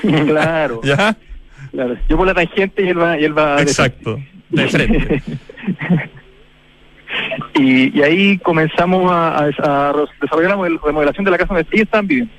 claro. 0.26 0.80
¿Ya? 0.84 1.16
Claro. 1.70 1.96
Yo 2.08 2.16
por 2.16 2.26
la 2.26 2.34
tangente 2.34 2.82
y 2.82 2.88
él 2.88 2.98
va, 2.98 3.18
y 3.20 3.24
él 3.24 3.36
va 3.36 3.60
Exacto, 3.60 4.18
de 4.48 4.68
frente. 4.68 5.22
y, 7.54 7.98
y, 7.98 8.02
ahí 8.02 8.38
comenzamos 8.38 9.12
a, 9.12 9.44
a, 9.44 9.92
desarrollar 10.20 10.56
la 10.56 10.78
remodelación 10.82 11.24
de 11.24 11.30
la 11.30 11.38
casa 11.38 11.54
donde 11.54 11.68
ellos 11.70 11.84
estaban 11.84 12.06
viviendo. 12.06 12.32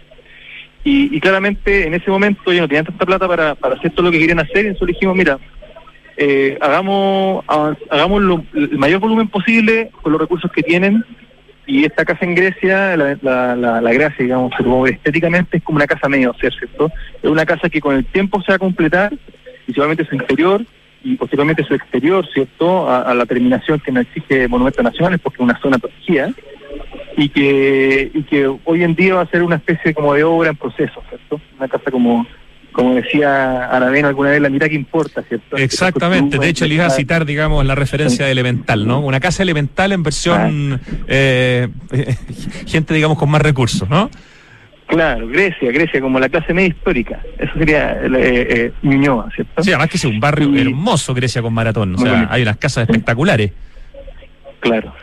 Y, 0.83 1.15
y, 1.15 1.19
claramente 1.19 1.85
en 1.85 1.93
ese 1.93 2.09
momento 2.09 2.51
yo 2.51 2.61
no 2.61 2.67
tenían 2.67 2.85
tanta 2.85 3.05
plata 3.05 3.27
para, 3.27 3.53
para 3.53 3.75
hacer 3.75 3.91
todo 3.91 4.07
lo 4.07 4.11
que 4.11 4.19
querían 4.19 4.39
hacer, 4.39 4.65
y 4.65 4.69
entonces 4.69 4.95
dijimos, 4.95 5.15
mira, 5.15 5.37
eh, 6.21 6.57
hagamos, 6.59 7.45
hagamos 7.89 8.45
el 8.53 8.77
mayor 8.77 8.99
volumen 8.99 9.29
posible 9.29 9.89
con 10.01 10.11
los 10.11 10.19
recursos 10.19 10.51
que 10.51 10.61
tienen. 10.61 11.05
Y 11.65 11.85
esta 11.85 12.03
casa 12.03 12.25
en 12.25 12.35
Grecia, 12.35 12.97
la, 12.97 13.55
la, 13.55 13.93
Gracia, 13.93 14.25
digamos, 14.25 14.51
estéticamente 14.89 15.57
es 15.57 15.63
como 15.63 15.77
una 15.77 15.87
casa 15.87 16.09
medio 16.09 16.33
¿cierto? 16.33 16.91
Es 17.23 17.29
una 17.29 17.45
casa 17.45 17.69
que 17.69 17.79
con 17.79 17.95
el 17.95 18.03
tiempo 18.03 18.41
se 18.41 18.51
va 18.51 18.55
a 18.57 18.59
completar, 18.59 19.13
principalmente 19.63 20.03
su 20.03 20.15
interior 20.15 20.65
y 21.05 21.15
posteriormente 21.15 21.63
su 21.63 21.73
exterior, 21.73 22.27
¿cierto? 22.33 22.89
A, 22.91 23.13
la 23.13 23.25
terminación 23.25 23.79
que 23.79 23.93
nos 23.93 24.03
exige 24.03 24.49
Monumentos 24.49 24.83
Nacionales, 24.83 25.21
porque 25.23 25.37
es 25.37 25.41
una 25.41 25.59
zona 25.61 25.77
protegida, 25.77 26.33
y 27.15 27.29
que, 27.29 28.11
y 28.13 28.23
que 28.23 28.47
hoy 28.65 28.83
en 28.83 28.95
día 28.95 29.15
va 29.15 29.21
a 29.21 29.29
ser 29.29 29.43
una 29.43 29.55
especie 29.55 29.93
como 29.93 30.13
de 30.15 30.25
obra 30.25 30.49
en 30.49 30.57
proceso, 30.57 31.01
¿cierto? 31.07 31.39
Una 31.57 31.69
casa 31.69 31.91
como 31.91 32.27
como 32.79 32.95
decía 32.95 33.65
Aravena 33.65 34.07
alguna 34.07 34.29
vez, 34.29 34.41
la 34.41 34.49
mitad 34.49 34.67
que 34.67 34.75
importa, 34.75 35.21
¿cierto? 35.23 35.57
Exactamente, 35.57 36.39
de 36.39 36.47
hecho 36.47 36.65
le 36.65 36.75
iba 36.75 36.85
a 36.85 36.89
citar, 36.89 37.25
digamos, 37.25 37.65
la 37.65 37.75
referencia 37.75 38.25
de 38.25 38.31
Elemental, 38.31 38.87
¿no? 38.87 39.01
Una 39.01 39.19
casa 39.19 39.43
elemental 39.43 39.91
en 39.91 40.01
versión 40.01 40.79
eh, 41.07 41.67
gente, 42.67 42.93
digamos, 42.93 43.17
con 43.17 43.29
más 43.29 43.41
recursos, 43.41 43.89
¿no? 43.89 44.09
Claro, 44.87 45.27
Grecia, 45.27 45.71
Grecia 45.73 45.99
como 45.99 46.21
la 46.21 46.29
clase 46.29 46.53
media 46.53 46.69
histórica. 46.69 47.19
Eso 47.37 47.51
sería 47.57 47.91
eh, 48.01 48.47
eh 48.49 48.71
Ñuñoa, 48.81 49.29
¿cierto? 49.35 49.61
Sí, 49.61 49.71
además 49.71 49.89
que 49.89 49.97
es 49.97 50.05
un 50.05 50.19
barrio 50.21 50.55
hermoso 50.55 51.13
Grecia 51.13 51.41
con 51.41 51.53
maratón. 51.53 51.95
O 51.95 51.97
sea, 51.97 52.27
hay 52.31 52.43
unas 52.43 52.57
casas 52.57 52.83
espectaculares. 52.83 53.51
Claro. 54.61 54.93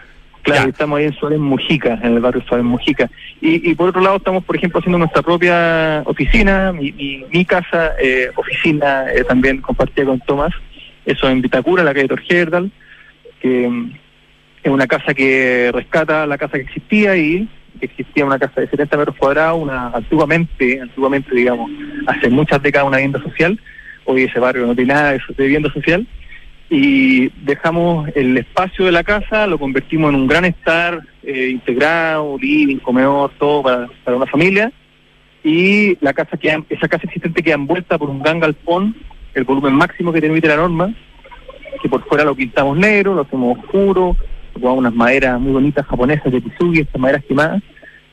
Claro, 0.46 0.68
estamos 0.68 0.98
ahí 0.98 1.06
en 1.06 1.14
Suárez 1.14 1.40
Mujica, 1.40 1.98
en 2.02 2.14
el 2.14 2.20
barrio 2.20 2.40
Suárez 2.46 2.64
Mujica. 2.64 3.10
Y, 3.40 3.68
y 3.68 3.74
por 3.74 3.88
otro 3.88 4.00
lado 4.00 4.18
estamos, 4.18 4.44
por 4.44 4.54
ejemplo, 4.54 4.78
haciendo 4.78 4.98
nuestra 4.98 5.20
propia 5.20 6.02
oficina, 6.06 6.72
mi, 6.72 6.92
mi, 6.92 7.44
casa, 7.44 7.94
eh, 8.00 8.30
oficina 8.36 9.12
eh, 9.12 9.24
también 9.24 9.60
compartida 9.60 10.04
con 10.04 10.20
Tomás, 10.20 10.52
eso 11.04 11.28
en 11.28 11.42
Vitacura, 11.42 11.82
la 11.82 11.92
calle 11.92 12.06
Torgerdal, 12.06 12.70
que 13.40 13.68
mm, 13.68 13.92
es 14.62 14.70
una 14.70 14.86
casa 14.86 15.14
que 15.14 15.72
rescata 15.74 16.26
la 16.26 16.38
casa 16.38 16.58
que 16.58 16.64
existía 16.64 17.16
y 17.16 17.48
que 17.80 17.86
existía 17.86 18.24
una 18.24 18.38
casa 18.38 18.60
de 18.60 18.68
70 18.68 18.96
metros 18.98 19.16
cuadrados, 19.16 19.60
una 19.60 19.88
antiguamente, 19.88 20.80
antiguamente 20.80 21.34
digamos, 21.34 21.68
hace 22.06 22.30
muchas 22.30 22.62
décadas 22.62 22.86
una 22.86 22.98
vivienda 22.98 23.20
social, 23.20 23.58
hoy 24.04 24.22
ese 24.22 24.38
barrio 24.38 24.64
no 24.64 24.76
tiene 24.76 24.94
nada 24.94 25.10
de, 25.10 25.20
de 25.36 25.44
vivienda 25.44 25.72
social, 25.72 26.06
y 26.68 27.28
dejamos 27.44 28.08
el 28.14 28.36
espacio 28.36 28.86
de 28.86 28.92
la 28.92 29.04
casa, 29.04 29.46
lo 29.46 29.58
convertimos 29.58 30.10
en 30.10 30.16
un 30.16 30.26
gran 30.26 30.44
estar 30.44 31.00
eh, 31.22 31.48
integrado, 31.50 32.36
living, 32.38 32.78
comedor, 32.78 33.30
todo 33.38 33.62
para, 33.62 33.88
para, 34.04 34.16
una 34.16 34.26
familia. 34.26 34.72
Y 35.44 35.96
la 36.00 36.12
casa 36.12 36.36
que 36.36 36.64
esa 36.68 36.88
casa 36.88 37.04
existente 37.04 37.42
queda 37.42 37.54
envuelta 37.54 37.98
por 37.98 38.10
un 38.10 38.20
gran 38.20 38.40
galpón, 38.40 38.96
el 39.34 39.44
volumen 39.44 39.74
máximo 39.74 40.12
que 40.12 40.20
permite 40.20 40.48
la 40.48 40.56
norma, 40.56 40.92
que 41.80 41.88
por 41.88 42.02
fuera 42.08 42.24
lo 42.24 42.34
pintamos 42.34 42.76
negro, 42.76 43.14
lo 43.14 43.22
hacemos 43.22 43.58
oscuro, 43.58 44.16
ponemos 44.54 44.78
unas 44.78 44.94
maderas 44.94 45.40
muy 45.40 45.52
bonitas 45.52 45.86
japonesas 45.86 46.32
de 46.32 46.42
Kisugi, 46.42 46.80
estas 46.80 47.00
maderas 47.00 47.24
quemadas, 47.24 47.62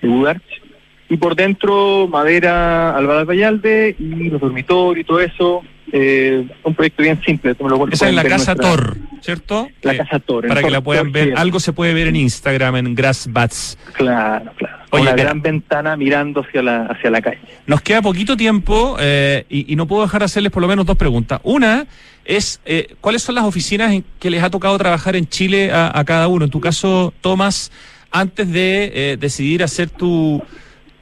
de 0.02 0.08
Budarch, 0.10 0.63
Y 1.10 1.18
por 1.18 1.36
dentro, 1.36 2.08
madera, 2.08 2.96
Alvarado 2.96 3.26
Vallalde 3.26 3.96
y 4.00 4.30
los 4.30 4.42
dormitorios 4.42 5.04
y 5.04 5.08
todo 5.08 5.20
eso. 5.20 5.64
Eh, 5.96 6.48
un 6.64 6.74
proyecto 6.74 7.04
bien 7.04 7.22
simple. 7.24 7.56
Lo 7.60 7.88
Esa 7.88 8.10
es 8.10 8.16
la 8.16 8.24
Casa 8.24 8.56
Tor, 8.56 8.98
¿cierto? 9.22 9.68
La 9.84 9.96
Casa 9.96 10.20
Tor. 10.20 10.48
Para 10.48 10.64
que 10.64 10.72
la 10.72 10.82
puedan 10.82 11.12
ver. 11.12 11.34
Algo 11.38 11.60
se 11.60 11.72
puede 11.72 11.94
ver 11.94 12.08
en 12.08 12.16
Instagram, 12.16 12.78
en 12.78 12.96
Grassbats. 12.96 13.78
Claro, 13.94 14.52
claro. 14.56 14.78
Una 14.92 15.12
gran 15.14 15.42
ventana 15.42 15.96
mirando 15.96 16.42
hacia 16.42 16.64
la, 16.64 16.86
hacia 16.88 17.12
la 17.12 17.22
calle. 17.22 17.42
Nos 17.68 17.82
queda 17.82 18.02
poquito 18.02 18.36
tiempo 18.36 18.98
eh, 19.00 19.46
y, 19.50 19.76
no 19.76 19.86
puedo 19.86 20.02
dejar 20.02 20.22
de 20.22 20.26
hacerles 20.26 20.52
por 20.52 20.64
lo 20.64 20.68
menos 20.68 20.86
dos 20.86 20.98
preguntas. 20.98 21.40
Una 21.44 21.86
es, 22.26 22.60
eh, 22.66 22.96
¿cuáles 23.00 23.22
son 23.22 23.36
las 23.36 23.44
oficinas 23.44 23.92
en 23.92 24.04
que 24.20 24.32
les 24.32 24.42
ha 24.42 24.50
tocado 24.50 24.76
trabajar 24.80 25.16
en 25.16 25.28
Chile 25.28 25.72
a, 25.72 25.92
a 25.96 26.04
cada 26.06 26.28
uno? 26.28 26.46
En 26.46 26.52
tu 26.52 26.60
caso, 26.60 27.14
Tomás, 27.22 27.72
antes 28.10 28.52
de 28.52 28.92
eh, 28.94 29.18
decidir 29.18 29.64
hacer 29.64 29.90
tu 29.90 30.42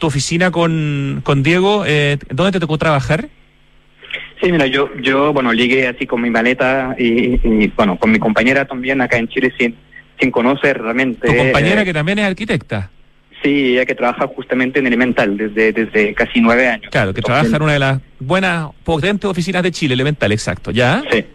tu 0.01 0.07
oficina 0.07 0.49
con, 0.51 1.21
con 1.23 1.43
Diego, 1.43 1.85
eh, 1.85 2.17
¿dónde 2.29 2.51
te 2.53 2.59
tocó 2.59 2.77
trabajar? 2.79 3.29
Sí, 4.41 4.51
mira, 4.51 4.65
yo, 4.65 4.89
yo, 4.99 5.31
bueno, 5.31 5.53
llegué 5.53 5.87
así 5.87 6.07
con 6.07 6.19
mi 6.21 6.31
maleta 6.31 6.95
y, 6.97 7.67
bueno, 7.67 7.97
con 7.97 8.11
mi 8.11 8.17
compañera 8.17 8.65
también 8.65 8.99
acá 8.99 9.17
en 9.17 9.27
Chile 9.27 9.53
sin, 9.57 9.75
sin 10.19 10.31
conocer 10.31 10.81
realmente. 10.81 11.27
¿Tu 11.27 11.37
compañera 11.37 11.83
eh, 11.83 11.85
que 11.85 11.93
también 11.93 12.17
es 12.17 12.25
arquitecta? 12.25 12.89
Sí, 13.43 13.73
ella 13.73 13.85
que 13.85 13.93
trabaja 13.93 14.25
justamente 14.25 14.79
en 14.79 14.87
Elemental 14.87 15.37
desde, 15.37 15.71
desde 15.71 16.15
casi 16.15 16.41
nueve 16.41 16.67
años. 16.67 16.89
Claro, 16.91 17.13
que 17.13 17.21
trabaja 17.21 17.55
en 17.55 17.61
una 17.61 17.73
de 17.73 17.79
las 17.79 18.01
buenas, 18.19 18.69
potentes 18.83 19.29
oficinas 19.29 19.61
de 19.61 19.71
Chile, 19.71 19.93
Elemental, 19.93 20.31
exacto, 20.31 20.71
¿ya? 20.71 21.03
Sí, 21.11 21.17
sí. 21.17 21.25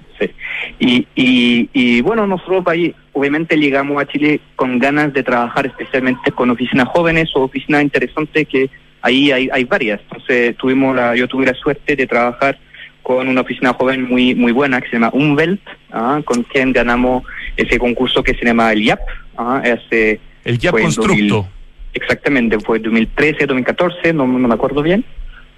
Y, 0.78 1.06
y, 1.14 1.70
y 1.72 2.00
bueno, 2.02 2.26
nosotros 2.26 2.62
ahí 2.66 2.94
obviamente 3.12 3.56
llegamos 3.56 4.00
a 4.00 4.06
Chile 4.06 4.40
con 4.56 4.78
ganas 4.78 5.12
de 5.12 5.22
trabajar 5.22 5.66
especialmente 5.66 6.32
con 6.32 6.50
oficinas 6.50 6.88
jóvenes 6.88 7.30
o 7.34 7.42
oficinas 7.42 7.82
interesantes 7.82 8.46
que 8.46 8.68
ahí 9.00 9.32
hay, 9.32 9.48
hay 9.52 9.64
varias. 9.64 10.00
Entonces 10.02 10.56
tuvimos 10.56 10.94
la, 10.94 11.16
yo 11.16 11.26
tuve 11.28 11.46
la 11.46 11.54
suerte 11.54 11.96
de 11.96 12.06
trabajar 12.06 12.58
con 13.02 13.28
una 13.28 13.42
oficina 13.42 13.72
joven 13.72 14.02
muy 14.02 14.34
muy 14.34 14.50
buena 14.50 14.80
que 14.80 14.88
se 14.88 14.94
llama 14.94 15.10
Umwelt, 15.12 15.60
¿ah? 15.92 16.20
con 16.24 16.42
quien 16.42 16.72
ganamos 16.72 17.22
ese 17.56 17.78
concurso 17.78 18.22
que 18.22 18.34
se 18.34 18.44
llama 18.44 18.72
el 18.72 18.82
YAP. 18.84 19.00
¿ah? 19.38 19.62
Este, 19.64 20.20
el 20.44 20.58
YAP 20.58 20.80
Constructo. 20.80 21.48
exactamente, 21.94 22.58
fue 22.60 22.80
2013, 22.80 23.46
2014, 23.46 24.12
no, 24.12 24.26
no 24.26 24.48
me 24.48 24.54
acuerdo 24.54 24.82
bien. 24.82 25.04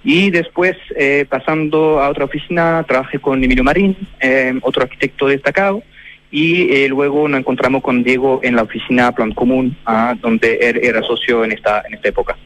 Y 0.03 0.31
después, 0.31 0.77
eh, 0.95 1.25
pasando 1.29 1.99
a 1.99 2.09
otra 2.09 2.25
oficina, 2.25 2.83
trabajé 2.87 3.19
con 3.19 3.43
Emilio 3.43 3.63
Marín, 3.63 3.97
eh, 4.19 4.53
otro 4.61 4.83
arquitecto 4.83 5.27
destacado, 5.27 5.83
y 6.31 6.71
eh, 6.71 6.87
luego 6.87 7.27
nos 7.27 7.39
encontramos 7.39 7.81
con 7.81 8.03
Diego 8.03 8.39
en 8.43 8.55
la 8.55 8.63
oficina 8.63 9.11
Plan 9.11 9.33
Común, 9.33 9.75
ah, 9.85 10.15
donde 10.21 10.57
él 10.61 10.79
era 10.83 11.01
socio 11.01 11.43
en 11.43 11.51
esta, 11.51 11.83
en 11.85 11.95
esta 11.95 12.09
época. 12.09 12.37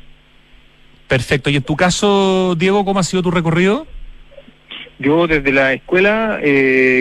Perfecto. 1.08 1.50
¿Y 1.50 1.58
en 1.58 1.64
tu 1.64 1.76
caso, 1.76 2.56
Diego, 2.56 2.84
cómo 2.86 3.00
ha 3.00 3.04
sido 3.04 3.22
tu 3.22 3.30
recorrido? 3.30 3.86
Yo 4.98 5.28
desde 5.28 5.52
la 5.52 5.74
escuela 5.74 6.40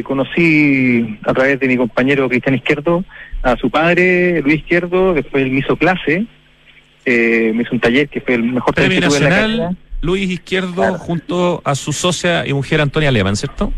conocí 0.02 1.18
a 1.24 1.32
través 1.32 1.60
de 1.60 1.68
mi 1.68 1.76
compañero 1.76 2.28
Cristian 2.28 2.56
Izquierdo 2.56 3.04
a 3.42 3.56
su 3.56 3.70
padre, 3.70 4.42
Luis 4.42 4.56
Izquierdo, 4.56 5.14
después 5.14 5.44
él 5.44 5.52
me 5.52 5.60
hizo 5.60 5.76
clase, 5.76 6.26
me 7.06 7.62
hizo 7.62 7.72
un 7.72 7.80
taller 7.80 8.08
que 8.08 8.20
fue 8.20 8.34
el 8.34 8.42
mejor 8.42 8.74
taller 8.74 9.00
que 9.00 9.06
tuve 9.06 9.18
en 9.18 9.58
la 9.58 9.76
Luis 10.02 10.28
Izquierdo 10.28 10.98
junto 10.98 11.62
a 11.64 11.74
su 11.74 11.92
socia 11.92 12.46
y 12.46 12.52
mujer 12.52 12.80
Antonia 12.80 13.10
Lehmann, 13.10 13.36
¿cierto? 13.36 13.72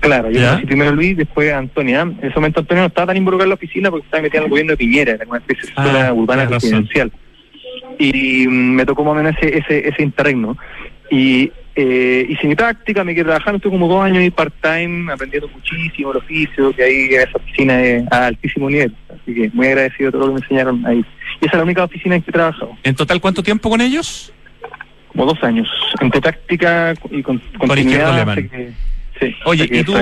Claro, 0.00 0.30
yo 0.30 0.40
conocí 0.40 0.66
primero 0.66 0.90
a 0.90 0.92
Luis, 0.94 1.16
después 1.16 1.52
a 1.52 1.58
Antonia. 1.58 2.00
En 2.00 2.18
ese 2.22 2.34
momento 2.34 2.60
Antonia 2.60 2.82
no 2.82 2.88
estaba 2.88 3.08
tan 3.08 3.18
involucrado 3.18 3.44
en 3.44 3.50
la 3.50 3.54
oficina 3.54 3.90
porque 3.90 4.06
estaba 4.06 4.22
metida 4.22 4.38
en 4.38 4.44
el 4.44 4.50
gobierno 4.50 4.72
de 4.72 4.76
Piñera, 4.78 5.12
era 5.12 5.26
una 5.28 5.38
especie 5.38 5.64
de 5.64 5.68
escuela 5.68 6.08
ah, 6.08 6.12
urbana 6.14 6.46
residencial. 6.46 7.12
Y 7.98 8.48
mm, 8.48 8.74
me 8.74 8.86
tocó 8.86 9.04
más 9.04 9.12
o 9.12 9.14
menos 9.16 9.36
ese, 9.38 9.58
ese, 9.58 9.88
ese 9.88 10.02
interregno. 10.02 10.56
Y 11.10 11.52
eh, 11.74 12.26
hice 12.28 12.46
mi 12.46 12.54
práctica, 12.54 13.04
me 13.04 13.14
quedé 13.14 13.24
trabajando, 13.24 13.56
estuve 13.56 13.72
como 13.72 13.88
dos 13.88 14.02
años 14.02 14.24
y 14.24 14.30
part-time, 14.30 15.12
aprendiendo 15.12 15.48
muchísimo 15.48 16.12
el 16.12 16.18
oficio, 16.18 16.72
que 16.72 16.82
ahí 16.82 17.14
en 17.14 17.20
esa 17.20 17.36
oficina 17.36 17.82
es 17.82 18.10
a 18.10 18.26
altísimo 18.26 18.70
nivel. 18.70 18.94
Así 19.08 19.34
que 19.34 19.50
muy 19.52 19.66
agradecido 19.66 20.06
de 20.06 20.12
todo 20.12 20.20
lo 20.20 20.26
que 20.28 20.40
me 20.40 20.40
enseñaron 20.40 20.86
ahí. 20.86 21.04
Y 21.42 21.46
esa 21.46 21.52
es 21.52 21.58
la 21.58 21.64
única 21.64 21.84
oficina 21.84 22.16
en 22.16 22.22
que 22.22 22.30
he 22.30 22.32
trabajado. 22.32 22.76
¿En 22.82 22.94
total 22.94 23.20
cuánto 23.20 23.42
tiempo 23.42 23.68
con 23.68 23.82
ellos? 23.82 24.32
Como 25.10 25.26
dos 25.26 25.42
años, 25.42 25.68
entre 26.00 26.20
táctica 26.20 26.94
y 27.10 27.22
con, 27.22 27.38
continuidad. 27.58 28.36
sí, 29.20 29.34
Oye, 29.44 29.68
y 29.70 29.82
tú, 29.82 29.94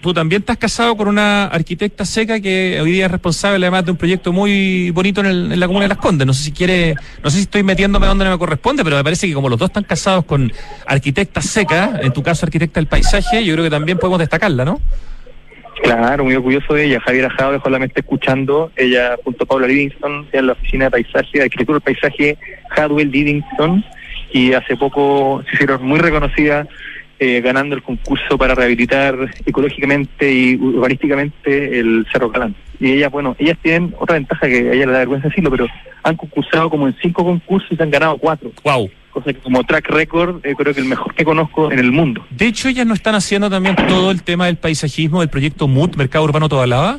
tú 0.00 0.14
también 0.14 0.42
estás 0.42 0.56
casado 0.56 0.96
con 0.96 1.08
una 1.08 1.46
arquitecta 1.46 2.04
seca 2.04 2.40
que 2.40 2.78
hoy 2.80 2.92
día 2.92 3.06
es 3.06 3.10
responsable 3.10 3.66
además 3.66 3.84
de 3.84 3.90
un 3.90 3.96
proyecto 3.96 4.32
muy 4.32 4.90
bonito 4.90 5.20
en, 5.20 5.58
la 5.58 5.66
comuna 5.66 5.84
de 5.84 5.88
Las 5.88 5.98
Condes. 5.98 6.26
No 6.26 6.32
sé 6.32 6.44
si 6.44 6.52
quiere, 6.52 6.94
no 7.22 7.30
sé 7.30 7.38
si 7.38 7.42
estoy 7.42 7.64
metiéndome 7.64 8.06
donde 8.06 8.24
no 8.24 8.30
me 8.30 8.38
corresponde, 8.38 8.84
pero 8.84 8.96
me 8.96 9.04
parece 9.04 9.26
que 9.26 9.34
como 9.34 9.48
los 9.48 9.58
dos 9.58 9.70
están 9.70 9.84
casados 9.84 10.24
con 10.24 10.52
arquitecta 10.86 11.42
seca, 11.42 12.00
en 12.00 12.12
tu 12.12 12.22
caso 12.22 12.46
arquitecta 12.46 12.78
del 12.78 12.86
paisaje, 12.86 13.44
yo 13.44 13.54
creo 13.54 13.64
que 13.64 13.70
también 13.70 13.98
podemos 13.98 14.20
destacarla, 14.20 14.64
¿no? 14.64 14.80
Claro, 15.82 16.24
muy 16.24 16.36
orgulloso 16.36 16.74
de 16.74 16.84
ella. 16.84 17.00
Javier 17.00 17.26
Ajado 17.26 17.52
dejó 17.52 17.68
la 17.68 17.80
mente 17.80 18.00
escuchando. 18.00 18.70
Ella 18.76 19.16
junto 19.24 19.42
a 19.42 19.46
Paula 19.46 19.66
Livingston 19.66 20.28
en 20.30 20.46
la 20.46 20.52
oficina 20.52 20.84
de 20.84 20.90
paisaje, 20.92 21.38
de 21.38 21.42
arquitectura 21.42 21.80
del 21.80 21.94
paisaje, 21.94 22.38
Hadwell 22.70 23.10
Livingston 23.10 23.84
y 24.32 24.52
hace 24.52 24.76
poco 24.76 25.42
se 25.48 25.54
hicieron 25.54 25.84
muy 25.84 26.00
reconocidas 26.00 26.66
eh, 27.24 27.40
ganando 27.40 27.76
el 27.76 27.84
concurso 27.84 28.36
para 28.36 28.56
rehabilitar 28.56 29.14
ecológicamente 29.46 30.32
y 30.32 30.56
urbanísticamente 30.56 31.78
el 31.78 32.04
Cerro 32.10 32.32
Calán. 32.32 32.52
Y 32.80 32.94
ellas, 32.94 33.12
bueno, 33.12 33.36
ellas 33.38 33.56
tienen 33.62 33.94
otra 34.00 34.14
ventaja 34.14 34.48
que 34.48 34.70
a 34.70 34.72
ella 34.72 34.86
le 34.86 34.92
da 34.92 34.98
vergüenza 34.98 35.28
decirlo, 35.28 35.50
pero 35.52 35.68
han 36.02 36.16
concursado 36.16 36.68
como 36.68 36.88
en 36.88 36.96
cinco 37.00 37.24
concursos 37.24 37.70
y 37.70 37.76
se 37.76 37.82
han 37.84 37.92
ganado 37.92 38.18
cuatro. 38.18 38.50
¡Wow! 38.64 38.90
Cosa 39.10 39.32
que 39.32 39.38
como 39.38 39.62
track 39.62 39.88
record 39.90 40.44
eh, 40.44 40.54
creo 40.58 40.74
que 40.74 40.80
el 40.80 40.86
mejor 40.86 41.14
que 41.14 41.24
conozco 41.24 41.70
en 41.70 41.78
el 41.78 41.92
mundo. 41.92 42.26
De 42.30 42.48
hecho, 42.48 42.68
ellas 42.68 42.86
no 42.86 42.94
están 42.94 43.14
haciendo 43.14 43.48
también 43.48 43.76
todo 43.76 44.10
el 44.10 44.24
tema 44.24 44.46
del 44.46 44.56
paisajismo 44.56 45.20
del 45.20 45.28
proyecto 45.28 45.68
MUT, 45.68 45.94
Mercado 45.94 46.24
Urbano 46.24 46.48
Toda 46.48 46.66
Lava. 46.66 46.98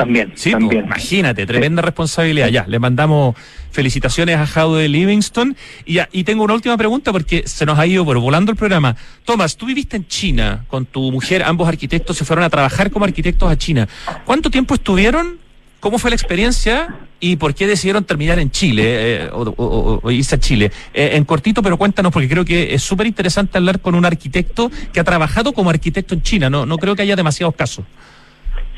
También, 0.00 0.32
sí, 0.34 0.50
también. 0.50 0.86
imagínate, 0.86 1.44
tremenda 1.44 1.82
responsabilidad. 1.82 2.48
Ya, 2.48 2.64
le 2.66 2.78
mandamos 2.78 3.36
felicitaciones 3.70 4.38
a 4.38 4.46
Jaude 4.46 4.88
Livingston. 4.88 5.54
Y, 5.84 5.94
ya, 5.94 6.08
y 6.10 6.24
tengo 6.24 6.42
una 6.42 6.54
última 6.54 6.78
pregunta 6.78 7.12
porque 7.12 7.42
se 7.46 7.66
nos 7.66 7.78
ha 7.78 7.86
ido 7.86 8.02
por 8.04 8.18
volando 8.18 8.50
el 8.50 8.56
programa. 8.56 8.96
Tomás, 9.26 9.58
tú 9.58 9.66
viviste 9.66 9.98
en 9.98 10.06
China 10.06 10.64
con 10.68 10.86
tu 10.86 11.12
mujer, 11.12 11.42
ambos 11.42 11.68
arquitectos 11.68 12.16
se 12.16 12.24
fueron 12.24 12.46
a 12.46 12.48
trabajar 12.48 12.90
como 12.90 13.04
arquitectos 13.04 13.52
a 13.52 13.58
China. 13.58 13.86
¿Cuánto 14.24 14.50
tiempo 14.50 14.74
estuvieron? 14.74 15.38
¿Cómo 15.80 15.98
fue 15.98 16.10
la 16.10 16.16
experiencia? 16.16 16.94
¿Y 17.20 17.36
por 17.36 17.54
qué 17.54 17.66
decidieron 17.66 18.04
terminar 18.04 18.38
en 18.38 18.50
Chile 18.50 18.84
eh, 18.86 19.30
o, 19.32 20.10
irse 20.10 20.36
a 20.36 20.40
Chile? 20.40 20.72
Eh, 20.94 21.10
en 21.12 21.24
cortito, 21.26 21.62
pero 21.62 21.76
cuéntanos, 21.76 22.10
porque 22.10 22.28
creo 22.28 22.46
que 22.46 22.72
es 22.72 22.82
súper 22.82 23.06
interesante 23.06 23.58
hablar 23.58 23.80
con 23.80 23.94
un 23.94 24.06
arquitecto 24.06 24.70
que 24.94 25.00
ha 25.00 25.04
trabajado 25.04 25.52
como 25.52 25.68
arquitecto 25.68 26.14
en 26.14 26.22
China. 26.22 26.48
No, 26.48 26.64
no 26.64 26.78
creo 26.78 26.96
que 26.96 27.02
haya 27.02 27.16
demasiados 27.16 27.54
casos. 27.54 27.84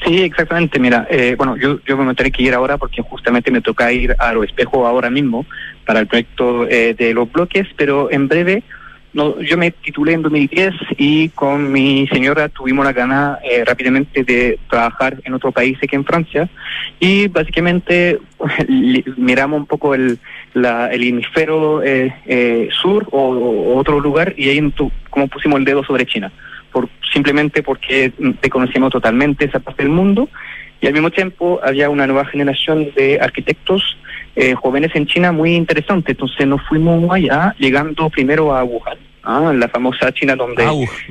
Sí, 0.04 0.22
exactamente. 0.22 0.78
Mira, 0.78 1.06
eh, 1.10 1.34
bueno, 1.36 1.56
yo, 1.56 1.78
yo 1.86 1.96
me 1.96 2.04
tendré 2.06 2.30
que 2.30 2.42
ir 2.42 2.54
ahora 2.54 2.76
porque 2.78 3.02
justamente 3.02 3.50
me 3.50 3.60
toca 3.60 3.92
ir 3.92 4.14
a 4.18 4.32
lo 4.32 4.42
espejo 4.42 4.86
ahora 4.86 5.10
mismo 5.10 5.46
para 5.86 6.00
el 6.00 6.06
proyecto 6.06 6.66
eh, 6.68 6.94
de 6.94 7.14
los 7.14 7.30
bloques, 7.30 7.68
pero 7.76 8.10
en 8.10 8.26
breve, 8.26 8.62
no, 9.12 9.38
yo 9.40 9.56
me 9.58 9.70
titulé 9.70 10.14
en 10.14 10.22
2010 10.22 10.74
y 10.96 11.28
con 11.30 11.70
mi 11.70 12.08
señora 12.08 12.48
tuvimos 12.48 12.84
la 12.84 12.92
gana 12.92 13.38
eh, 13.44 13.64
rápidamente 13.64 14.24
de 14.24 14.58
trabajar 14.68 15.18
en 15.24 15.34
otro 15.34 15.52
país 15.52 15.78
que 15.78 15.96
en 15.96 16.04
Francia 16.04 16.48
y 16.98 17.28
básicamente 17.28 18.18
miramos 19.16 19.60
un 19.60 19.66
poco 19.66 19.94
el, 19.94 20.18
la, 20.54 20.88
el 20.88 21.04
hemisferio 21.04 21.82
sur 22.70 23.06
o, 23.12 23.76
otro 23.76 24.00
lugar 24.00 24.34
y 24.36 24.48
ahí 24.48 24.72
como 25.10 25.28
pusimos 25.28 25.58
el 25.58 25.64
dedo 25.66 25.84
sobre 25.84 26.06
China 26.06 26.32
por, 26.72 26.88
simplemente 27.12 27.62
porque 27.62 28.12
te 28.40 28.50
conocíamos 28.50 28.90
totalmente 28.90 29.44
esa 29.44 29.60
parte 29.60 29.82
del 29.82 29.92
mundo 29.92 30.28
y 30.82 30.88
al 30.88 30.92
mismo 30.92 31.10
tiempo 31.10 31.60
había 31.62 31.88
una 31.88 32.06
nueva 32.08 32.24
generación 32.24 32.88
de 32.96 33.20
arquitectos 33.20 33.96
eh, 34.34 34.54
jóvenes 34.54 34.90
en 34.94 35.06
China 35.06 35.30
muy 35.30 35.54
interesante. 35.54 36.10
Entonces 36.10 36.44
nos 36.46 36.60
fuimos 36.66 37.08
allá, 37.12 37.54
llegando 37.58 38.10
primero 38.10 38.54
a 38.54 38.64
Wuhan, 38.64 38.98
¿ah? 39.22 39.52
la 39.54 39.68
famosa 39.68 40.12
China 40.12 40.34
donde 40.34 40.64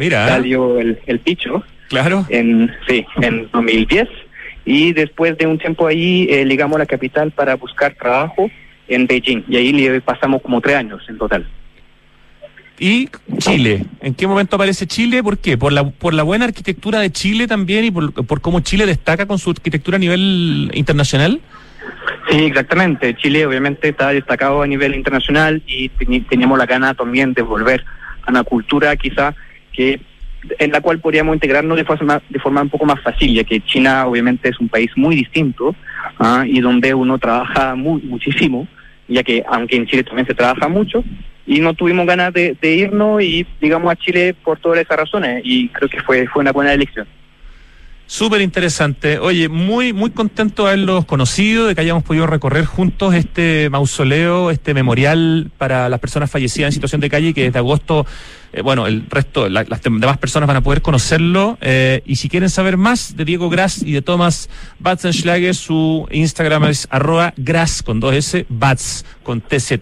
salió 0.09 0.78
el, 0.78 0.99
el 1.05 1.20
picho. 1.20 1.64
Claro. 1.88 2.26
En, 2.30 2.70
sí, 2.86 3.05
en 3.22 3.49
2010. 3.51 4.09
Y 4.66 4.91
después 4.91 5.38
de 5.38 5.47
un 5.47 5.57
tiempo 5.57 5.88
ahí 5.88 6.28
eh, 6.30 6.45
llegamos 6.45 6.76
a 6.76 6.80
la 6.80 6.86
capital 6.86 7.32
para 7.32 7.55
buscar 7.55 7.95
trabajo 7.95 8.51
en 8.89 9.07
Beijing. 9.07 9.43
Y 9.47 9.55
ahí 9.55 9.99
pasamos 10.01 10.41
como 10.41 10.59
tres 10.59 10.76
años 10.76 11.01
en 11.07 11.18
total. 11.18 11.47
Y 12.80 13.10
Chile. 13.38 13.86
¿En 14.02 14.16
qué 14.16 14.26
momento 14.26 14.56
aparece 14.56 14.88
Chile? 14.88 15.22
¿Por 15.22 15.38
qué? 15.38 15.58
¿Por 15.58 15.72
la, 15.72 15.90
por 15.90 16.14
la 16.14 16.24
buena 16.24 16.46
arquitectura 16.46 17.00
de 17.00 17.12
Chile 17.12 17.48
también 17.48 17.86
y 17.86 17.92
por, 17.92 18.42
cómo 18.42 18.62
Chile 18.62 18.86
destaca 18.86 19.28
con 19.28 19.38
su 19.38 19.52
arquitectura 19.52 19.98
a 19.98 20.00
nivel 20.00 20.72
internacional? 20.74 21.40
Sí, 22.30 22.38
exactamente. 22.46 23.16
Chile 23.16 23.46
obviamente 23.46 23.90
está 23.90 24.10
destacado 24.10 24.62
a 24.62 24.68
nivel 24.68 24.96
internacional 24.96 25.62
y 25.68 25.90
teníamos 25.90 26.58
la 26.58 26.66
gana 26.66 26.94
también 26.94 27.34
de 27.34 27.44
volver 27.44 27.86
a 28.24 28.32
una 28.32 28.44
cultura 28.44 28.96
quizá 28.96 29.36
que 29.74 30.02
en 30.58 30.72
la 30.72 30.82
cual 30.82 31.00
podríamos 31.00 31.36
integrarnos 31.36 31.78
de 31.78 31.86
forma, 31.86 32.20
de 32.30 32.40
forma 32.40 32.64
un 32.64 32.70
poco 32.70 32.86
más 32.86 33.00
fácil, 33.02 33.32
ya 33.36 33.44
que 33.44 33.62
China 33.62 34.08
obviamente 34.08 34.50
es 34.50 34.60
un 34.60 34.70
país 34.70 34.90
muy 34.96 35.16
distinto 35.16 35.76
¿ah? 36.18 36.46
y 36.48 36.62
donde 36.62 36.96
uno 36.96 37.20
trabaja 37.20 37.76
muy, 37.76 38.02
muchísimo 38.02 38.68
ya 39.12 39.24
que 39.24 39.44
aunque 39.48 39.76
en 39.76 39.86
Chile 39.86 40.04
también 40.04 40.26
se 40.26 40.34
trabaja 40.34 40.68
mucho, 40.68 41.04
y 41.52 41.60
no 41.60 41.74
tuvimos 41.74 42.06
ganas 42.06 42.34
de, 42.34 42.56
de 42.62 42.76
irnos 42.76 43.22
y 43.22 43.45
digamos 43.60 43.91
a 43.91 43.97
Chile 43.97 44.34
por 44.34 44.58
todas 44.58 44.80
esas 44.80 44.95
razones, 44.95 45.41
y 45.43 45.68
creo 45.68 45.89
que 45.89 46.02
fue, 46.02 46.26
fue 46.28 46.41
una 46.41 46.54
buena 46.54 46.72
elección. 46.72 47.06
Súper 48.08 48.39
interesante. 48.39 49.20
Oye, 49.20 49.49
muy, 49.49 49.91
muy 49.91 50.12
contento 50.12 50.64
de 50.64 50.70
haberlos 50.70 51.06
conocido, 51.06 51.68
de 51.68 51.76
que 51.76 51.82
hayamos 51.82 52.04
podido 52.04 52.26
recorrer 52.26 52.64
juntos 52.64 53.14
este 53.16 53.70
mausoleo, 53.70 54.49
este 54.49 54.74
memorial 54.74 55.52
para 55.58 55.89
las 55.89 55.99
personas 55.99 56.32
fallecidas 56.32 56.70
en 56.70 56.74
situación 56.74 57.02
de 57.02 57.10
calle, 57.10 57.34
que 57.34 57.43
desde 57.43 57.60
agosto, 57.60 58.06
eh, 58.54 58.62
bueno, 58.62 58.86
el 58.88 59.06
resto, 59.10 59.47
las 59.49 59.82
demás 59.82 60.18
personas 60.18 60.47
van 60.47 60.58
a 60.58 60.62
poder 60.62 60.82
conocerlo. 60.82 61.58
Eh, 61.62 62.02
y 62.06 62.18
si 62.18 62.28
quieren 62.30 62.49
saber 62.49 62.78
más 62.78 63.16
de 63.16 63.26
Diego 63.26 63.49
Grass 63.49 63.82
y 63.82 63.93
de 63.93 64.02
Thomas 64.02 64.49
Batzenschlager, 64.80 65.56
su 65.56 66.08
Instagram 66.12 66.66
es 66.66 66.88
arroba 66.91 67.34
Grass 67.38 67.82
con 67.82 67.99
dos 67.99 68.14
S, 68.14 68.45
Bats 68.49 69.06
con 69.24 69.41
TZ, 69.41 69.80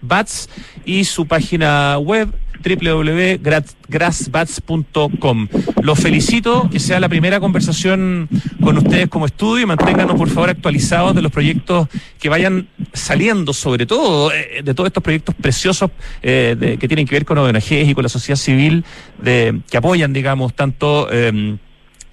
Bats, 0.00 0.48
y 0.84 1.04
su 1.04 1.26
página 1.26 1.98
web 1.98 2.32
www.grassbats.com. 2.62 5.48
Los 5.82 5.98
felicito, 5.98 6.68
que 6.70 6.78
sea 6.78 7.00
la 7.00 7.08
primera 7.08 7.40
conversación 7.40 8.28
con 8.62 8.78
ustedes 8.78 9.08
como 9.08 9.26
estudio 9.26 9.64
y 9.64 9.66
manténganos 9.66 10.16
por 10.16 10.28
favor 10.28 10.50
actualizados 10.50 11.14
de 11.14 11.22
los 11.22 11.32
proyectos 11.32 11.88
que 12.18 12.28
vayan 12.28 12.68
saliendo, 12.92 13.52
sobre 13.52 13.86
todo 13.86 14.32
eh, 14.32 14.62
de 14.62 14.74
todos 14.74 14.88
estos 14.88 15.02
proyectos 15.02 15.34
preciosos 15.34 15.90
eh, 16.22 16.76
que 16.78 16.88
tienen 16.88 17.06
que 17.06 17.14
ver 17.14 17.24
con 17.24 17.38
ONGs 17.38 17.88
y 17.88 17.94
con 17.94 18.02
la 18.02 18.08
sociedad 18.08 18.38
civil, 18.38 18.84
de, 19.22 19.60
que 19.70 19.76
apoyan, 19.76 20.12
digamos, 20.12 20.54
tanto... 20.54 21.08
Eh, 21.10 21.56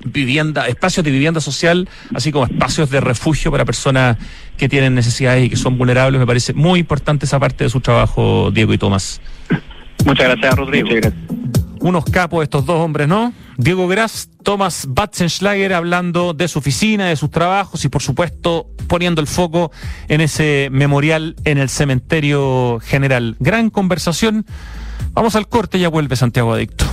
vivienda, 0.04 0.68
espacios 0.68 1.04
de 1.04 1.12
vivienda 1.12 1.42
social, 1.42 1.90
así 2.14 2.32
como 2.32 2.46
espacios 2.46 2.90
de 2.90 3.02
refugio 3.02 3.52
para 3.52 3.66
personas 3.66 4.18
que 4.58 4.70
tienen 4.70 4.96
necesidades 4.96 5.46
y 5.46 5.50
que 5.50 5.56
son 5.56 5.78
vulnerables. 5.78 6.20
Me 6.20 6.28
parece 6.28 6.54
muy 6.54 6.80
importante 6.80 7.26
esa 7.26 7.40
parte 7.40 7.64
de 7.64 7.70
su 7.70 7.82
trabajo, 7.82 8.52
Diego 8.52 8.74
y 8.74 8.78
Tomás. 8.78 9.22
Muchas 10.08 10.30
gracias, 10.30 10.56
Rodrigo. 10.56 10.90
Unos 11.82 12.06
capos 12.06 12.42
estos 12.42 12.66
dos 12.66 12.80
hombres, 12.80 13.10
¿no? 13.10 13.34
Diego 13.58 13.90
Gras, 13.90 14.30
Thomas 14.42 14.86
Batzenschlager 14.88 15.74
hablando 15.74 16.34
de 16.34 16.48
su 16.48 16.60
oficina, 16.60 17.08
de 17.08 17.18
sus 17.18 17.30
trabajos 17.30 17.84
y 17.84 17.90
por 17.90 18.02
supuesto 18.02 18.68
poniendo 18.88 19.20
el 19.20 19.28
foco 19.28 19.70
en 20.08 20.22
ese 20.22 20.70
memorial 20.72 21.36
en 21.44 21.58
el 21.58 21.68
cementerio 21.68 22.80
general. 22.82 23.36
Gran 23.42 23.70
conversación. 23.70 24.46
Vamos 25.12 25.36
al 25.36 25.50
corte, 25.50 25.78
ya 25.78 25.90
vuelve 25.90 26.16
Santiago 26.16 26.54
Adicto. 26.54 26.86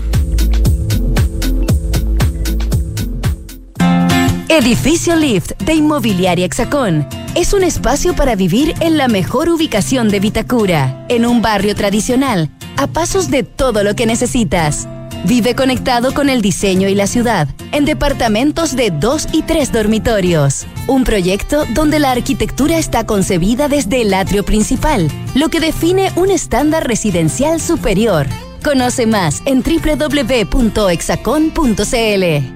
Edificio 4.48 5.14
Lift 5.14 5.52
de 5.62 5.74
Inmobiliaria 5.74 6.46
Hexacón. 6.46 7.06
Es 7.36 7.52
un 7.52 7.62
espacio 7.62 8.16
para 8.16 8.34
vivir 8.34 8.74
en 8.80 8.98
la 8.98 9.06
mejor 9.06 9.48
ubicación 9.48 10.08
de 10.08 10.18
Vitacura, 10.18 11.06
en 11.08 11.26
un 11.26 11.42
barrio 11.42 11.74
tradicional, 11.74 12.50
a 12.76 12.86
pasos 12.86 13.30
de 13.30 13.42
todo 13.42 13.82
lo 13.82 13.94
que 13.94 14.06
necesitas. 14.06 14.88
Vive 15.24 15.54
conectado 15.54 16.12
con 16.12 16.28
el 16.28 16.42
diseño 16.42 16.88
y 16.88 16.94
la 16.94 17.06
ciudad, 17.06 17.48
en 17.72 17.86
departamentos 17.86 18.76
de 18.76 18.90
dos 18.90 19.26
y 19.32 19.42
tres 19.42 19.72
dormitorios. 19.72 20.66
Un 20.86 21.04
proyecto 21.04 21.64
donde 21.72 21.98
la 21.98 22.10
arquitectura 22.10 22.76
está 22.76 23.06
concebida 23.06 23.68
desde 23.68 24.02
el 24.02 24.12
atrio 24.12 24.44
principal, 24.44 25.10
lo 25.34 25.48
que 25.48 25.60
define 25.60 26.12
un 26.16 26.30
estándar 26.30 26.86
residencial 26.86 27.60
superior. 27.60 28.26
Conoce 28.62 29.06
más 29.06 29.42
en 29.46 29.62
www.exacon.cl. 29.62 32.53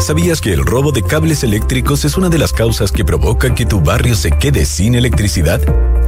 ¿Sabías 0.00 0.40
que 0.40 0.52
el 0.52 0.64
robo 0.64 0.92
de 0.92 1.02
cables 1.02 1.44
eléctricos 1.44 2.06
es 2.06 2.16
una 2.16 2.30
de 2.30 2.38
las 2.38 2.54
causas 2.54 2.90
que 2.90 3.04
provoca 3.04 3.54
que 3.54 3.66
tu 3.66 3.80
barrio 3.80 4.14
se 4.14 4.30
quede 4.30 4.64
sin 4.64 4.94
electricidad? 4.94 5.60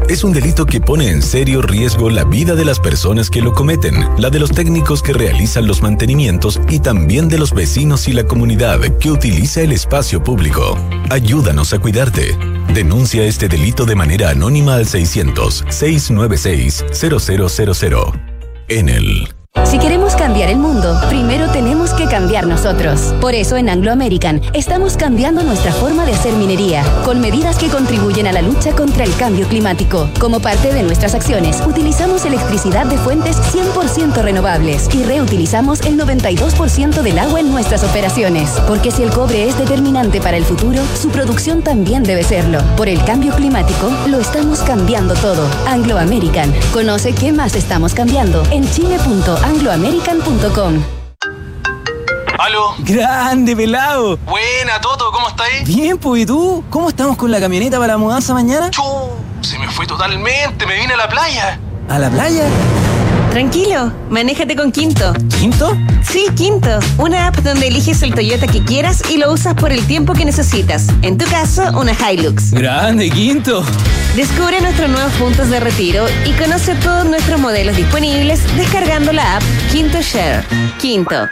Es 0.08 0.24
un 0.24 0.32
delito 0.32 0.64
que 0.64 0.80
pone 0.80 1.10
en 1.10 1.20
serio 1.20 1.60
riesgo 1.60 2.08
la 2.08 2.24
vida 2.24 2.54
de 2.54 2.64
las 2.64 2.80
personas 2.80 3.28
que 3.28 3.42
lo 3.42 3.52
cometen, 3.52 3.94
la 4.16 4.30
de 4.30 4.40
los 4.40 4.50
técnicos 4.50 5.02
que 5.02 5.12
realizan 5.12 5.66
los 5.66 5.82
mantenimientos 5.82 6.58
y 6.68 6.80
también 6.80 7.28
de 7.28 7.38
los 7.38 7.52
vecinos 7.52 8.08
y 8.08 8.12
la 8.12 8.24
comunidad 8.24 8.80
que 8.98 9.10
utiliza 9.10 9.60
el 9.60 9.72
espacio 9.72 10.24
público. 10.24 10.76
Ayúdanos 11.10 11.74
a 11.74 11.78
cuidarte. 11.78 12.36
Denuncia 12.74 13.24
este 13.24 13.46
delito 13.46 13.84
de 13.84 13.94
manera 13.94 14.30
anónima 14.30 14.76
al 14.76 14.86
600 14.86 15.66
696 15.68 16.84
0000. 16.92 17.96
En 18.68 18.88
el 18.88 19.41
si 19.72 19.78
queremos 19.78 20.16
cambiar 20.16 20.48
el 20.50 20.58
mundo, 20.58 20.98
primero 21.10 21.48
tenemos 21.50 21.92
que 21.92 22.06
cambiar 22.06 22.46
nosotros. 22.46 23.14
Por 23.20 23.34
eso 23.34 23.56
en 23.56 23.68
Anglo 23.68 23.92
American 23.92 24.40
estamos 24.54 24.96
cambiando 24.96 25.42
nuestra 25.42 25.72
forma 25.72 26.06
de 26.06 26.12
hacer 26.12 26.32
minería, 26.34 26.82
con 27.04 27.20
medidas 27.20 27.56
que 27.56 27.68
contribuyen 27.68 28.26
a 28.26 28.32
la 28.32 28.42
lucha 28.42 28.72
contra 28.72 29.04
el 29.04 29.14
cambio 29.16 29.46
climático. 29.48 30.08
Como 30.18 30.40
parte 30.40 30.72
de 30.72 30.82
nuestras 30.82 31.14
acciones, 31.14 31.62
utilizamos 31.66 32.24
electricidad 32.24 32.86
de 32.86 32.96
fuentes 32.96 33.36
100% 33.36 34.22
renovables 34.22 34.88
y 34.94 35.04
reutilizamos 35.04 35.80
el 35.82 35.98
92% 35.98 37.02
del 37.02 37.18
agua 37.18 37.40
en 37.40 37.50
nuestras 37.50 37.84
operaciones. 37.84 38.50
Porque 38.66 38.90
si 38.90 39.02
el 39.02 39.10
cobre 39.10 39.48
es 39.48 39.58
determinante 39.58 40.20
para 40.20 40.38
el 40.38 40.44
futuro, 40.44 40.82
su 41.00 41.10
producción 41.10 41.62
también 41.62 42.04
debe 42.04 42.24
serlo. 42.24 42.58
Por 42.76 42.88
el 42.88 43.04
cambio 43.04 43.34
climático, 43.34 43.90
lo 44.06 44.18
estamos 44.18 44.60
cambiando 44.60 45.14
todo. 45.14 45.46
Anglo 45.66 45.98
American. 45.98 46.52
Conoce 46.72 47.14
qué 47.14 47.32
más 47.32 47.54
estamos 47.54 47.92
cambiando 47.92 48.42
en 48.50 48.68
chile.com 48.70 49.41
angloamerican.com. 49.42 50.82
¿Aló? 52.38 52.74
Grande, 52.78 53.54
pelado. 53.54 54.16
Buena, 54.18 54.80
Toto, 54.80 55.10
¿cómo 55.12 55.28
estáis? 55.28 55.64
Bien, 55.64 55.98
pues, 55.98 56.22
¿y 56.22 56.26
tú? 56.26 56.64
¿Cómo 56.70 56.88
estamos 56.88 57.16
con 57.16 57.30
la 57.30 57.40
camioneta 57.40 57.78
para 57.78 57.92
la 57.94 57.98
mudanza 57.98 58.34
mañana? 58.34 58.70
Chu, 58.70 58.82
se 59.42 59.58
me 59.58 59.68
fue 59.68 59.86
totalmente, 59.86 60.66
me 60.66 60.74
vine 60.76 60.94
a 60.94 60.96
la 60.96 61.08
playa. 61.08 61.58
¿A 61.88 61.98
la 61.98 62.10
playa? 62.10 62.48
Tranquilo, 63.32 63.90
manéjate 64.10 64.54
con 64.54 64.70
Quinto. 64.70 65.14
¿Quinto? 65.40 65.74
Sí, 66.02 66.26
Quinto. 66.36 66.68
Una 66.98 67.28
app 67.28 67.36
donde 67.36 67.68
eliges 67.68 68.02
el 68.02 68.14
Toyota 68.14 68.46
que 68.46 68.62
quieras 68.62 69.02
y 69.10 69.16
lo 69.16 69.32
usas 69.32 69.54
por 69.54 69.72
el 69.72 69.86
tiempo 69.86 70.12
que 70.12 70.26
necesitas. 70.26 70.88
En 71.00 71.16
tu 71.16 71.24
caso, 71.24 71.62
una 71.78 71.92
Hilux. 71.92 72.50
Grande, 72.50 73.08
Quinto. 73.08 73.64
Descubre 74.14 74.60
nuestros 74.60 74.90
nuevos 74.90 75.10
puntos 75.14 75.48
de 75.48 75.60
retiro 75.60 76.04
y 76.26 76.32
conoce 76.32 76.74
todos 76.74 77.06
nuestros 77.06 77.40
modelos 77.40 77.74
disponibles 77.74 78.38
descargando 78.54 79.14
la 79.14 79.36
app 79.36 79.42
Quinto 79.72 80.02
Share. 80.02 80.44
Quinto. 80.78 81.26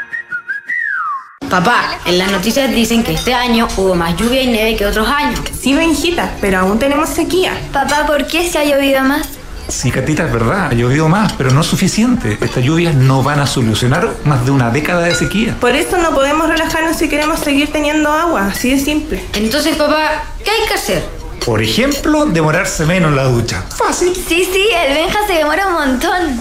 Papá, 1.50 1.98
en 2.06 2.16
las 2.16 2.32
noticias 2.32 2.70
dicen 2.70 3.04
que 3.04 3.12
este 3.12 3.34
año 3.34 3.68
hubo 3.76 3.94
más 3.94 4.16
lluvia 4.16 4.40
y 4.40 4.46
nieve 4.46 4.74
que 4.74 4.86
otros 4.86 5.06
años. 5.06 5.38
Sí, 5.52 5.74
Benjita, 5.74 6.30
pero 6.40 6.60
aún 6.60 6.78
tenemos 6.78 7.10
sequía. 7.10 7.52
Papá, 7.74 8.06
¿por 8.06 8.26
qué 8.26 8.48
se 8.48 8.58
ha 8.58 8.64
llovido 8.64 9.02
más? 9.02 9.39
Sí, 9.70 9.90
Catita, 9.92 10.26
es 10.26 10.32
verdad, 10.32 10.66
ha 10.66 10.74
llovido 10.74 11.08
más, 11.08 11.32
pero 11.34 11.52
no 11.52 11.60
es 11.60 11.66
suficiente. 11.66 12.36
Estas 12.40 12.64
lluvias 12.64 12.94
no 12.94 13.22
van 13.22 13.38
a 13.38 13.46
solucionar 13.46 14.12
más 14.24 14.44
de 14.44 14.50
una 14.50 14.70
década 14.70 15.02
de 15.02 15.14
sequía. 15.14 15.56
Por 15.60 15.76
eso 15.76 15.96
no 15.98 16.10
podemos 16.12 16.48
relajarnos 16.48 16.96
si 16.96 17.08
queremos 17.08 17.38
seguir 17.40 17.70
teniendo 17.70 18.10
agua, 18.10 18.48
así 18.48 18.70
de 18.70 18.80
simple. 18.80 19.24
Entonces, 19.34 19.76
papá, 19.76 20.24
¿qué 20.44 20.50
hay 20.50 20.66
que 20.66 20.74
hacer? 20.74 21.04
Por 21.44 21.62
ejemplo, 21.62 22.26
demorarse 22.26 22.84
menos 22.84 23.10
en 23.10 23.16
la 23.16 23.24
ducha. 23.24 23.62
Fácil. 23.62 24.12
Sí, 24.14 24.46
sí, 24.52 24.66
el 24.86 24.94
Benja 24.94 25.20
se 25.26 25.34
demora 25.34 25.68
un 25.68 25.72
montón. 25.72 26.40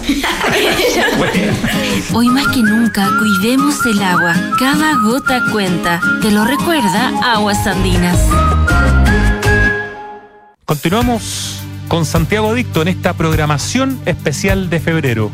Hoy 2.14 2.28
más 2.28 2.48
que 2.48 2.62
nunca, 2.62 3.08
cuidemos 3.18 3.76
el 3.86 4.02
agua. 4.02 4.34
Cada 4.58 4.96
gota 4.96 5.40
cuenta. 5.52 6.00
Te 6.20 6.30
lo 6.30 6.44
recuerda 6.44 7.12
Aguas 7.32 7.66
Andinas. 7.66 8.18
Continuamos 10.66 11.59
con 11.90 12.06
Santiago 12.06 12.54
Dicto 12.54 12.82
en 12.82 12.88
esta 12.88 13.14
programación 13.14 13.98
especial 14.06 14.70
de 14.70 14.78
febrero. 14.78 15.32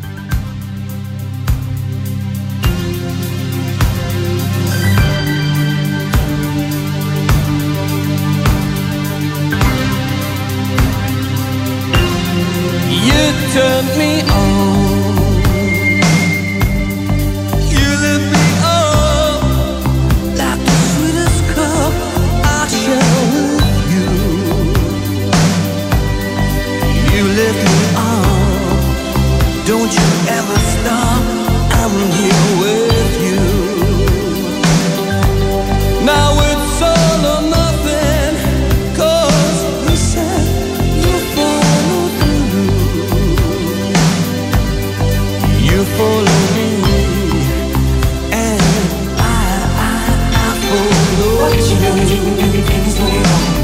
gonna 51.97 52.09
do 52.09 52.21
when 52.29 52.53
you? 52.53 52.61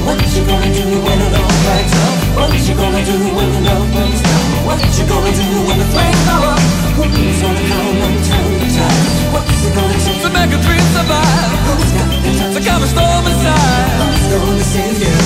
What 0.06 0.18
you 0.34 0.46
gonna 0.46 0.74
do 0.74 0.86
when 1.06 1.20
the 1.20 1.30
love 1.30 1.54
breaks 1.66 1.94
up? 1.94 2.14
What 2.36 2.68
you 2.68 2.76
gonna 2.76 3.06
do 3.06 3.18
when 3.36 3.50
the 3.54 3.62
love 3.62 3.92
breaks 3.94 4.22
down? 4.22 4.66
What 4.66 4.82
you 4.82 5.06
gonna 5.06 5.32
do 5.32 5.46
when 5.68 5.78
the 5.80 5.86
flames 5.94 6.24
go 6.26 6.36
up? 6.50 6.60
Who's 6.98 7.42
gonna 7.42 7.62
come 7.70 8.02
and 8.02 8.26
turn? 8.26 8.54
What's 9.34 9.66
it 9.66 9.76
gonna 9.76 10.00
take 10.02 10.22
to 10.22 10.30
make 10.30 10.50
a 10.50 10.60
dream 10.66 10.86
survive? 10.98 11.52
Who's 11.68 11.92
got 11.94 12.10
the 12.10 12.32
time 12.40 12.54
to 12.54 12.62
come 12.62 12.84
a 12.84 12.88
storm 12.88 13.26
inside? 13.28 13.92
Who's 14.02 14.26
gonna 14.34 14.64
save 14.64 15.02
you? 15.02 15.23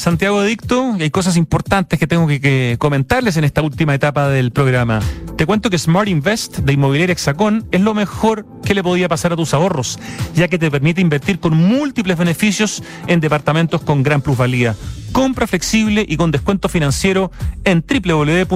Santiago 0.00 0.38
Adicto 0.38 0.96
hay 0.98 1.10
cosas 1.10 1.36
importantes 1.36 1.98
que 1.98 2.06
tengo 2.06 2.26
que, 2.26 2.40
que 2.40 2.76
comentarles 2.78 3.36
en 3.36 3.44
esta 3.44 3.60
última 3.60 3.94
etapa 3.94 4.30
del 4.30 4.50
programa. 4.50 5.00
Te 5.36 5.44
cuento 5.44 5.68
que 5.68 5.76
Smart 5.76 6.08
Invest 6.08 6.60
de 6.60 6.72
Inmobiliaria 6.72 7.12
Hexacón 7.12 7.68
es 7.70 7.82
lo 7.82 7.92
mejor 7.92 8.46
que 8.64 8.72
le 8.72 8.82
podía 8.82 9.10
pasar 9.10 9.34
a 9.34 9.36
tus 9.36 9.52
ahorros, 9.52 9.98
ya 10.34 10.48
que 10.48 10.56
te 10.58 10.70
permite 10.70 11.02
invertir 11.02 11.38
con 11.38 11.54
múltiples 11.54 12.16
beneficios 12.16 12.82
en 13.08 13.20
departamentos 13.20 13.82
con 13.82 14.02
gran 14.02 14.22
plusvalía. 14.22 14.74
Compra 15.12 15.46
flexible 15.46 16.06
y 16.08 16.16
con 16.16 16.30
descuento 16.30 16.70
financiero 16.70 17.30
en 17.64 17.84
www.hexacon.cl. 17.86 18.50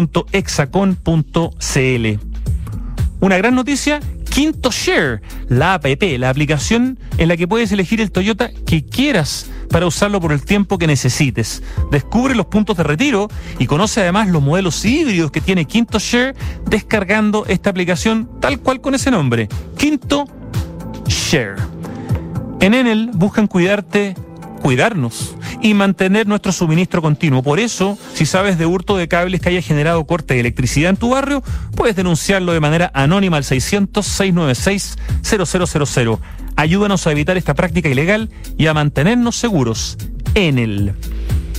Una 3.20 3.36
gran 3.36 3.54
noticia, 3.54 4.00
Quinto 4.30 4.70
Share, 4.70 5.20
la 5.50 5.74
APP, 5.74 6.18
la 6.18 6.30
aplicación 6.30 6.98
en 7.18 7.28
la 7.28 7.36
que 7.36 7.46
puedes 7.46 7.70
elegir 7.70 8.00
el 8.00 8.10
Toyota 8.10 8.50
que 8.64 8.82
quieras 8.82 9.50
para 9.70 9.86
usarlo 9.86 10.20
por 10.20 10.32
el 10.32 10.44
tiempo 10.44 10.78
que 10.78 10.86
necesites. 10.86 11.62
Descubre 11.90 12.34
los 12.34 12.46
puntos 12.46 12.76
de 12.76 12.82
retiro 12.82 13.28
y 13.58 13.66
conoce 13.66 14.00
además 14.00 14.28
los 14.28 14.42
modelos 14.42 14.84
híbridos 14.84 15.30
que 15.30 15.40
tiene 15.40 15.64
Quinto 15.64 15.98
Share 15.98 16.34
descargando 16.66 17.44
esta 17.46 17.70
aplicación 17.70 18.28
tal 18.40 18.60
cual 18.60 18.80
con 18.80 18.94
ese 18.94 19.10
nombre, 19.10 19.48
Quinto 19.76 20.26
Share. 21.06 21.56
En 22.60 22.74
Enel 22.74 23.10
buscan 23.12 23.46
cuidarte, 23.46 24.14
cuidarnos 24.64 25.36
y 25.60 25.74
mantener 25.74 26.26
nuestro 26.26 26.50
suministro 26.50 27.02
continuo. 27.02 27.42
Por 27.42 27.60
eso, 27.60 27.98
si 28.14 28.24
sabes 28.24 28.56
de 28.56 28.64
hurto 28.64 28.96
de 28.96 29.08
cables 29.08 29.42
que 29.42 29.50
haya 29.50 29.60
generado 29.60 30.06
corte 30.06 30.32
de 30.32 30.40
electricidad 30.40 30.88
en 30.88 30.96
tu 30.96 31.10
barrio, 31.10 31.42
puedes 31.76 31.96
denunciarlo 31.96 32.54
de 32.54 32.60
manera 32.60 32.90
anónima 32.94 33.36
al 33.36 33.42
600-696-0000. 33.42 36.18
Ayúdanos 36.56 37.06
a 37.06 37.12
evitar 37.12 37.36
esta 37.36 37.52
práctica 37.52 37.90
ilegal 37.90 38.30
y 38.56 38.66
a 38.66 38.72
mantenernos 38.72 39.36
seguros. 39.36 39.98
Enel. 40.34 40.94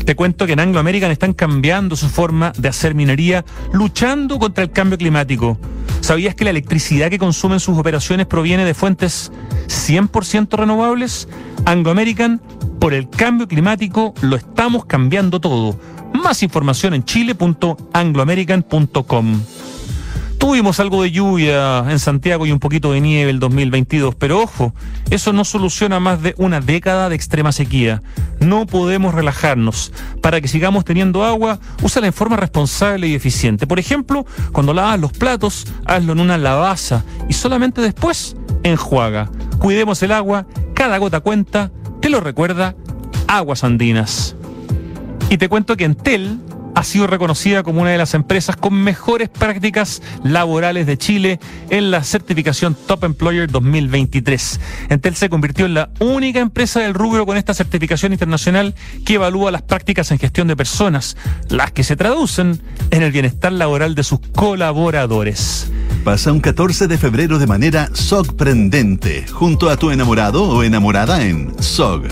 Te 0.03 0.15
cuento 0.15 0.47
que 0.47 0.53
en 0.53 0.61
Anglo 0.61 0.79
American 0.79 1.11
están 1.11 1.33
cambiando 1.33 1.95
su 1.95 2.09
forma 2.09 2.53
de 2.57 2.69
hacer 2.69 2.95
minería, 2.95 3.45
luchando 3.71 4.39
contra 4.39 4.63
el 4.63 4.71
cambio 4.71 4.97
climático. 4.97 5.59
¿Sabías 6.05 6.35
que 6.35 6.43
la 6.43 6.51
electricidad 6.51 7.09
que 7.09 7.17
consumen 7.17 7.59
sus 7.59 7.79
operaciones 7.79 8.27
proviene 8.27 8.63
de 8.63 8.75
fuentes 8.75 9.31
100% 9.65 10.55
renovables? 10.55 11.27
Anglo 11.65 11.89
American, 11.89 12.39
por 12.79 12.93
el 12.93 13.09
cambio 13.09 13.47
climático, 13.47 14.13
lo 14.21 14.35
estamos 14.35 14.85
cambiando 14.85 15.41
todo. 15.41 15.79
Más 16.13 16.43
información 16.43 16.93
en 16.93 17.05
chile.angloamerican.com. 17.05 19.41
Tuvimos 20.45 20.79
algo 20.79 21.01
de 21.01 21.09
lluvia 21.09 21.83
en 21.89 21.97
Santiago 21.97 22.45
y 22.45 22.51
un 22.51 22.59
poquito 22.59 22.91
de 22.91 23.01
nieve 23.01 23.31
el 23.31 23.39
2022, 23.39 24.13
pero 24.13 24.39
ojo, 24.39 24.75
eso 25.09 25.33
no 25.33 25.43
soluciona 25.43 25.99
más 25.99 26.21
de 26.21 26.35
una 26.37 26.61
década 26.61 27.09
de 27.09 27.15
extrema 27.15 27.51
sequía. 27.51 28.03
No 28.39 28.67
podemos 28.67 29.15
relajarnos. 29.15 29.91
Para 30.21 30.41
que 30.41 30.47
sigamos 30.47 30.85
teniendo 30.85 31.25
agua, 31.25 31.59
úsala 31.81 32.05
en 32.05 32.13
forma 32.13 32.37
responsable 32.37 33.07
y 33.07 33.15
eficiente. 33.15 33.65
Por 33.65 33.79
ejemplo, 33.79 34.27
cuando 34.51 34.71
lavas 34.71 34.99
los 34.99 35.13
platos, 35.13 35.65
hazlo 35.83 36.13
en 36.13 36.19
una 36.19 36.37
lavaza 36.37 37.03
y 37.27 37.33
solamente 37.33 37.81
después 37.81 38.35
enjuaga. 38.61 39.31
Cuidemos 39.57 40.03
el 40.03 40.11
agua, 40.11 40.45
cada 40.75 40.99
gota 40.99 41.21
cuenta, 41.21 41.71
te 42.01 42.09
lo 42.09 42.19
recuerda 42.19 42.75
Aguas 43.27 43.63
Andinas. 43.63 44.35
Y 45.31 45.39
te 45.39 45.49
cuento 45.49 45.75
que 45.75 45.85
Entel 45.85 46.37
ha 46.75 46.83
sido 46.83 47.07
reconocida 47.07 47.63
como 47.63 47.81
una 47.81 47.91
de 47.91 47.97
las 47.97 48.13
empresas 48.13 48.57
con 48.57 48.73
mejores 48.73 49.29
prácticas 49.29 50.01
laborales 50.23 50.85
de 50.85 50.97
Chile 50.97 51.39
en 51.69 51.89
la 51.89 52.03
certificación 52.03 52.75
Top 52.75 53.05
Employer 53.05 53.49
2023. 53.49 54.59
Entel 54.89 55.15
se 55.15 55.29
convirtió 55.29 55.65
en 55.65 55.73
la 55.73 55.89
única 55.99 56.41
empresa 56.41 56.81
del 56.81 56.93
rubro 56.93 57.25
con 57.25 57.37
esta 57.37 57.53
certificación 57.53 58.11
internacional 58.11 58.75
que 59.05 59.15
evalúa 59.15 59.51
las 59.51 59.61
prácticas 59.61 60.11
en 60.11 60.19
gestión 60.19 60.47
de 60.47 60.57
personas, 60.57 61.15
las 61.49 61.71
que 61.71 61.83
se 61.83 61.95
traducen 61.95 62.61
en 62.91 63.03
el 63.03 63.11
bienestar 63.11 63.53
laboral 63.53 63.95
de 63.95 64.03
sus 64.03 64.19
colaboradores. 64.19 65.71
Pasa 66.03 66.31
un 66.31 66.41
14 66.41 66.87
de 66.87 66.97
febrero 66.97 67.39
de 67.39 67.47
manera 67.47 67.89
sorprendente 67.93 69.25
junto 69.27 69.69
a 69.69 69.77
tu 69.77 69.91
enamorado 69.91 70.43
o 70.43 70.61
enamorada 70.61 71.23
en 71.23 71.55
SOG. 71.59 72.03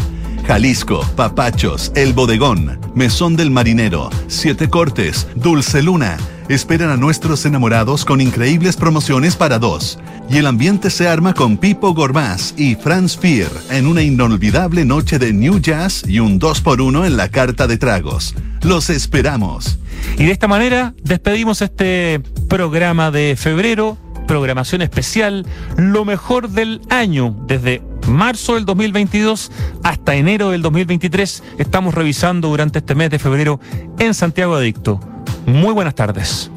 Jalisco, 0.45 1.01
Papachos, 1.15 1.91
El 1.95 2.13
Bodegón, 2.13 2.79
Mesón 2.95 3.35
del 3.35 3.49
Marinero, 3.49 4.09
Siete 4.27 4.69
Cortes, 4.69 5.27
Dulce 5.35 5.81
Luna. 5.81 6.17
Esperan 6.49 6.89
a 6.89 6.97
nuestros 6.97 7.45
enamorados 7.45 8.03
con 8.03 8.19
increíbles 8.19 8.75
promociones 8.75 9.35
para 9.37 9.59
dos. 9.59 9.97
Y 10.29 10.37
el 10.37 10.47
ambiente 10.47 10.89
se 10.89 11.07
arma 11.07 11.33
con 11.33 11.57
Pipo 11.57 11.93
Gormaz 11.93 12.53
y 12.57 12.75
Franz 12.75 13.17
Fier 13.17 13.49
en 13.71 13.87
una 13.87 14.01
inolvidable 14.01 14.83
noche 14.83 15.19
de 15.19 15.31
New 15.31 15.59
Jazz 15.59 16.03
y 16.07 16.19
un 16.19 16.39
2x1 16.39 17.05
en 17.05 17.17
la 17.17 17.29
carta 17.29 17.65
de 17.67 17.77
tragos. 17.77 18.35
Los 18.61 18.89
esperamos. 18.89 19.79
Y 20.17 20.25
de 20.25 20.31
esta 20.31 20.47
manera 20.47 20.93
despedimos 21.01 21.61
este 21.61 22.21
programa 22.49 23.11
de 23.11 23.35
febrero, 23.37 23.97
programación 24.25 24.81
especial, 24.81 25.45
lo 25.77 26.05
mejor 26.05 26.49
del 26.49 26.81
año, 26.89 27.35
desde 27.45 27.81
marzo 28.07 28.55
del 28.55 28.65
2022 28.65 29.51
hasta 29.83 30.15
enero 30.15 30.51
del 30.51 30.61
2023. 30.61 31.43
Estamos 31.57 31.93
revisando 31.93 32.49
durante 32.49 32.79
este 32.79 32.95
mes 32.95 33.09
de 33.09 33.19
febrero 33.19 33.59
en 33.99 34.13
Santiago 34.13 34.55
Adicto. 34.55 34.99
Muy 35.45 35.73
buenas 35.73 35.95
tardes. 35.95 36.51